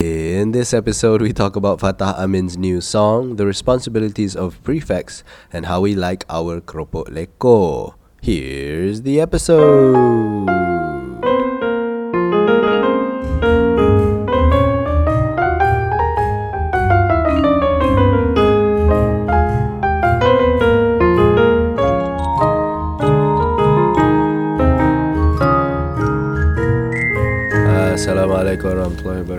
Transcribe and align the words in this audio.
In 0.00 0.52
this 0.52 0.72
episode, 0.72 1.20
we 1.20 1.32
talk 1.32 1.56
about 1.56 1.80
Fattah 1.80 2.16
Amin's 2.20 2.56
new 2.56 2.80
song, 2.80 3.34
the 3.34 3.44
responsibilities 3.44 4.36
of 4.36 4.62
prefects, 4.62 5.24
and 5.52 5.66
how 5.66 5.80
we 5.80 5.96
like 5.96 6.24
our 6.30 6.60
keropok 6.60 7.10
lekor. 7.10 7.94
Here's 8.22 9.02
the 9.02 9.20
episode. 9.20 10.77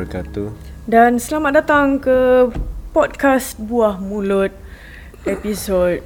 Wabarakatuh. 0.09 0.49
Dan 0.89 1.21
selamat 1.21 1.53
datang 1.61 2.01
ke 2.01 2.49
podcast 2.89 3.61
Buah 3.61 4.01
Mulut 4.01 4.49
episod 5.21 6.01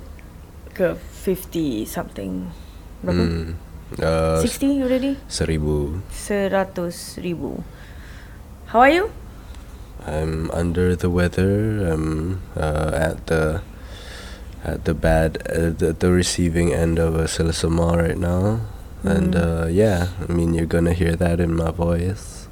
ke 0.76 0.99
50 1.23 1.88
something. 1.88 2.52
Berapa? 2.99 3.23
Hmm. 3.23 3.55
Uh, 3.95 4.41
60 4.43 4.84
already? 4.84 5.13
seribu. 5.31 6.03
Seratus 6.12 7.16
ribu. 7.21 7.63
How 8.76 8.84
are 8.84 8.91
you? 8.91 9.05
I'm 10.04 10.51
under 10.51 10.99
the 10.99 11.07
weather. 11.07 11.88
I'm 11.88 12.41
uh, 12.59 12.91
at 12.91 13.23
the 13.31 13.63
at 14.67 14.84
the 14.84 14.91
bad 14.98 15.40
uh, 15.48 15.71
the, 15.71 15.95
the 15.95 16.12
receiving 16.12 16.76
end 16.76 16.99
of 16.99 17.15
a 17.15 17.29
silicimar 17.31 18.04
right 18.04 18.20
now. 18.20 18.67
And 19.04 19.35
Mm. 19.35 19.40
uh, 19.40 19.65
yeah, 19.71 20.15
I 20.20 20.31
mean 20.31 20.51
you're 20.55 20.67
gonna 20.67 20.95
hear 20.95 21.15
that 21.20 21.40
in 21.40 21.55
my 21.55 21.71
voice 21.71 22.42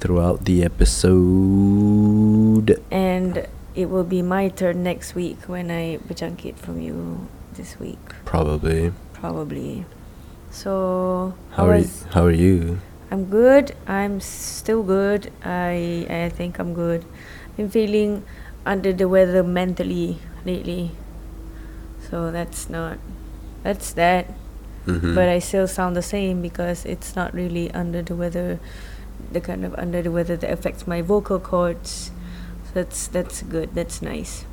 Throughout 0.00 0.44
the 0.44 0.62
episode. 0.64 1.18
And 2.90 3.46
it 3.74 3.86
will 3.90 4.04
be 4.04 4.22
my 4.22 4.48
turn 4.48 4.82
next 4.82 5.14
week 5.14 5.38
when 5.46 5.70
I 5.70 5.98
berjangkit 6.06 6.56
from 6.56 6.80
you 6.80 7.26
this 7.54 7.78
week. 7.80 7.98
Probably. 8.24 8.92
Probably. 9.12 9.84
So, 10.50 11.34
How 11.52 11.68
are 11.68 11.78
you, 11.78 11.88
How 12.12 12.24
are 12.24 12.30
you? 12.30 12.80
I'm 13.10 13.24
good. 13.26 13.74
I'm 13.86 14.20
still 14.20 14.82
good. 14.82 15.32
I 15.44 16.06
I 16.08 16.28
think 16.28 16.58
I'm 16.58 16.72
good. 16.72 17.04
I've 17.04 17.56
been 17.56 17.68
feeling 17.70 18.24
under 18.64 18.92
the 18.92 19.08
weather 19.08 19.42
mentally 19.42 20.18
lately. 20.44 20.92
So 22.08 22.30
that's 22.30 22.68
not 22.68 22.98
that's 23.62 23.92
that. 23.96 24.32
Mhm. 24.86 25.14
But 25.14 25.28
I 25.28 25.38
still 25.40 25.68
sound 25.68 25.94
the 25.96 26.02
same 26.02 26.42
because 26.42 26.84
it's 26.84 27.14
not 27.14 27.32
really 27.32 27.70
under 27.72 28.02
the 28.02 28.16
weather 28.16 28.58
the 29.30 29.40
kind 29.40 29.64
of 29.64 29.74
under 29.78 30.02
the 30.02 30.10
weather 30.10 30.36
that 30.36 30.50
affects 30.50 30.86
my 30.86 31.02
vocal 31.02 31.38
cords. 31.38 32.10
So 32.66 32.82
that's 32.82 33.06
that's 33.06 33.42
good. 33.42 33.74
That's 33.74 34.02
nice. 34.02 34.44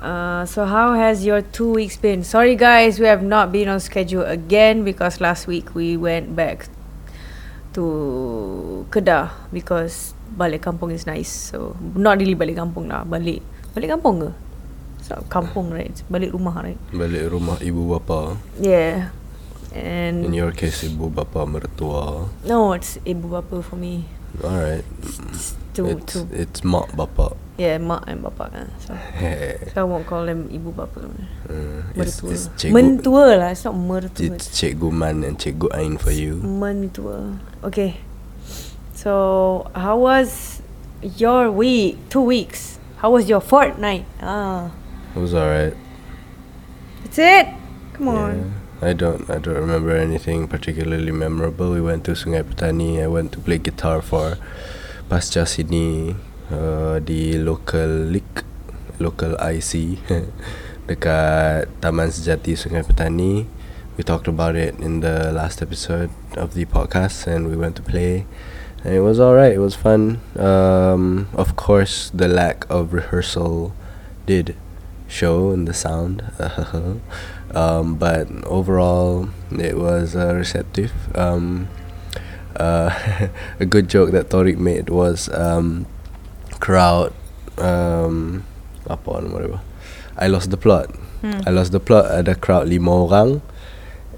Uh, 0.00 0.44
so 0.44 0.68
how 0.68 0.92
has 0.92 1.24
your 1.24 1.40
two 1.40 1.72
weeks 1.72 1.96
been? 1.96 2.22
Sorry 2.22 2.54
guys, 2.54 3.00
we 3.00 3.06
have 3.06 3.24
not 3.24 3.50
been 3.50 3.68
on 3.68 3.80
schedule 3.80 4.24
again 4.28 4.84
because 4.84 5.20
last 5.20 5.46
week 5.46 5.74
we 5.74 5.96
went 5.96 6.36
back 6.36 6.68
to 7.72 8.86
Kedah 8.92 9.32
because 9.52 10.12
balik 10.36 10.68
kampung 10.68 10.92
is 10.92 11.08
nice. 11.08 11.32
So 11.32 11.74
not 11.96 12.20
really 12.20 12.36
balik 12.36 12.60
kampung 12.60 12.92
lah, 12.92 13.08
balik 13.08 13.40
balik 13.72 13.96
kampung 13.96 14.20
ke? 14.20 14.30
It's 15.00 15.08
not 15.08 15.24
kampung 15.32 15.72
right? 15.72 15.88
It's 15.88 16.04
balik 16.12 16.36
rumah 16.36 16.60
right? 16.60 16.78
Balik 16.92 17.32
rumah 17.32 17.56
ibu 17.64 17.96
bapa. 17.96 18.36
Yeah. 18.60 19.16
In 19.76 20.32
your 20.32 20.52
case, 20.52 20.84
ibu 20.88 21.10
bapa 21.12 21.44
mertua. 21.46 22.28
no, 22.46 22.72
it's 22.72 22.96
ibu 23.04 23.28
bapa 23.28 23.62
for 23.62 23.76
me. 23.76 24.04
All 24.44 24.50
right. 24.56 24.84
It's 25.02 25.54
to 25.74 25.86
it's, 25.88 26.12
to 26.12 26.28
it's 26.32 26.64
mak 26.64 26.88
bapa. 26.92 27.36
yeah, 27.58 27.78
mak 27.78 28.04
and 28.08 28.24
bapa 28.24 28.52
kan. 28.52 28.68
So, 28.80 28.96
so 29.72 29.80
I 29.80 29.84
won't 29.84 30.06
call 30.06 30.24
them 30.26 30.48
ibu 30.48 30.72
bapa. 30.72 31.04
Uh, 31.48 31.82
it's, 31.94 32.20
Mertua. 32.20 32.32
it's 32.32 32.48
cikgu, 32.56 32.72
Mentua 32.72 33.38
lah, 33.38 33.48
it's 33.52 33.64
not 33.64 33.74
mertua. 33.76 34.32
it's 34.32 34.48
cikgu 34.48 34.92
Man 34.92 35.24
and 35.24 35.38
cikgu 35.38 35.68
Ain 35.76 35.96
for 35.96 36.10
you. 36.12 36.36
Mentua. 36.40 37.38
Okay. 37.64 37.96
So, 38.96 39.70
how 39.76 39.96
was 40.00 40.60
your 41.00 41.50
week? 41.52 41.96
Two 42.08 42.22
weeks. 42.24 42.78
How 43.04 43.12
was 43.12 43.28
your 43.28 43.40
fortnight? 43.44 44.04
Ah, 44.20 44.72
It 45.14 45.20
was 45.20 45.34
alright. 45.36 45.76
that's 47.04 47.18
it. 47.20 47.46
Come 47.92 48.08
on. 48.08 48.52
I 48.82 48.92
don't 48.92 49.24
I 49.30 49.38
don't 49.38 49.56
remember 49.56 49.96
anything 49.96 50.48
particularly 50.48 51.10
memorable. 51.10 51.72
We 51.72 51.80
went 51.80 52.04
to 52.04 52.12
Sungai 52.12 52.44
Petani. 52.44 53.00
I 53.02 53.08
went 53.08 53.32
to 53.32 53.40
play 53.40 53.56
guitar 53.56 54.02
for 54.02 54.36
Pasca 55.08 55.48
Sini 55.48 56.12
uh, 56.52 57.00
local 57.40 57.88
league, 58.12 58.44
local 59.00 59.32
IC 59.40 59.96
dekat 60.92 61.72
Taman 61.80 62.12
Sejati 62.12 62.52
Sungai 62.52 62.84
Petani. 62.84 63.48
We 63.96 64.04
talked 64.04 64.28
about 64.28 64.56
it 64.56 64.76
in 64.76 65.00
the 65.00 65.32
last 65.32 65.62
episode 65.62 66.10
of 66.36 66.52
the 66.52 66.66
podcast 66.68 67.26
and 67.26 67.48
we 67.48 67.56
went 67.56 67.76
to 67.76 67.82
play. 67.82 68.28
And 68.84 68.92
it 68.92 69.00
was 69.00 69.18
alright, 69.18 69.56
it 69.56 69.64
was 69.64 69.74
fun. 69.74 70.20
Um, 70.36 71.32
of 71.32 71.56
course, 71.56 72.12
the 72.12 72.28
lack 72.28 72.68
of 72.68 72.92
rehearsal 72.92 73.72
did 74.26 74.54
show 75.08 75.50
in 75.50 75.64
the 75.64 75.72
sound. 75.72 76.28
um, 77.56 77.96
but 77.96 78.28
overall, 78.44 79.32
it 79.50 79.80
was 79.80 80.14
uh, 80.14 80.34
receptive. 80.36 80.92
Um, 81.16 81.68
uh, 82.54 82.92
a 83.60 83.64
good 83.64 83.88
joke 83.88 84.12
that 84.12 84.28
Tariq 84.28 84.58
made 84.58 84.90
was 84.90 85.32
um, 85.32 85.86
crowd. 86.60 87.16
Um, 87.56 88.44
apa 88.84 89.24
nama 89.24 89.36
dia? 89.40 89.60
I 90.20 90.28
lost 90.28 90.52
the 90.52 90.60
plot. 90.60 90.92
Hmm. 91.24 91.40
I 91.48 91.50
lost 91.50 91.72
the 91.72 91.80
plot. 91.80 92.12
Ada 92.12 92.36
crowd 92.36 92.68
lima 92.68 93.08
orang, 93.08 93.40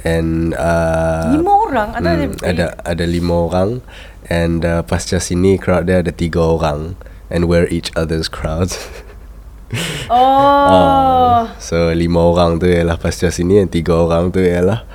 and 0.03 0.59
uh, 0.59 1.31
Lima 1.31 1.55
orang? 1.63 1.95
Mm, 1.95 2.43
ada 2.43 2.75
ada 2.83 3.05
lima 3.07 3.47
orang, 3.47 3.87
and 4.27 4.67
uh, 4.67 4.83
pasca 4.83 5.23
sini 5.23 5.55
crowd 5.63 5.87
dia 5.87 6.03
ada 6.03 6.11
tiga 6.11 6.43
orang, 6.43 6.99
and 7.31 7.47
we're 7.47 7.71
each 7.71 7.95
other's 7.95 8.27
crowds. 8.27 8.83
Oh. 10.09 10.17
Ah, 10.73 11.53
so 11.61 11.93
lima 11.93 12.25
orang 12.25 12.57
tu 12.57 12.65
ialah 12.65 12.97
pasca 12.97 13.29
sini 13.29 13.61
and 13.61 13.69
tiga 13.69 13.93
orang 13.93 14.33
tu 14.33 14.41
ialah 14.41 14.89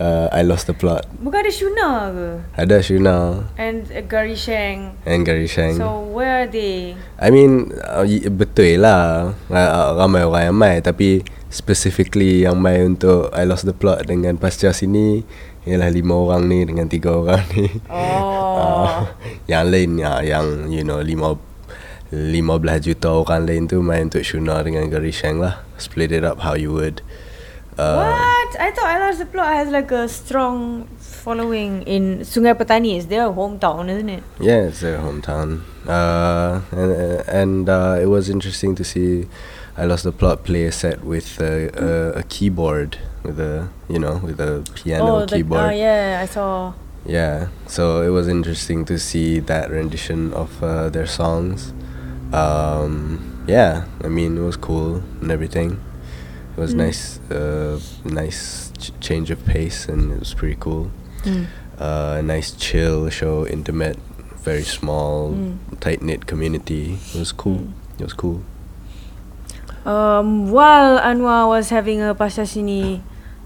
uh, 0.00 0.26
I 0.34 0.42
lost 0.42 0.66
the 0.66 0.74
plot. 0.74 1.06
Bukan 1.22 1.38
ada 1.46 1.52
Shuna 1.52 1.88
ke? 2.10 2.28
Ada 2.58 2.76
Shuna 2.82 3.16
And 3.54 3.86
uh, 3.92 4.02
Gary 4.08 4.34
Sheng. 4.34 4.98
and 5.06 5.22
Gary 5.22 5.46
Shang. 5.46 5.78
So, 5.78 6.02
where 6.10 6.42
are 6.42 6.50
they? 6.50 6.98
I 7.22 7.30
mean 7.30 7.70
uh, 7.86 8.02
betul 8.32 8.82
lah 8.82 9.36
uh, 9.52 9.94
ramai 9.94 10.26
orang 10.26 10.50
yang 10.50 10.58
mai 10.58 10.74
tapi 10.82 11.22
specifically 11.52 12.42
yang 12.42 12.58
mai 12.58 12.82
untuk 12.82 13.30
I 13.30 13.46
lost 13.46 13.68
the 13.68 13.76
plot 13.76 14.10
dengan 14.10 14.40
pasca 14.40 14.74
sini 14.74 15.22
ialah 15.68 15.92
lima 15.92 16.16
orang 16.16 16.48
ni 16.48 16.64
dengan 16.64 16.88
tiga 16.88 17.14
orang 17.14 17.44
ni. 17.54 17.68
Oh. 17.86 18.18
Uh, 18.60 19.08
yang 19.48 19.72
lain 19.72 19.96
ya, 19.96 20.20
yang 20.20 20.68
you 20.68 20.84
know 20.84 21.00
lima 21.00 21.32
15 22.10 22.82
juta 22.82 23.08
orang 23.08 23.46
lain 23.46 23.70
tu 23.70 23.78
main 23.82 24.10
untuk 24.10 24.26
Shuna 24.26 24.66
dengan 24.66 24.90
Gary 24.90 25.14
Shang 25.14 25.38
lah. 25.38 25.62
Split 25.78 26.10
it 26.10 26.26
up 26.26 26.42
how 26.42 26.58
you 26.58 26.74
would. 26.74 27.02
Uh, 27.78 28.02
What? 28.02 28.50
I 28.58 28.74
thought 28.74 29.14
the 29.16 29.26
Plot 29.26 29.54
has 29.54 29.68
like 29.70 29.90
a 29.94 30.08
strong 30.08 30.88
following 30.98 31.82
in 31.86 32.20
Sungai 32.26 32.58
Petani. 32.58 32.98
It's 32.98 33.06
their 33.06 33.30
hometown, 33.30 33.88
isn't 33.88 34.08
it? 34.08 34.22
Yeah, 34.40 34.66
it's 34.66 34.80
their 34.80 34.98
hometown. 34.98 35.62
Uh, 35.86 36.60
and 36.74 36.90
and 37.28 37.68
uh, 37.68 37.96
it 38.02 38.06
was 38.06 38.28
interesting 38.28 38.74
to 38.74 38.84
see. 38.84 39.28
I 39.78 39.86
lost 39.86 40.04
the 40.04 40.12
plot 40.12 40.44
play 40.44 40.66
a 40.66 40.72
set 40.72 41.04
with 41.04 41.40
a, 41.40 41.70
a, 41.72 42.20
a 42.20 42.22
keyboard 42.24 42.98
with 43.22 43.38
a 43.40 43.70
you 43.88 43.98
know 43.98 44.18
with 44.18 44.40
a 44.40 44.66
piano 44.74 45.22
oh, 45.22 45.26
the, 45.26 45.36
keyboard. 45.36 45.60
uh, 45.60 45.70
yeah, 45.70 46.20
I 46.20 46.26
saw. 46.26 46.74
Yeah, 47.06 47.48
so 47.66 48.02
it 48.02 48.10
was 48.10 48.28
interesting 48.28 48.84
to 48.84 48.98
see 48.98 49.38
that 49.40 49.70
rendition 49.70 50.34
of 50.34 50.62
uh, 50.62 50.90
their 50.90 51.06
songs. 51.06 51.72
Um, 52.32 53.42
yeah, 53.46 53.84
I 54.04 54.08
mean 54.08 54.36
it 54.38 54.40
was 54.40 54.56
cool 54.56 55.02
and 55.20 55.30
everything. 55.30 55.80
It 56.56 56.60
was 56.60 56.74
Mm. 56.74 56.78
nice, 56.86 57.18
uh, 57.30 57.80
nice 58.04 58.70
ch- 58.78 58.92
change 59.00 59.30
of 59.30 59.44
pace, 59.46 59.88
and 59.88 60.12
it 60.12 60.20
was 60.20 60.34
pretty 60.34 60.56
cool. 60.60 60.90
Mm. 61.24 61.46
Uh, 61.80 62.16
a 62.18 62.22
nice 62.22 62.52
chill 62.52 63.08
show, 63.10 63.46
intimate, 63.46 63.98
very 64.44 64.62
small, 64.62 65.32
Mm. 65.32 65.58
tight 65.80 66.02
knit 66.02 66.26
community. 66.26 66.98
It 67.14 67.18
was 67.18 67.32
cool. 67.32 67.66
It 67.98 68.04
was 68.04 68.12
cool. 68.14 68.42
Um, 69.86 70.50
while 70.52 71.00
Anwar 71.00 71.48
was 71.48 71.70
having 71.70 72.02
a 72.02 72.14
Pasca 72.14 72.44
Sini 72.44 73.00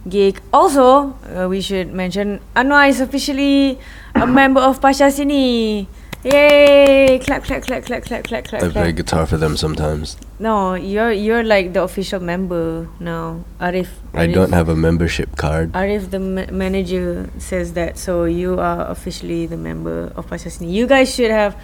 gig, 0.08 0.40
also 0.52 1.14
uh, 1.30 1.46
we 1.48 1.60
should 1.62 1.94
mention 1.94 2.40
Anwar 2.56 2.88
is 2.90 3.00
officially 3.00 3.78
a 4.14 4.26
member 4.26 4.60
of 4.60 4.80
Pasca 4.82 5.08
Sini. 5.14 5.86
Yay! 6.24 7.18
Clap, 7.22 7.44
clap, 7.44 7.62
clap, 7.62 7.84
clap, 7.84 8.02
clap, 8.04 8.24
clap, 8.24 8.44
clap. 8.44 8.62
I 8.62 8.68
play 8.70 8.72
clap. 8.72 8.96
guitar 8.96 9.26
for 9.26 9.36
them 9.36 9.56
sometimes. 9.56 10.16
No, 10.38 10.72
you're 10.74 11.12
you're 11.12 11.44
like 11.44 11.74
the 11.74 11.82
official 11.82 12.18
member 12.20 12.88
now. 12.98 13.44
Arif. 13.60 13.88
I 14.14 14.26
Arif- 14.26 14.34
don't 14.34 14.52
have 14.52 14.68
a 14.70 14.74
membership 14.76 15.36
card. 15.36 15.72
Arif, 15.72 16.10
the 16.10 16.18
ma- 16.20 16.50
manager, 16.50 17.28
says 17.38 17.74
that. 17.74 17.98
So 17.98 18.24
you 18.24 18.58
are 18.58 18.88
officially 18.90 19.44
the 19.46 19.58
member 19.60 20.12
of 20.16 20.26
Pasca 20.26 20.48
Sini. 20.48 20.72
You 20.72 20.86
guys 20.86 21.14
should 21.14 21.30
have 21.30 21.56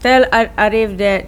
Tell 0.00 0.26
Ar- 0.30 0.52
Arif 0.58 0.98
that 0.98 1.24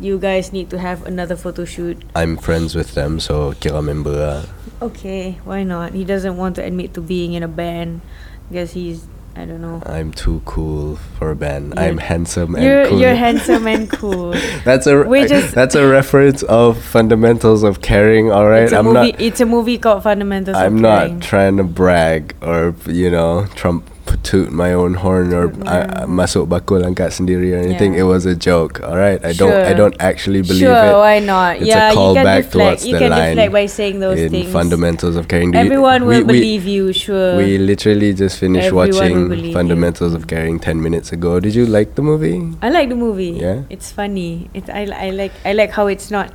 you 0.00 0.18
guys 0.18 0.52
need 0.52 0.70
to 0.70 0.78
have 0.78 1.04
another 1.04 1.36
photo 1.36 1.64
shoot. 1.66 2.00
I'm 2.16 2.36
friends 2.38 2.74
with 2.74 2.94
them, 2.94 3.20
so 3.20 3.52
kira 3.60 3.84
member. 3.84 4.16
Uh, 4.16 4.46
okay, 4.88 5.36
why 5.44 5.64
not? 5.68 5.92
He 5.92 6.04
doesn't 6.08 6.36
want 6.40 6.56
to 6.56 6.64
admit 6.64 6.94
to 6.94 7.02
being 7.04 7.34
in 7.34 7.42
a 7.42 7.48
band 7.50 8.00
because 8.48 8.72
he's 8.72 9.04
I 9.34 9.46
don't 9.46 9.62
know. 9.62 9.82
I'm 9.86 10.12
too 10.12 10.42
cool 10.44 10.96
for 11.18 11.30
a 11.30 11.36
band. 11.36 11.72
You're- 11.74 11.88
I'm 11.88 11.96
handsome 11.98 12.54
and 12.54 12.62
You're 12.64 12.86
cool. 12.86 13.00
you're 13.00 13.14
handsome 13.26 13.66
and 13.66 13.88
cool. 13.90 14.32
That's 14.64 14.86
a 14.86 15.02
We 15.04 15.26
just- 15.26 15.54
that's 15.58 15.74
a 15.74 15.88
reference 15.88 16.42
of 16.44 16.76
fundamentals 16.82 17.62
of 17.62 17.80
caring. 17.80 18.30
All 18.30 18.46
right, 18.46 18.64
it's 18.64 18.72
a 18.72 18.78
I'm 18.78 18.84
movie. 18.86 19.12
not. 19.12 19.20
it's 19.20 19.40
a 19.40 19.46
movie 19.46 19.78
called 19.78 20.02
Fundamentals. 20.02 20.56
I'm 20.56 20.78
not 20.80 21.06
Caring. 21.06 21.20
trying 21.20 21.56
to 21.56 21.64
brag 21.64 22.34
or 22.42 22.74
you 22.86 23.10
know 23.10 23.46
trump 23.54 23.88
toot 24.22 24.52
my 24.52 24.72
own 24.72 24.94
horn 24.94 25.32
or 25.32 25.48
mm-hmm. 25.48 25.64
my 25.64 26.24
masuk 26.24 26.48
bakul 26.48 26.84
angkat 26.84 27.10
sendiri 27.16 27.52
or 27.56 27.60
anything. 27.60 27.94
Yeah. 27.94 28.00
It 28.00 28.06
was 28.10 28.26
a 28.26 28.36
joke. 28.36 28.82
All 28.82 28.96
right, 28.96 29.22
I 29.24 29.32
don't 29.32 29.52
I 29.52 29.72
don't 29.72 29.96
actually 30.00 30.42
believe 30.42 30.68
sure, 30.68 30.84
it. 30.90 30.98
why 30.98 31.18
not? 31.18 31.56
It's 31.56 31.64
a 31.64 31.68
yeah, 31.68 31.90
you 31.90 31.96
can 31.96 32.02
callback 32.02 32.42
deflect. 32.42 32.52
towards 32.52 32.86
You 32.86 32.92
the 32.94 32.98
can 32.98 33.10
line 33.10 33.28
deflect 33.36 33.52
by 33.52 33.66
saying 33.66 34.00
those 34.00 34.20
in 34.20 34.30
things. 34.30 34.52
fundamentals 34.52 35.16
of 35.16 35.28
caring. 35.28 35.54
Everyone 35.54 36.06
will 36.06 36.22
we, 36.22 36.24
we- 36.24 36.32
believe 36.34 36.66
you. 36.66 36.92
Sure. 36.92 37.36
We 37.36 37.58
literally 37.58 38.12
just 38.14 38.38
finished 38.38 38.66
Everyone 38.66 38.90
watching 38.90 39.28
believe 39.28 39.46
you. 39.46 39.52
Fundamentals 39.52 40.14
of 40.14 40.26
Caring 40.26 40.58
10 40.58 40.82
minutes 40.82 41.12
ago. 41.12 41.40
Did 41.40 41.54
you 41.54 41.66
like 41.66 41.94
the 41.94 42.02
movie? 42.02 42.52
I 42.60 42.70
like 42.70 42.88
the 42.88 42.96
movie. 42.96 43.30
Yeah? 43.40 43.62
It's 43.70 43.90
funny. 43.92 44.50
It's 44.54 44.68
I, 44.68 44.86
I 44.90 45.10
like 45.10 45.32
I 45.44 45.52
like 45.52 45.70
how 45.70 45.86
it's 45.86 46.10
not. 46.10 46.32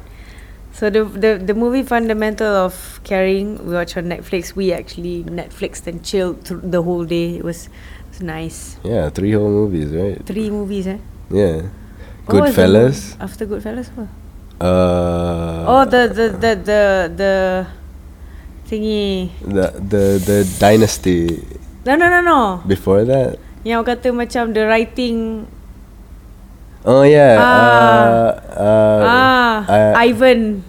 So 0.77 0.93
the 0.93 1.09
the 1.09 1.41
the 1.41 1.57
movie 1.57 1.81
fundamental 1.81 2.53
of 2.53 3.01
caring 3.01 3.57
we 3.65 3.73
watched 3.73 3.97
on 3.97 4.13
Netflix. 4.13 4.53
We 4.53 4.69
actually 4.69 5.25
Netflixed 5.25 5.89
and 5.89 6.05
chilled 6.05 6.45
through 6.45 6.69
the 6.69 6.85
whole 6.85 7.01
day. 7.01 7.41
It 7.41 7.43
was 7.43 7.65
it 7.65 8.13
was 8.13 8.21
nice. 8.21 8.77
Yeah, 8.85 9.09
three 9.09 9.33
whole 9.33 9.49
movies, 9.49 9.89
right? 9.89 10.21
Three 10.21 10.53
movies, 10.53 10.85
eh? 10.85 11.01
Yeah. 11.33 11.73
Goodfellas. 12.29 13.17
After 13.17 13.49
Goodfellas, 13.49 13.89
what? 13.97 14.05
Uh, 14.61 15.65
oh, 15.65 15.83
the 15.89 16.13
the 16.13 16.25
the 16.37 16.51
the 16.61 16.81
the 17.09 17.33
thingy. 18.69 19.33
the 19.41 19.73
the 19.81 20.03
the 20.21 20.37
Dynasty. 20.61 21.41
No 21.89 21.97
no 21.97 22.05
no 22.05 22.21
no. 22.21 22.61
Before 22.69 23.01
that. 23.01 23.41
Yang 23.65 23.81
kata 23.81 24.13
macam 24.13 24.53
the 24.53 24.69
writing. 24.69 25.49
Oh 26.87 27.03
yeah. 27.03 27.35
Ah. 27.35 27.43
Uh, 27.43 28.31
uh, 28.55 29.01
ah, 29.03 29.55
uh, 29.67 29.91
Ivan, 29.99 30.63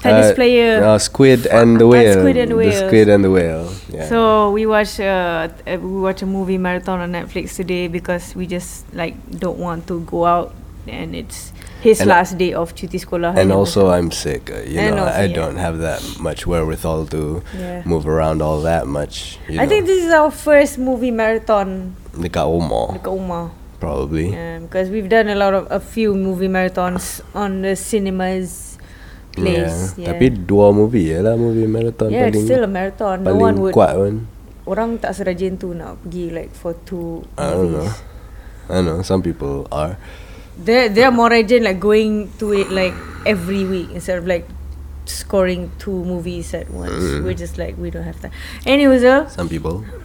tennis 0.00 0.32
uh, 0.32 0.34
player. 0.34 0.80
uh, 0.80 0.96
Squid 0.96 1.44
and 1.46 1.76
the 1.76 1.84
Whale. 1.84 2.16
Squid 2.16 2.36
and 2.40 2.48
the 2.48 2.56
The 2.56 2.60
Whale. 2.64 2.80
Squid 2.88 3.06
and 3.12 3.20
the 3.24 3.30
Whale. 3.30 3.68
Yeah. 3.92 4.08
So 4.08 4.50
we 4.56 4.64
watch 4.64 4.96
uh, 4.96 5.52
uh, 5.52 5.76
we 5.76 6.00
watch 6.00 6.24
a 6.24 6.28
movie 6.28 6.56
marathon 6.56 7.04
on 7.04 7.12
Netflix 7.12 7.60
today 7.60 7.92
because 7.92 8.32
we 8.34 8.48
just 8.48 8.88
like 8.96 9.14
don't 9.28 9.60
want 9.60 9.84
to 9.92 10.00
go 10.08 10.24
out 10.24 10.56
and 10.88 11.12
it's 11.14 11.52
his 11.84 12.00
And- 12.00 12.08
last 12.08 12.40
day 12.40 12.56
of 12.56 12.72
cuti 12.72 12.96
sekolah. 12.96 13.36
and 13.36 13.52
also. 13.52 13.92
I'm 13.92 14.08
sick. 14.08 14.48
Uh, 14.48 14.64
you 14.64 14.80
And 14.80 14.96
know, 14.96 15.04
also, 15.04 15.20
I 15.20 15.24
yeah. 15.28 15.36
don't 15.36 15.60
have 15.60 15.76
that 15.84 16.00
much 16.20 16.48
wherewithal 16.48 17.04
to 17.12 17.44
yeah. 17.52 17.84
move 17.84 18.08
around 18.08 18.40
all 18.40 18.64
that 18.64 18.88
much. 18.88 19.36
You 19.44 19.60
I 19.60 19.68
think 19.68 19.84
this 19.84 20.00
is 20.00 20.12
our 20.12 20.32
first 20.32 20.80
movie 20.80 21.12
marathon 21.12 22.00
dekat 22.16 22.48
rumah 22.48 22.96
dekat 22.96 23.12
rumah. 23.12 23.52
Probably. 23.80 24.36
Um, 24.36 24.68
because 24.68 24.92
we've 24.92 25.08
done 25.08 25.32
a 25.32 25.34
lot 25.34 25.56
of 25.56 25.66
a 25.72 25.80
few 25.80 26.14
movie 26.14 26.46
marathons 26.46 27.24
on 27.34 27.64
the 27.64 27.74
cinemas 27.74 28.76
place. 29.32 29.96
Yeah. 29.96 30.12
Tapi 30.12 30.44
dua 30.46 30.70
movie 30.70 31.10
je 31.10 31.18
lah 31.24 31.34
movie 31.34 31.66
marathon 31.66 32.12
yeah, 32.12 32.28
paling 32.28 32.44
still 32.44 32.62
a 32.62 32.70
marathon. 32.70 33.24
No 33.24 33.32
paling 33.32 33.42
one 33.42 33.56
would. 33.64 33.74
kuat 33.74 33.96
pun. 33.96 34.14
Orang 34.68 35.00
tak 35.00 35.16
serajin 35.16 35.56
tu 35.56 35.72
nak 35.72 35.98
pergi 36.04 36.30
like 36.30 36.52
for 36.52 36.76
two 36.86 37.24
I 37.40 37.50
don't 37.50 37.72
know. 37.72 37.88
movies. 37.88 37.96
I 38.68 38.72
don't 38.78 38.86
know. 38.86 39.00
Some 39.02 39.24
people 39.24 39.66
are. 39.72 39.96
They're 40.60 40.92
they're 40.92 41.10
more 41.10 41.32
rajin 41.32 41.64
like 41.64 41.80
going 41.80 42.28
to 42.36 42.52
it 42.52 42.68
like 42.68 42.92
every 43.24 43.64
week 43.64 43.90
instead 43.96 44.20
of 44.20 44.28
like 44.28 44.44
scoring 45.06 45.70
two 45.78 46.04
movies 46.04 46.54
at 46.54 46.70
once. 46.70 46.92
Mm. 46.92 47.24
We're 47.24 47.34
just 47.34 47.58
like 47.58 47.76
we 47.78 47.90
don't 47.90 48.04
have 48.04 48.20
that. 48.22 48.32
Anyways, 48.66 49.04
uh, 49.04 49.28
Some 49.28 49.48
people. 49.48 49.84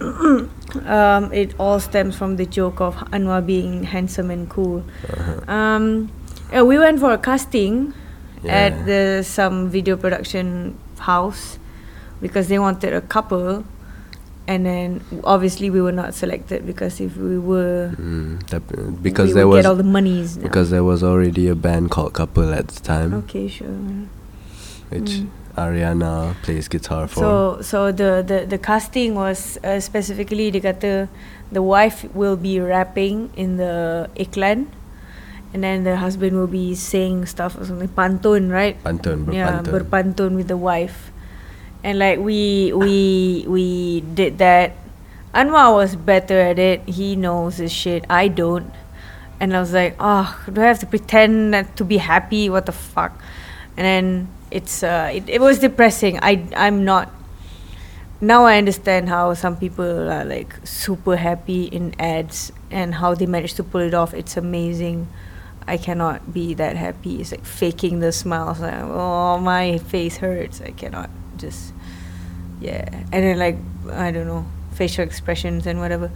um, 0.86 1.32
it 1.32 1.54
all 1.58 1.80
stems 1.80 2.16
from 2.16 2.36
the 2.36 2.46
joke 2.46 2.80
of 2.80 2.96
Anwar 3.12 3.44
being 3.44 3.84
handsome 3.84 4.30
and 4.30 4.48
cool. 4.48 4.84
Uh-huh. 5.08 5.50
Um, 5.52 6.10
uh, 6.56 6.64
we 6.64 6.78
went 6.78 7.00
for 7.00 7.12
a 7.12 7.18
casting 7.18 7.92
Yeah. 8.42 8.52
at 8.70 8.86
the 8.86 9.22
some 9.24 9.70
video 9.70 9.96
production 9.96 10.76
house 10.98 11.58
because 12.20 12.48
they 12.48 12.58
wanted 12.58 12.92
a 12.94 13.00
couple, 13.00 13.64
and 14.46 14.64
then 14.64 15.02
obviously 15.24 15.70
we 15.70 15.80
were 15.80 15.92
not 15.92 16.14
selected 16.14 16.66
because 16.66 17.00
if 17.00 17.16
we 17.16 17.38
were, 17.38 17.92
Mm, 17.98 18.40
tapi- 18.46 19.02
because 19.02 19.28
we 19.30 19.34
there 19.42 19.48
was 19.48 19.62
get 19.64 19.68
all 19.68 19.74
the 19.76 19.82
monies. 19.84 20.36
now. 20.36 20.42
because 20.44 20.70
there 20.70 20.84
was 20.84 21.02
already 21.02 21.48
a 21.48 21.54
band 21.56 21.90
called 21.90 22.12
Couple 22.12 22.52
at 22.54 22.68
the 22.68 22.80
time, 22.80 23.14
okay, 23.26 23.48
sure. 23.48 23.66
Which 24.90 25.26
Mm. 25.26 25.28
Ariana 25.56 26.36
plays 26.42 26.68
guitar 26.68 27.08
for. 27.08 27.20
So 27.20 27.30
so 27.64 27.78
the 27.92 28.20
the 28.20 28.44
the 28.44 28.60
casting 28.60 29.16
was 29.16 29.56
uh, 29.64 29.80
specifically 29.80 30.52
dia 30.52 30.60
kata 30.60 31.08
the 31.48 31.64
wife 31.64 32.04
will 32.12 32.36
be 32.36 32.60
rapping 32.60 33.32
in 33.40 33.56
the 33.56 34.04
iklan 34.20 34.68
and 35.56 35.64
then 35.64 35.88
the 35.88 35.96
husband 35.96 36.36
will 36.36 36.50
be 36.50 36.76
saying 36.76 37.24
stuff 37.24 37.56
or 37.56 37.64
something. 37.64 37.88
Pantun 37.88 38.52
right? 38.52 38.76
Pantun, 38.84 39.32
yeah 39.32 39.64
berpantun. 39.64 39.72
berpantun 39.72 40.30
with 40.36 40.48
the 40.52 40.60
wife. 40.60 41.08
And 41.80 41.96
like 41.96 42.20
we 42.20 42.76
we 42.76 43.48
we 43.48 43.66
did 44.12 44.36
that. 44.36 44.76
Anwar 45.32 45.72
was 45.72 45.96
better 45.96 46.36
at 46.36 46.60
it. 46.60 46.84
He 46.84 47.16
knows 47.16 47.56
his 47.56 47.72
shit. 47.72 48.04
I 48.12 48.28
don't. 48.28 48.68
And 49.40 49.56
I 49.56 49.60
was 49.60 49.72
like 49.72 49.96
oh 50.00 50.36
do 50.52 50.60
I 50.60 50.68
have 50.68 50.84
to 50.84 50.88
pretend 50.88 51.56
to 51.80 51.82
be 51.84 51.96
happy? 51.96 52.52
What 52.52 52.68
the 52.68 52.76
fuck? 52.76 53.16
And 53.76 53.84
then 53.84 54.28
it's 54.56 54.82
uh 54.82 55.10
it, 55.12 55.28
it 55.28 55.40
was 55.40 55.58
depressing 55.58 56.18
I 56.22 56.48
I'm 56.56 56.84
not 56.84 57.12
now 58.20 58.44
I 58.44 58.56
understand 58.56 59.08
how 59.08 59.34
some 59.34 59.56
people 59.56 60.10
are 60.10 60.24
like 60.24 60.56
super 60.64 61.16
happy 61.16 61.64
in 61.64 61.94
ads 62.00 62.52
and 62.70 62.94
how 62.96 63.14
they 63.14 63.26
manage 63.26 63.54
to 63.60 63.64
pull 63.64 63.82
it 63.82 63.92
off 63.92 64.14
it's 64.14 64.36
amazing 64.36 65.08
I 65.66 65.76
cannot 65.76 66.32
be 66.32 66.54
that 66.54 66.76
happy. 66.76 67.20
It's 67.20 67.32
like 67.32 67.44
faking 67.44 67.98
the 67.98 68.12
smiles. 68.12 68.60
Like, 68.60 68.74
oh, 68.74 69.38
my 69.38 69.78
face 69.78 70.16
hurts. 70.18 70.60
I 70.60 70.70
cannot 70.70 71.10
just, 71.36 71.74
yeah. 72.60 72.86
And 73.10 73.24
then 73.24 73.38
like 73.38 73.58
I 73.90 74.12
don't 74.12 74.26
know 74.26 74.46
facial 74.72 75.02
expressions 75.04 75.66
and 75.66 75.80
whatever. 75.80 76.10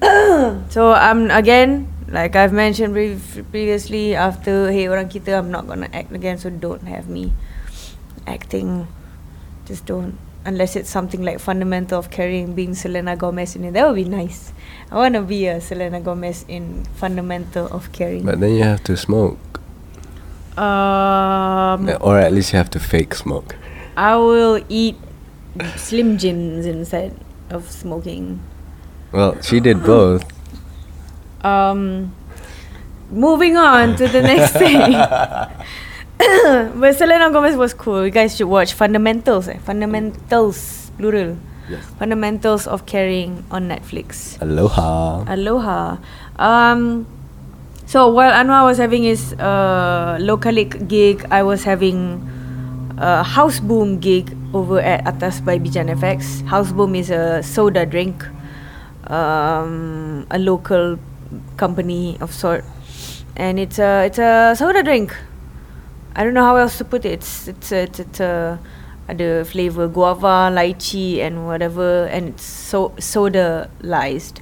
so 0.70 0.92
I'm 0.92 1.30
again 1.30 1.88
like 2.08 2.36
I've 2.36 2.52
mentioned 2.52 2.94
pre- 2.94 3.18
previously. 3.50 4.14
After 4.14 4.70
Hey 4.70 4.86
Orang 4.86 5.08
Kita, 5.08 5.36
I'm 5.38 5.50
not 5.50 5.66
gonna 5.66 5.90
act 5.92 6.12
again. 6.12 6.38
So 6.38 6.48
don't 6.50 6.86
have 6.86 7.08
me 7.08 7.32
acting. 8.26 8.86
Just 9.66 9.86
don't. 9.86 10.18
Unless 10.44 10.74
it's 10.76 10.88
something 10.88 11.22
like 11.22 11.38
fundamental 11.38 11.98
of 11.98 12.10
carrying 12.10 12.54
being 12.54 12.74
Selena 12.74 13.14
Gomez 13.16 13.54
in 13.56 13.64
it. 13.64 13.72
That 13.74 13.86
would 13.86 13.96
be 13.96 14.04
nice. 14.08 14.52
I 14.90 14.96
wanna 14.96 15.20
be 15.22 15.46
a 15.46 15.60
Selena 15.60 16.00
Gomez 16.00 16.44
in 16.48 16.84
fundamental 16.96 17.66
of 17.68 17.92
caring. 17.92 18.24
But 18.24 18.40
then 18.40 18.54
you 18.54 18.62
have 18.64 18.82
to 18.84 18.96
smoke, 18.96 19.38
Um, 20.56 21.88
or 22.00 22.18
at 22.18 22.32
least 22.32 22.52
you 22.52 22.56
have 22.58 22.70
to 22.70 22.80
fake 22.80 23.14
smoke. 23.14 23.54
I 23.96 24.16
will 24.16 24.64
eat 24.68 24.96
Slim 25.76 26.16
Jims 26.18 26.64
instead 26.66 27.14
of 27.50 27.70
smoking. 27.70 28.40
Well, 29.12 29.40
she 29.42 29.60
did 29.60 29.82
both. 29.84 30.24
Um, 31.44 32.12
moving 33.10 33.56
on 33.56 33.96
to 33.96 34.08
the 34.08 34.22
next 34.22 34.52
thing. 34.52 34.94
but 36.76 36.96
Selena 36.96 37.30
Gomez 37.30 37.56
was 37.56 37.72
cool. 37.72 38.04
You 38.04 38.10
guys 38.10 38.36
should 38.36 38.48
watch 38.48 38.74
Fundamentals. 38.74 39.48
Eh? 39.48 39.58
Fundamentals, 39.58 40.90
plural. 40.98 41.36
Yes. 41.68 41.84
Fundamentals 41.98 42.66
of 42.66 42.84
Caring 42.84 43.44
on 43.50 43.68
Netflix. 43.68 44.40
Aloha. 44.42 45.24
Aloha. 45.24 45.96
Um, 46.36 47.06
so 47.86 48.10
while 48.10 48.32
Anwar 48.32 48.66
was 48.66 48.78
having 48.78 49.04
his 49.04 49.32
uh, 49.34 50.18
localic 50.20 50.88
gig, 50.88 51.24
I 51.30 51.42
was 51.42 51.64
having 51.64 52.28
a 52.98 53.22
house 53.22 53.60
boom 53.60 53.98
gig 53.98 54.36
over 54.52 54.80
at 54.80 55.06
Atas 55.06 55.40
by 55.40 55.58
Bijan 55.58 55.88
FX. 55.96 56.44
House 56.46 56.72
boom 56.72 56.94
is 56.94 57.10
a 57.10 57.42
soda 57.42 57.86
drink, 57.86 58.26
um, 59.06 60.26
a 60.30 60.38
local 60.38 60.98
company 61.56 62.18
of 62.20 62.34
sort, 62.34 62.64
and 63.36 63.58
it's 63.58 63.78
a 63.78 64.04
it's 64.06 64.18
a 64.18 64.54
soda 64.58 64.82
drink. 64.82 65.16
I 66.14 66.24
don't 66.24 66.34
know 66.34 66.44
how 66.44 66.56
else 66.56 66.78
to 66.78 66.84
put 66.84 67.04
it. 67.04 67.12
It's 67.12 67.48
it's 67.48 67.72
a, 67.72 67.82
it's, 67.82 68.00
it's 68.00 68.20
a 68.20 68.58
ada 69.08 69.44
flavor 69.44 69.88
guava, 69.88 70.50
lychee, 70.50 71.18
and 71.18 71.46
whatever, 71.46 72.06
and 72.06 72.28
it's 72.28 72.44
so 72.44 72.94
soda-lized. 72.98 74.40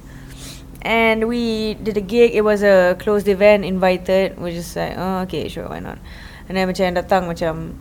And 0.81 1.27
we 1.27 1.73
did 1.75 1.97
a 1.97 2.01
gig. 2.01 2.33
It 2.33 2.41
was 2.41 2.63
a 2.63 2.95
closed 2.99 3.27
event, 3.27 3.65
invited. 3.65 4.39
We're 4.39 4.53
just 4.53 4.75
like, 4.75 4.95
oh, 4.97 5.21
okay, 5.27 5.47
sure, 5.49 5.67
why 5.67 5.79
not? 5.79 5.99
And 6.47 6.57
then 6.57 6.69
macam 6.69 6.95
datang 6.95 7.27
macam 7.27 7.75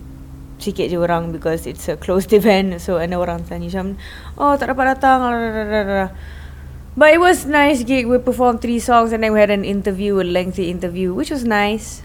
sikit 0.59 0.91
je 0.91 0.99
orang 0.99 1.31
because 1.31 1.65
it's 1.65 1.87
a 1.89 1.97
closed 1.97 2.33
event. 2.39 2.81
So 2.83 2.99
ada 2.99 3.15
orang 3.17 3.47
tanya 3.47 3.71
macam, 3.71 3.97
oh 4.37 4.59
tak 4.59 4.75
dapat 4.75 4.99
datang. 4.99 5.21
But 6.99 7.15
it 7.15 7.21
was 7.23 7.47
nice 7.47 7.87
gig. 7.87 8.11
We 8.11 8.19
performed 8.19 8.61
three 8.61 8.83
songs 8.83 9.15
and 9.15 9.23
then 9.23 9.31
we 9.31 9.39
had 9.39 9.55
an 9.55 9.63
interview, 9.63 10.19
a 10.19 10.27
lengthy 10.27 10.67
interview, 10.67 11.15
which 11.15 11.31
was 11.31 11.47
nice. 11.47 12.03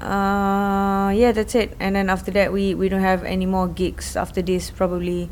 Uh, 0.00 1.10
yeah, 1.14 1.32
that's 1.32 1.54
it. 1.54 1.76
And 1.80 1.96
then 1.96 2.10
after 2.10 2.30
that, 2.32 2.52
we 2.52 2.74
we 2.74 2.88
don't 2.88 3.00
have 3.00 3.24
any 3.24 3.46
more 3.46 3.68
gigs 3.68 4.16
after 4.16 4.42
this. 4.42 4.70
Probably 4.70 5.30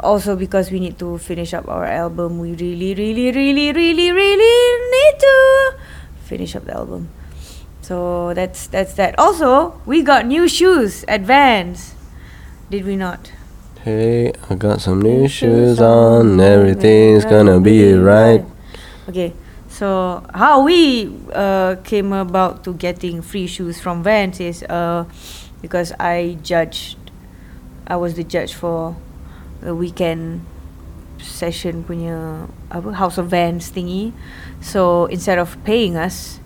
also 0.00 0.36
because 0.36 0.70
we 0.70 0.80
need 0.80 0.98
to 0.98 1.18
finish 1.18 1.54
up 1.54 1.68
our 1.68 1.84
album. 1.84 2.38
We 2.38 2.52
really, 2.54 2.94
really, 2.94 3.32
really, 3.32 3.72
really, 3.72 4.10
really 4.12 4.64
need 4.90 5.16
to 5.20 5.36
finish 6.24 6.54
up 6.54 6.64
the 6.64 6.74
album. 6.74 7.08
So 7.82 8.32
that's 8.34 8.66
that's 8.68 8.94
that. 8.94 9.18
Also, 9.18 9.80
we 9.86 10.02
got 10.02 10.26
new 10.26 10.46
shoes 10.46 11.04
at 11.08 11.22
Vans. 11.22 11.94
Did 12.70 12.86
we 12.86 12.96
not? 12.96 13.32
Hey, 13.82 14.32
I 14.48 14.54
got 14.54 14.80
some 14.80 15.02
new 15.02 15.26
shoes 15.26 15.80
on. 15.80 16.40
Everything's 16.40 17.24
gonna 17.24 17.58
be 17.58 17.92
right. 17.94 18.44
Okay, 19.08 19.34
so 19.82 20.22
how 20.32 20.62
we 20.62 21.10
uh, 21.34 21.74
came 21.82 22.12
about 22.12 22.62
to 22.62 22.72
getting 22.72 23.20
free 23.20 23.48
shoes 23.48 23.80
from 23.80 24.04
Vans 24.04 24.38
is 24.38 24.62
uh, 24.62 25.06
because 25.60 25.90
I 25.98 26.38
judged, 26.40 26.98
I 27.88 27.96
was 27.96 28.14
the 28.14 28.22
judge 28.22 28.54
for 28.54 28.94
the 29.60 29.74
weekend 29.74 30.46
session 31.18 31.82
punya 31.82 32.46
apa 32.70 32.94
House 32.94 33.18
of 33.18 33.26
Vans 33.26 33.74
thingy. 33.74 34.14
So 34.62 35.10
instead 35.10 35.42
of 35.42 35.58
paying 35.66 35.98
us, 35.98 36.38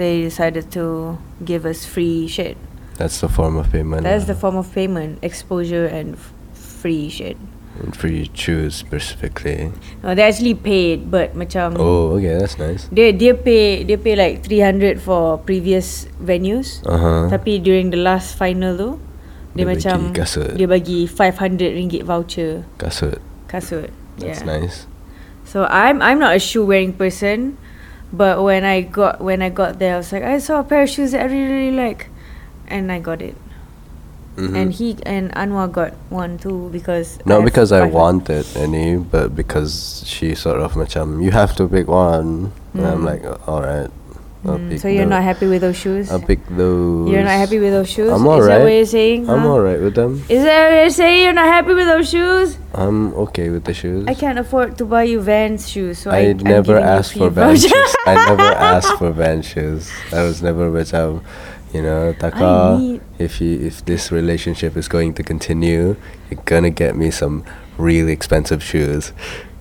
they 0.00 0.24
decided 0.24 0.72
to 0.72 1.20
give 1.44 1.68
us 1.68 1.84
free 1.84 2.24
shit. 2.32 2.56
That's 2.96 3.20
the 3.20 3.28
form 3.28 3.60
of 3.60 3.68
payment. 3.68 4.08
That's 4.08 4.24
the 4.24 4.32
uh, 4.32 4.40
form 4.40 4.56
of 4.56 4.72
payment, 4.72 5.20
exposure 5.20 5.84
and 5.84 6.16
f- 6.16 6.32
free 6.56 7.12
shit. 7.12 7.36
And 7.82 7.90
free 7.90 8.30
shoes 8.34 8.74
specifically. 8.78 9.74
No, 10.02 10.14
they 10.14 10.22
actually 10.22 10.54
paid, 10.54 11.10
but 11.10 11.34
macam 11.34 11.74
Oh, 11.74 12.14
okay, 12.14 12.38
that's 12.38 12.54
nice. 12.56 12.86
dia 12.94 13.10
dia 13.10 13.34
pay 13.34 13.82
dia 13.82 13.98
pay 13.98 14.14
like 14.14 14.46
300 14.46 15.02
for 15.02 15.42
previous 15.42 16.06
venues. 16.22 16.78
Uh 16.86 16.98
huh. 16.98 17.22
Tapi 17.30 17.58
during 17.58 17.90
the 17.90 17.98
last 17.98 18.38
final 18.38 18.78
tu 18.78 18.90
dia, 19.54 19.62
Dia 19.62 19.64
bagi 19.66 19.82
macam 19.86 19.98
kasut. 20.14 20.50
dia 20.54 20.66
bagi 20.66 21.06
500 21.06 21.74
ringgit 21.78 22.02
voucher 22.06 22.62
Kasut. 22.78 23.18
kasut. 23.46 23.90
That's 24.18 24.42
yeah. 24.42 24.58
nice. 24.58 24.86
So 25.46 25.66
I'm 25.66 25.98
I'm 26.00 26.18
not 26.18 26.34
a 26.34 26.40
shoe 26.42 26.64
wearing 26.64 26.94
person, 26.94 27.58
but 28.14 28.40
when 28.42 28.62
I 28.64 28.82
got 28.86 29.18
when 29.22 29.42
I 29.42 29.50
got 29.50 29.78
there, 29.78 29.94
I 29.94 30.02
was 30.02 30.10
like, 30.10 30.24
I 30.24 30.38
saw 30.38 30.62
a 30.62 30.66
pair 30.66 30.86
of 30.86 30.90
shoes 30.90 31.12
that 31.12 31.22
I 31.22 31.28
really 31.30 31.70
really 31.70 31.76
like, 31.76 32.08
and 32.70 32.90
I 32.90 32.98
got 32.98 33.20
it. 33.20 33.34
Mhm. 34.36 34.54
And 34.58 34.72
he 34.74 34.96
and 35.06 35.30
Anwar 35.38 35.70
got 35.70 35.94
one 36.10 36.38
too 36.38 36.68
because 36.74 37.18
Not 37.24 37.36
have 37.40 37.44
because 37.46 37.70
I 37.70 37.86
wanted 37.86 38.42
any, 38.58 38.96
but 38.98 39.34
because 39.36 40.02
she 40.06 40.34
sort 40.34 40.58
of 40.58 40.74
macam 40.74 41.22
you 41.22 41.30
have 41.30 41.54
to 41.56 41.68
pick 41.70 41.86
one. 41.86 42.50
And 42.74 42.82
I'm 42.86 43.02
Mm. 43.02 43.06
like, 43.06 43.22
all 43.46 43.62
right, 43.62 43.86
I'll 44.42 44.58
Mm, 44.58 44.74
pick. 44.74 44.80
so 44.82 44.90
you're 44.90 45.06
not 45.06 45.22
happy 45.22 45.46
with 45.46 45.62
those 45.62 45.78
shoes? 45.78 46.10
I'll 46.10 46.18
pick 46.18 46.42
those. 46.50 47.06
You're 47.14 47.22
not 47.22 47.38
happy 47.38 47.62
with 47.62 47.70
those 47.70 47.86
shoes? 47.86 48.10
I'm 48.10 48.26
Is 48.26 48.26
that 48.26 48.28
what 48.28 48.42
alright. 48.58 48.74
you're 48.74 48.90
saying? 48.90 49.30
I'm 49.30 49.46
huh? 49.46 49.54
alright 49.54 49.78
with 49.80 49.94
them. 49.94 50.18
Is 50.28 50.42
that 50.42 50.58
what 50.66 50.76
you're 50.82 50.90
saying? 50.98 51.22
You're 51.22 51.38
not 51.38 51.46
happy 51.46 51.72
with 51.78 51.86
those 51.86 52.10
shoes? 52.10 52.58
I'm 52.74 53.14
okay 53.30 53.48
with 53.54 53.64
the 53.70 53.72
shoes. 53.72 54.02
I 54.10 54.18
can't 54.18 54.42
afford 54.42 54.74
to 54.82 54.84
buy 54.84 55.06
you 55.06 55.22
Vans 55.22 55.70
shoes, 55.70 56.02
so 56.02 56.10
I 56.10 56.34
I, 56.34 56.42
never 56.42 56.74
asked 56.74 57.14
for 57.14 57.30
Vans 57.30 57.62
shoes. 57.62 57.92
I 58.02 58.18
never 58.18 58.50
asked 58.74 58.98
for 58.98 59.14
Vans 59.14 59.46
shoes. 59.46 59.94
I 60.10 60.26
was 60.26 60.42
never 60.42 60.66
macam, 60.74 61.22
you 61.74 61.82
know, 61.82 62.14
Taka. 62.14 62.78
need- 62.78 63.02
If 63.18 63.40
you 63.42 63.58
if 63.60 63.84
this 63.84 64.10
relationship 64.14 64.76
is 64.78 64.86
going 64.88 65.14
to 65.18 65.22
continue, 65.22 65.96
you're 66.30 66.42
gonna 66.46 66.70
get 66.70 66.94
me 66.96 67.10
some 67.10 67.42
really 67.78 68.12
expensive 68.14 68.62
shoes. 68.62 69.12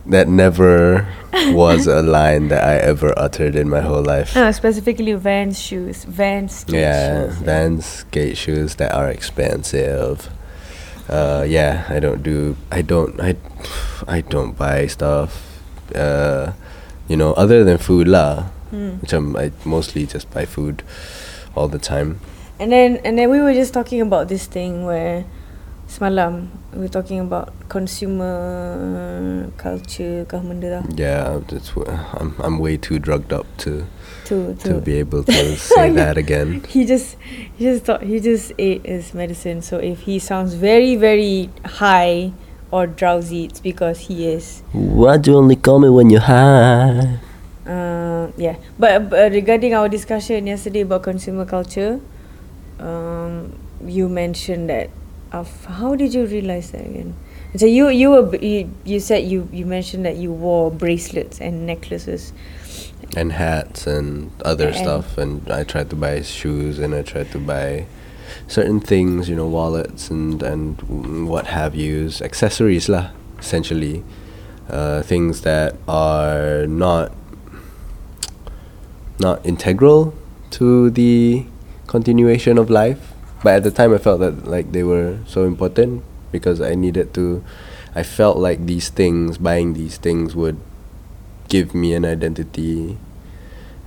That 0.06 0.28
never 0.28 1.08
was 1.56 1.88
a 1.88 2.02
line 2.04 2.50
that 2.52 2.60
I 2.64 2.76
ever 2.76 3.14
uttered 3.18 3.56
in 3.56 3.70
my 3.72 3.80
whole 3.80 4.04
life. 4.04 4.36
No, 4.36 4.52
specifically 4.52 5.14
Vans 5.16 5.56
shoes. 5.58 6.04
Vans 6.04 6.52
skate 6.68 6.76
Yeah, 6.76 7.32
shoes. 7.32 7.36
Vans 7.40 7.86
skate 8.04 8.36
shoes 8.38 8.76
that 8.84 8.92
are 8.94 9.08
expensive. 9.10 10.28
Uh, 11.08 11.46
yeah, 11.48 11.84
I 11.90 12.00
don't 12.00 12.22
do. 12.24 12.56
I 12.72 12.82
don't. 12.84 13.16
I. 13.20 13.36
I 14.08 14.22
don't 14.22 14.58
buy 14.58 14.88
stuff. 14.88 15.40
Uh, 15.96 16.52
you 17.08 17.16
know, 17.16 17.32
other 17.40 17.64
than 17.64 17.78
food 17.78 18.08
lah. 18.08 18.52
Hmm. 18.76 19.00
Which 19.00 19.14
I'm. 19.14 19.36
I 19.40 19.52
mostly 19.64 20.04
just 20.06 20.28
buy 20.36 20.44
food, 20.46 20.84
all 21.56 21.68
the 21.68 21.80
time. 21.80 22.20
And 22.60 22.72
then 22.72 22.98
and 23.04 23.18
then 23.18 23.30
we 23.30 23.40
were 23.42 23.54
just 23.54 23.74
talking 23.74 24.02
about 24.02 24.28
this 24.30 24.46
thing 24.46 24.86
where 24.86 25.26
semalam 25.90 26.48
we 26.74 26.80
were 26.86 26.94
talking 26.94 27.20
about 27.20 27.54
consumer 27.70 29.50
culture 29.58 30.26
kah 30.26 30.40
benda 30.40 30.80
dah 30.80 30.84
Yeah, 30.96 31.42
that's. 31.50 31.74
wh- 31.76 31.86
I'm. 32.18 32.34
I'm 32.40 32.58
way 32.60 32.78
too 32.78 32.98
drugged 33.00 33.34
up 33.34 33.46
to 33.66 33.86
to 34.26 34.56
to 34.64 34.68
to 34.70 34.74
be 34.82 34.98
able 35.02 35.24
to 35.28 35.42
say 35.60 35.90
that 36.00 36.18
again. 36.18 36.64
he 36.70 36.86
just 36.86 37.18
he 37.58 37.66
just 37.66 37.84
thought 37.86 38.02
he 38.04 38.20
just 38.24 38.54
ate 38.58 38.86
his 38.86 39.14
medicine 39.14 39.62
so 39.62 39.78
if 39.78 40.06
he 40.08 40.18
sounds 40.18 40.54
very 40.56 40.96
very 40.96 41.50
high 41.84 42.32
or 42.72 42.88
drowsy 42.88 43.46
it's 43.46 43.60
because 43.60 44.08
he 44.10 44.26
is 44.26 44.64
Why 44.74 45.18
do 45.18 45.32
you 45.32 45.38
only 45.38 45.58
call 45.60 45.78
me 45.84 45.90
when 45.90 46.10
you're 46.10 46.26
high? 46.26 47.20
Uh, 47.66 48.32
yeah. 48.38 48.56
But, 48.78 49.10
but 49.10 49.32
regarding 49.32 49.74
our 49.74 49.88
discussion 49.90 50.48
yesterday 50.48 50.82
about 50.82 51.04
consumer 51.04 51.46
culture 51.46 52.00
um, 52.80 53.58
you 53.86 54.10
mentioned 54.10 54.70
that 54.70 54.90
of 55.32 55.66
how 55.66 55.96
did 55.96 56.14
you 56.14 56.26
realize 56.26 56.72
that 56.72 56.86
again? 56.86 57.16
So 57.56 57.66
you 57.66 57.90
you 57.90 58.10
were 58.10 58.36
you, 58.38 58.70
you 58.84 59.00
said 59.00 59.24
you 59.30 59.48
you 59.52 59.66
mentioned 59.66 60.06
that 60.06 60.18
you 60.18 60.32
wore 60.34 60.72
bracelets 60.72 61.40
and 61.40 61.66
necklaces. 61.66 62.34
And 63.16 63.32
hats 63.32 63.86
and 63.86 64.32
other 64.44 64.68
And- 64.70 64.76
stuff 64.76 65.18
and 65.18 65.48
I 65.52 65.64
tried 65.64 65.90
to 65.92 65.96
buy 65.96 66.22
shoes 66.22 66.80
and 66.80 66.96
I 66.96 67.04
tried 67.04 67.32
to 67.32 67.40
buy 67.40 67.86
certain 68.48 68.80
things 68.80 69.30
you 69.30 69.36
know 69.36 69.46
wallets 69.48 70.10
and 70.10 70.42
and 70.42 70.82
what 71.30 71.46
have 71.48 71.76
yous 71.76 72.22
accessories 72.22 72.90
lah 72.90 73.10
essentially. 73.40 74.04
Uh, 74.70 75.04
things 75.04 75.42
that 75.42 75.76
are 75.88 76.66
not 76.66 77.12
not 79.20 79.46
integral 79.46 80.14
to 80.52 80.90
the 80.90 81.46
continuation 81.88 82.58
of 82.58 82.70
life. 82.70 83.14
But 83.44 83.56
at 83.56 83.64
the 83.64 83.72
time 83.72 83.94
I 83.94 83.98
felt 83.98 84.20
that 84.22 84.48
like 84.48 84.72
they 84.72 84.84
were 84.84 85.20
so 85.26 85.44
important 85.44 86.04
because 86.32 86.62
I 86.62 86.76
needed 86.76 87.14
to 87.16 87.44
I 87.96 88.04
felt 88.04 88.38
like 88.38 88.66
these 88.66 88.90
things 88.90 89.38
buying 89.38 89.74
these 89.74 89.98
things 89.98 90.36
would 90.36 90.60
give 91.50 91.76
me 91.76 91.94
an 91.94 92.06
identity. 92.06 92.98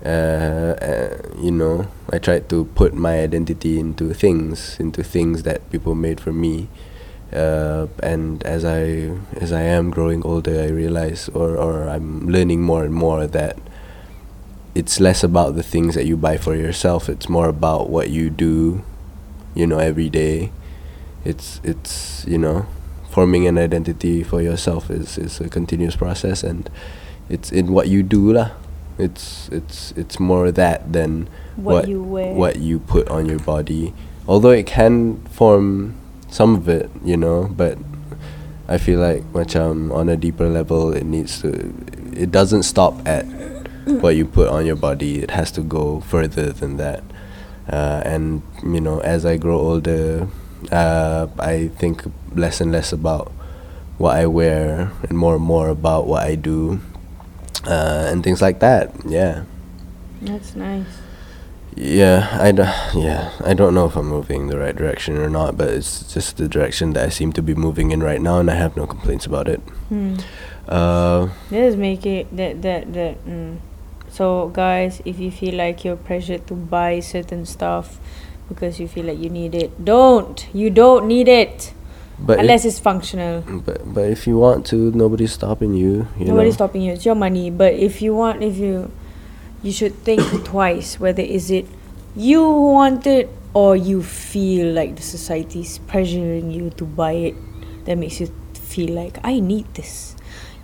Uh, 0.05 0.77
uh, 0.79 1.19
you 1.41 1.51
know 1.51 1.89
I 2.13 2.19
tried 2.19 2.49
to 2.51 2.67
put 2.77 2.95
my 2.95 3.19
identity 3.19 3.81
into 3.81 4.13
things 4.15 4.79
into 4.79 5.03
things 5.03 5.43
that 5.43 5.69
people 5.71 5.95
made 5.95 6.21
for 6.21 6.33
me. 6.33 6.69
Uh, 7.33 7.89
and 8.03 8.43
as 8.45 8.65
I 8.65 9.19
as 9.41 9.53
I 9.53 9.63
am 9.63 9.91
growing 9.91 10.23
older 10.23 10.63
I 10.63 10.69
realize 10.69 11.29
or, 11.31 11.57
or 11.57 11.89
I'm 11.89 12.29
learning 12.29 12.63
more 12.63 12.85
and 12.85 12.95
more 12.95 13.27
that 13.27 13.59
it's 14.77 15.01
less 15.01 15.25
about 15.25 15.57
the 15.57 15.63
things 15.65 15.97
that 15.97 16.05
you 16.05 16.17
buy 16.17 16.37
for 16.37 16.55
yourself 16.55 17.09
it's 17.09 17.29
more 17.33 17.49
about 17.49 17.89
what 17.89 18.13
you 18.13 18.29
do 18.29 18.85
you 19.57 19.67
know 19.67 19.79
every 19.79 20.09
day. 20.09 20.53
It's 21.25 21.61
it's 21.65 22.25
you 22.29 22.39
know 22.39 22.67
forming 23.11 23.49
an 23.49 23.59
identity 23.59 24.23
for 24.23 24.43
yourself 24.43 24.91
is, 24.91 25.17
is 25.17 25.41
a 25.41 25.49
continuous 25.49 25.97
process 25.97 26.45
and 26.45 26.69
it's 27.31 27.51
in 27.51 27.73
what 27.73 27.89
you 27.89 28.05
do 28.05 28.35
lah. 28.35 28.51
It's 28.99 29.49
it's 29.49 29.93
it's 29.97 30.21
more 30.21 30.53
that 30.53 30.93
than 30.93 31.29
what, 31.57 31.73
what 31.73 31.89
you 31.89 32.03
wear. 32.03 32.35
what 32.35 32.57
you 32.61 32.79
put 32.79 33.09
on 33.09 33.27
your 33.27 33.41
body. 33.41 33.95
Although 34.29 34.51
it 34.51 34.67
can 34.67 35.25
form 35.33 35.97
some 36.29 36.55
of 36.55 36.69
it 36.69 36.91
you 37.03 37.17
know 37.17 37.49
but 37.49 37.79
I 38.69 38.79
feel 38.79 39.01
like 39.01 39.25
macam 39.33 39.95
on 39.95 40.09
a 40.09 40.17
deeper 40.17 40.49
level 40.49 40.93
it 40.93 41.05
needs 41.05 41.41
to 41.41 41.73
it 42.13 42.31
doesn't 42.31 42.65
stop 42.65 43.01
at 43.07 43.25
what 43.87 44.17
you 44.17 44.27
put 44.27 44.49
on 44.49 44.67
your 44.67 44.77
body 44.77 45.21
it 45.21 45.31
has 45.31 45.51
to 45.53 45.61
go 45.63 46.01
further 46.01 46.53
than 46.53 46.77
that 46.77 47.03
uh, 47.71 48.03
and 48.05 48.43
you 48.63 48.81
know 48.81 48.99
as 49.01 49.25
I 49.25 49.37
grow 49.37 49.59
older 49.59 50.29
uh, 50.73 51.29
I 51.39 51.69
think 51.69 52.03
less 52.35 52.61
and 52.61 52.73
less 52.73 52.93
about 52.93 53.31
what 53.99 54.17
I 54.17 54.27
wear 54.27 54.91
and 55.09 55.17
more 55.17 55.37
and 55.37 55.45
more 55.45 55.69
about 55.69 56.07
what 56.07 56.23
I 56.23 56.35
do 56.35 56.81
uh, 57.65 58.09
and 58.11 58.25
things 58.25 58.43
like 58.43 58.59
that 58.61 58.93
yeah 59.07 59.45
that's 60.21 60.57
nice 60.57 60.87
yeah, 61.79 62.31
I 62.41 62.53
d- 62.53 62.63
yeah, 62.99 63.33
I 63.45 63.53
don't 63.53 63.75
know 63.75 63.85
if 63.85 63.97
I'm 63.97 64.09
moving 64.09 64.43
in 64.43 64.47
the 64.47 64.59
right 64.59 64.75
direction 64.75 65.19
or 65.19 65.29
not, 65.29 65.59
but 65.59 65.69
it's 65.69 66.11
just 66.11 66.39
the 66.39 66.49
direction 66.49 66.95
that 66.95 67.05
I 67.05 67.11
seem 67.11 67.35
to 67.35 67.43
be 67.43 67.55
moving 67.55 67.91
in 67.91 68.03
right 68.03 68.21
now, 68.21 68.39
and 68.41 68.51
I 68.51 68.55
have 68.55 68.79
no 68.79 68.87
complaints 68.87 69.27
about 69.27 69.47
it. 69.47 69.61
hmm. 69.91 70.17
Uh, 70.67 71.29
Let's 71.51 71.77
make 71.77 72.07
it 72.07 72.35
that 72.35 72.63
that 72.63 72.93
that. 72.95 73.25
Mm. 73.27 73.59
So 74.17 74.49
guys, 74.49 75.03
if 75.05 75.21
you 75.21 75.31
feel 75.31 75.57
like 75.57 75.85
you're 75.85 76.01
pressured 76.01 76.47
to 76.47 76.55
buy 76.55 77.01
certain 77.01 77.45
stuff 77.45 78.01
because 78.49 78.81
you 78.81 78.89
feel 78.89 79.05
like 79.05 79.19
you 79.19 79.29
need 79.29 79.55
it, 79.55 79.85
don't. 79.85 80.41
You 80.55 80.71
don't 80.71 81.07
need 81.07 81.29
it. 81.29 81.75
But 82.19 82.41
unless 82.41 82.65
it's 82.65 82.81
functional. 82.81 83.45
but 83.45 83.85
but 83.85 84.09
if 84.09 84.27
you 84.27 84.39
want 84.39 84.65
to, 84.73 84.89
nobody's 84.97 85.33
stopping 85.37 85.75
you. 85.75 86.09
you 86.17 86.33
Nobody's 86.33 86.57
know? 86.57 86.65
stopping 86.65 86.81
you. 86.81 86.95
It's 86.95 87.05
your 87.05 87.15
money. 87.15 87.51
But 87.51 87.75
if 87.75 88.01
you 88.01 88.15
want, 88.17 88.43
if 88.43 88.57
you, 88.57 88.91
you 89.63 89.71
should 89.71 89.93
think 90.01 90.25
twice 90.49 90.99
whether 90.99 91.21
is 91.21 91.51
it 91.51 91.69
you 92.17 92.41
who 92.41 92.73
want 92.73 93.07
it 93.07 93.29
or 93.53 93.77
you 93.77 94.03
feel 94.03 94.73
like 94.73 94.97
the 94.97 95.05
society's 95.05 95.79
pressuring 95.93 96.57
you 96.57 96.71
to 96.81 96.89
buy 96.89 97.13
it. 97.13 97.37
That 97.85 97.99
makes 98.01 98.19
you 98.19 98.33
feel 98.55 98.97
like 98.97 99.21
I 99.23 99.41
need 99.41 99.69
this. 99.75 100.17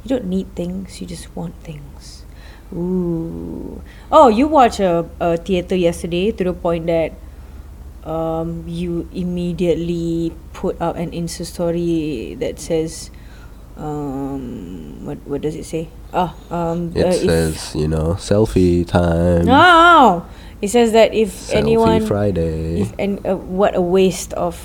You 0.04 0.08
don't 0.16 0.32
need 0.32 0.56
things. 0.56 1.02
You 1.02 1.06
just 1.06 1.28
want 1.36 1.52
things. 1.60 2.21
Ooh. 2.72 3.80
Oh, 4.10 4.28
you 4.28 4.48
watched 4.48 4.80
a, 4.80 5.04
a 5.20 5.36
theater 5.36 5.76
yesterday 5.76 6.32
to 6.32 6.44
the 6.44 6.52
point 6.52 6.86
that 6.86 7.12
um, 8.04 8.64
you 8.66 9.08
immediately 9.12 10.32
put 10.52 10.80
up 10.80 10.96
an 10.96 11.10
Insta 11.12 11.44
story 11.46 12.34
that 12.40 12.58
says, 12.58 13.10
um, 13.76 15.04
what 15.04 15.18
what 15.26 15.40
does 15.40 15.56
it 15.56 15.64
say? 15.64 15.88
Ah, 16.12 16.34
um, 16.50 16.92
It 16.94 17.04
uh, 17.04 17.08
if- 17.08 17.24
says 17.24 17.54
you 17.74 17.88
know 17.88 18.14
selfie 18.20 18.84
time. 18.86 19.46
no, 19.46 20.24
it 20.60 20.68
says 20.68 20.92
that 20.92 21.14
if 21.14 21.32
selfie 21.32 21.56
anyone, 21.56 22.00
Friday. 22.06 22.80
if 22.82 22.92
and 22.98 23.20
uh, 23.26 23.36
what 23.36 23.74
a 23.76 23.80
waste 23.80 24.32
of 24.34 24.56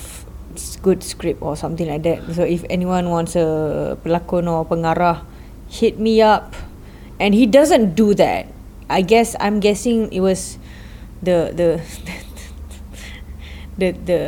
s- 0.56 0.76
good 0.82 1.04
script 1.04 1.42
or 1.42 1.56
something 1.56 1.88
like 1.88 2.04
that. 2.04 2.24
So 2.36 2.44
if 2.44 2.64
anyone 2.70 3.10
wants 3.10 3.36
a 3.36 3.96
pelakon 4.04 4.48
or 4.52 4.66
pengarah, 4.66 5.24
hit 5.72 6.00
me 6.00 6.22
up. 6.22 6.56
And 7.20 7.34
he 7.34 7.46
doesn't 7.46 7.96
do 7.96 8.14
that. 8.16 8.48
I 8.90 9.02
guess 9.02 9.36
I'm 9.40 9.60
guessing 9.60 10.12
it 10.14 10.22
was 10.22 10.58
the 11.22 11.52
the 11.52 11.82
the 13.78 13.92
the 13.92 14.22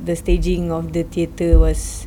the 0.00 0.14
staging 0.16 0.72
of 0.72 0.92
the 0.92 1.04
theatre 1.04 1.58
was 1.58 2.06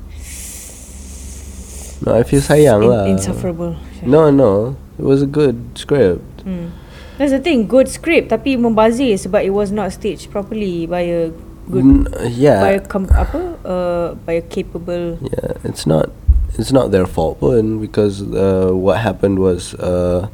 no, 2.06 2.14
I 2.14 2.24
feel 2.24 2.42
sayang 2.42 2.84
in- 2.84 2.90
lah. 2.90 3.06
insufferable. 3.10 3.76
No, 4.06 4.30
no, 4.30 4.78
it 5.00 5.06
was 5.06 5.26
a 5.26 5.30
good 5.30 5.58
script. 5.74 6.46
Hmm. 6.46 6.70
That's 7.18 7.34
the 7.34 7.42
thing, 7.42 7.66
good 7.66 7.90
script 7.90 8.30
tapi 8.30 8.54
membazir 8.62 9.18
sebab 9.18 9.42
it 9.42 9.50
was 9.50 9.74
not 9.74 9.90
staged 9.90 10.30
properly 10.30 10.86
by 10.86 11.02
a 11.02 11.34
good 11.66 12.06
by 12.14 12.30
yeah, 12.30 12.78
a 12.78 12.86
com- 12.86 13.10
apa 13.10 13.58
uh, 13.66 14.08
by 14.22 14.38
a 14.38 14.46
capable 14.46 15.18
yeah. 15.26 15.58
It's 15.66 15.90
not, 15.90 16.14
it's 16.58 16.72
not 16.72 16.92
their 16.92 17.06
fault 17.06 17.40
pun 17.40 17.80
because 17.80 18.22
uh, 18.22 18.72
what 18.74 19.00
happened 19.00 19.40
was 19.40 19.74
uh, 19.76 20.28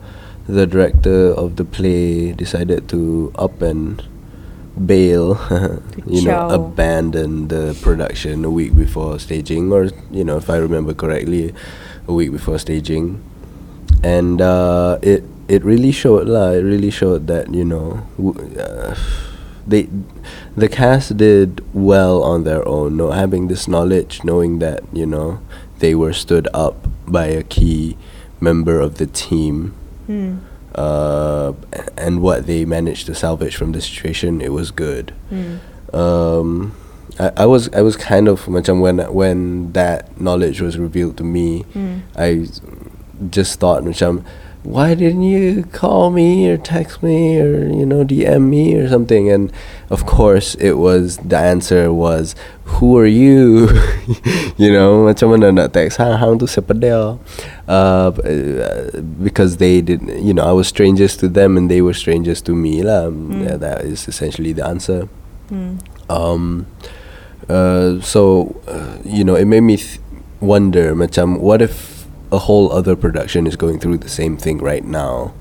the 0.47 0.65
director 0.65 1.31
of 1.33 1.55
the 1.55 1.65
play 1.65 2.31
decided 2.31 2.87
to 2.89 3.31
up 3.35 3.61
and 3.61 4.03
bail, 4.85 5.37
you 6.07 6.21
know, 6.23 6.47
abandon 6.49 7.47
the 7.47 7.77
production 7.81 8.43
a 8.45 8.49
week 8.49 8.75
before 8.75 9.19
staging, 9.19 9.71
or 9.71 9.89
you 10.11 10.23
know, 10.23 10.37
if 10.37 10.49
I 10.49 10.57
remember 10.57 10.93
correctly, 10.93 11.53
a 12.07 12.13
week 12.13 12.31
before 12.31 12.57
staging, 12.57 13.21
and 14.03 14.41
uh, 14.41 14.99
it 15.01 15.23
it 15.47 15.63
really 15.63 15.91
showed 15.91 16.27
lah. 16.27 16.51
It 16.51 16.63
really 16.63 16.89
showed 16.91 17.27
that 17.27 17.53
you 17.53 17.63
know, 17.65 18.05
w- 18.17 18.35
uh, 18.59 18.95
they 19.67 19.87
the 20.57 20.67
cast 20.67 21.17
did 21.17 21.63
well 21.73 22.23
on 22.23 22.43
their 22.43 22.67
own, 22.67 22.97
no 22.97 23.11
having 23.11 23.47
this 23.47 23.67
knowledge, 23.67 24.23
knowing 24.23 24.59
that 24.59 24.83
you 24.91 25.05
know 25.05 25.39
they 25.83 25.93
were 25.93 26.13
stood 26.13 26.47
up 26.53 26.87
by 27.05 27.25
a 27.25 27.43
key 27.43 27.97
member 28.39 28.79
of 28.79 28.99
the 28.99 29.05
team 29.05 29.75
hmm. 30.07 30.37
uh, 30.75 31.51
and 31.97 32.21
what 32.21 32.47
they 32.47 32.63
managed 32.63 33.05
to 33.05 33.13
salvage 33.13 33.57
from 33.57 33.73
the 33.73 33.81
situation, 33.81 34.39
it 34.39 34.53
was 34.53 34.71
good. 34.71 35.11
Hmm. 35.27 35.59
Um, 35.93 36.73
I, 37.19 37.43
I 37.43 37.45
was 37.45 37.67
I 37.75 37.81
was 37.83 37.99
kind 37.99 38.31
of 38.31 38.47
macam 38.47 38.79
when 38.79 39.03
when 39.11 39.73
that 39.73 40.07
knowledge 40.15 40.61
was 40.63 40.79
revealed 40.79 41.19
to 41.19 41.25
me, 41.27 41.67
Hmm. 41.75 42.07
I 42.15 42.47
just 43.29 43.59
thought 43.59 43.83
macam 43.83 44.23
why 44.63 44.95
didn't 44.95 45.23
you 45.23 45.63
call 45.71 46.09
me 46.09 46.47
or 46.49 46.57
text 46.57 47.03
me 47.03 47.39
or 47.39 47.67
you 47.67 47.85
know 47.85 48.03
DM 48.05 48.49
me 48.49 48.75
or 48.75 48.87
something? 48.87 49.29
And 49.29 49.51
of 49.89 50.05
course 50.05 50.55
it 50.55 50.73
was 50.73 51.17
the 51.17 51.37
answer 51.37 51.91
was 51.91 52.35
who 52.79 52.97
are 52.97 53.07
you? 53.07 53.69
You 54.53 54.69
know 54.71 55.09
macam 55.09 55.33
mana 55.33 55.49
nak 55.51 55.73
text? 55.73 55.97
Hang 55.97 56.13
hang 56.21 56.37
tu 56.37 56.45
siapa 56.45 56.77
dia? 56.77 57.17
Uh, 57.65 58.09
uh, 58.13 59.01
because 59.17 59.57
they 59.57 59.81
didn't, 59.81 60.21
you 60.21 60.29
know 60.31 60.45
I 60.45 60.53
was 60.53 60.69
strangers 60.69 61.17
to 61.19 61.27
them 61.27 61.57
and 61.57 61.73
they 61.73 61.81
were 61.81 61.97
strangers 61.97 62.37
to 62.45 62.53
me 62.53 62.85
lah. 62.85 63.09
Mm. 63.09 63.49
Yeah, 63.49 63.57
that 63.57 63.81
is 63.81 64.05
essentially 64.07 64.53
the 64.53 64.61
answer. 64.61 65.09
Hmm. 65.49 65.81
um, 66.09 66.65
uh, 67.49 67.99
so 67.99 68.55
uh, 68.67 68.97
you 69.03 69.23
know 69.23 69.35
it 69.35 69.45
made 69.45 69.61
me 69.61 69.77
th- 69.77 69.99
wonder 70.39 70.95
macam 70.95 71.39
what 71.39 71.61
if 71.61 71.92
a 72.33 72.39
whole 72.49 72.67
other 72.73 72.95
production 72.97 73.45
is 73.45 73.55
going 73.55 73.77
through 73.79 73.97
the 74.01 74.09
same 74.09 74.35
thing 74.37 74.57
right 74.71 74.85
now. 74.85 75.33